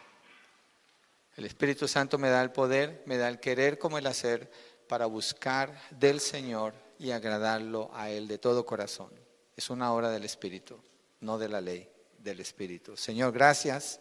El 1.35 1.45
Espíritu 1.45 1.87
Santo 1.87 2.17
me 2.17 2.29
da 2.29 2.41
el 2.41 2.51
poder, 2.51 3.03
me 3.05 3.17
da 3.17 3.29
el 3.29 3.39
querer 3.39 3.77
como 3.77 3.97
el 3.97 4.07
hacer 4.07 4.49
para 4.87 5.05
buscar 5.05 5.79
del 5.91 6.19
Señor 6.19 6.73
y 6.97 7.11
agradarlo 7.11 7.91
a 7.93 8.09
Él 8.09 8.27
de 8.27 8.39
todo 8.39 8.65
corazón. 8.65 9.11
Es 9.55 9.69
una 9.69 9.93
obra 9.93 10.09
del 10.09 10.23
Espíritu, 10.23 10.79
no 11.19 11.37
de 11.37 11.49
la 11.49 11.61
ley, 11.61 11.89
del 12.17 12.39
Espíritu. 12.39 12.97
Señor, 12.97 13.33
gracias. 13.33 13.99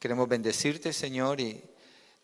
Queremos 0.00 0.28
bendecirte, 0.28 0.92
Señor, 0.92 1.40
y 1.40 1.62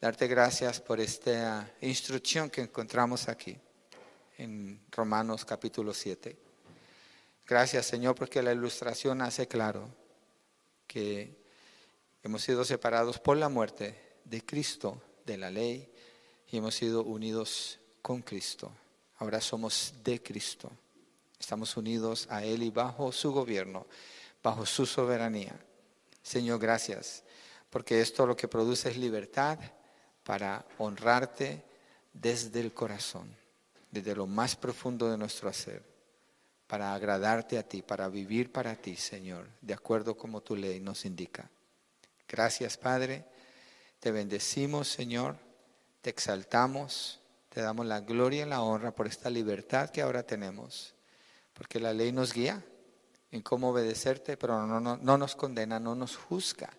darte 0.04 0.26
gracias 0.26 0.82
por 0.82 1.00
esta 1.00 1.72
instrucción 1.80 2.50
que 2.50 2.60
encontramos 2.60 3.26
aquí 3.26 3.56
en 4.36 4.84
Romanos 4.90 5.46
capítulo 5.46 5.94
7. 5.94 6.36
Gracias 7.46 7.86
Señor 7.86 8.14
porque 8.14 8.42
la 8.42 8.52
ilustración 8.52 9.22
hace 9.22 9.48
claro 9.48 9.88
que 10.86 11.34
hemos 12.22 12.42
sido 12.42 12.66
separados 12.66 13.18
por 13.18 13.38
la 13.38 13.48
muerte 13.48 14.18
de 14.26 14.44
Cristo, 14.44 15.00
de 15.24 15.38
la 15.38 15.50
ley, 15.50 15.90
y 16.50 16.58
hemos 16.58 16.74
sido 16.74 17.02
unidos 17.02 17.78
con 18.02 18.20
Cristo. 18.20 18.70
Ahora 19.16 19.40
somos 19.40 19.94
de 20.04 20.22
Cristo. 20.22 20.70
Estamos 21.40 21.78
unidos 21.78 22.26
a 22.28 22.44
Él 22.44 22.62
y 22.62 22.70
bajo 22.70 23.10
su 23.10 23.32
gobierno, 23.32 23.86
bajo 24.42 24.66
su 24.66 24.84
soberanía. 24.84 25.58
Señor, 26.22 26.60
gracias, 26.60 27.24
porque 27.70 28.02
esto 28.02 28.26
lo 28.26 28.36
que 28.36 28.48
produce 28.48 28.90
es 28.90 28.98
libertad 28.98 29.58
para 30.24 30.64
honrarte 30.78 31.62
desde 32.12 32.60
el 32.60 32.72
corazón, 32.72 33.36
desde 33.90 34.16
lo 34.16 34.26
más 34.26 34.56
profundo 34.56 35.10
de 35.10 35.18
nuestro 35.18 35.48
hacer, 35.48 35.82
para 36.66 36.94
agradarte 36.94 37.58
a 37.58 37.62
ti, 37.62 37.82
para 37.82 38.08
vivir 38.08 38.50
para 38.50 38.74
ti, 38.74 38.96
Señor, 38.96 39.46
de 39.60 39.74
acuerdo 39.74 40.16
como 40.16 40.40
tu 40.40 40.56
ley 40.56 40.80
nos 40.80 41.04
indica. 41.04 41.48
Gracias, 42.26 42.76
Padre. 42.76 43.24
Te 44.00 44.10
bendecimos, 44.10 44.88
Señor. 44.88 45.36
Te 46.00 46.10
exaltamos. 46.10 47.20
Te 47.48 47.60
damos 47.60 47.86
la 47.86 48.00
gloria 48.00 48.44
y 48.44 48.48
la 48.48 48.62
honra 48.62 48.94
por 48.94 49.06
esta 49.06 49.30
libertad 49.30 49.90
que 49.90 50.02
ahora 50.02 50.24
tenemos. 50.24 50.94
Porque 51.52 51.78
la 51.78 51.92
ley 51.92 52.10
nos 52.10 52.32
guía 52.32 52.64
en 53.30 53.42
cómo 53.42 53.70
obedecerte, 53.70 54.36
pero 54.36 54.66
no, 54.66 54.80
no, 54.80 54.96
no 54.96 55.18
nos 55.18 55.36
condena, 55.36 55.78
no 55.78 55.94
nos 55.94 56.16
juzga. 56.16 56.70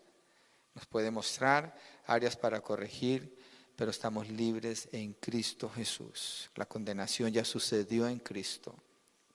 Nos 0.73 0.85
puede 0.87 1.11
mostrar 1.11 1.75
áreas 2.05 2.35
para 2.35 2.61
corregir, 2.61 3.37
pero 3.75 3.91
estamos 3.91 4.29
libres 4.29 4.87
en 4.91 5.13
Cristo 5.13 5.69
Jesús. 5.69 6.49
La 6.55 6.65
condenación 6.65 7.31
ya 7.31 7.43
sucedió 7.43 8.07
en 8.07 8.19
Cristo. 8.19 8.75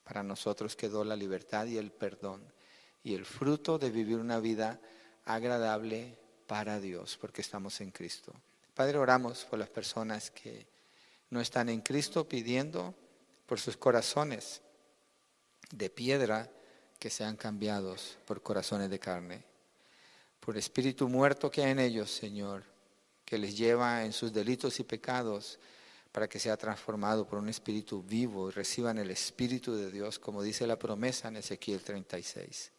Para 0.05 0.23
nosotros 0.23 0.77
quedó 0.77 1.05
la 1.05 1.17
libertad 1.17 1.67
y 1.67 1.77
el 1.77 1.93
perdón 1.93 2.43
y 3.03 3.15
el 3.15 3.25
fruto 3.25 3.79
de 3.79 3.91
vivir 3.91 4.19
una 4.19 4.41
vida 4.41 4.81
agradable 5.25 6.19
para 6.47 6.81
Dios, 6.81 7.17
porque 7.21 7.41
estamos 7.41 7.81
en 7.81 7.91
Cristo. 7.91 8.33
Padre, 8.75 8.99
oramos 8.99 9.45
por 9.45 9.59
las 9.59 9.69
personas 9.69 10.31
que 10.31 10.67
no 11.31 11.41
están 11.41 11.69
en 11.69 11.81
Cristo 11.81 12.29
pidiendo 12.29 12.95
por 13.47 13.61
sus 13.61 13.77
corazones 13.77 14.63
de 15.71 15.91
piedra 15.91 16.51
que 16.99 17.11
sean 17.11 17.37
cambiados 17.37 18.19
por 18.27 18.43
corazones 18.43 18.91
de 18.91 18.99
carne, 18.99 19.45
por 20.51 20.59
espíritu 20.59 21.09
muerto 21.09 21.49
que 21.49 21.63
hay 21.63 21.71
en 21.71 21.79
ellos, 21.79 22.11
Señor, 22.11 22.65
que 23.25 23.39
les 23.39 23.57
lleva 23.57 24.05
en 24.05 24.13
sus 24.13 24.33
delitos 24.33 24.81
y 24.81 24.83
pecados 24.83 25.61
para 26.11 26.29
que 26.29 26.41
sea 26.41 26.57
transformado 26.57 27.25
por 27.25 27.39
un 27.39 27.49
espíritu 27.49 28.03
vivo 28.03 28.49
y 28.49 28.53
reciban 28.53 28.99
el 28.99 29.13
espíritu 29.13 29.77
de 29.77 29.93
Dios, 29.93 30.19
como 30.19 30.43
dice 30.43 30.67
la 30.67 30.77
promesa 30.77 31.29
en 31.29 31.37
Ezequiel 31.37 31.83
36. 31.83 32.73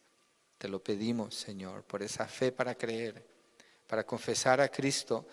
Te 0.57 0.67
lo 0.67 0.83
pedimos, 0.83 1.33
Señor, 1.33 1.85
por 1.85 2.03
esa 2.03 2.27
fe 2.27 2.51
para 2.51 2.75
creer, 2.75 3.25
para 3.87 4.05
confesar 4.05 4.59
a 4.59 4.67
Cristo 4.67 5.25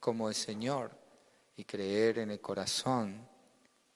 como 0.00 0.30
el 0.30 0.34
Señor 0.34 0.92
y 1.58 1.64
creer 1.64 2.20
en 2.20 2.30
el 2.30 2.40
corazón 2.40 3.28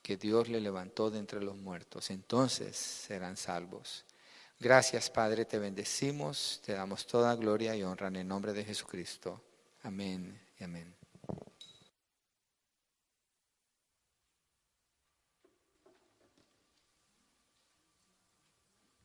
que 0.02 0.18
Dios 0.18 0.50
le 0.50 0.60
levantó 0.60 1.10
de 1.10 1.18
entre 1.18 1.42
los 1.42 1.56
muertos. 1.56 2.10
Entonces 2.10 2.76
serán 2.76 3.38
salvos. 3.38 4.04
Gracias, 4.58 5.10
Padre, 5.10 5.44
te 5.44 5.58
bendecimos, 5.58 6.62
te 6.64 6.72
damos 6.72 7.06
toda 7.06 7.34
gloria 7.36 7.76
y 7.76 7.82
honra 7.82 8.08
en 8.08 8.16
el 8.16 8.28
nombre 8.28 8.54
de 8.54 8.64
Jesucristo. 8.64 9.42
Amén 9.82 10.40
y 10.58 10.64
amén. 10.64 10.95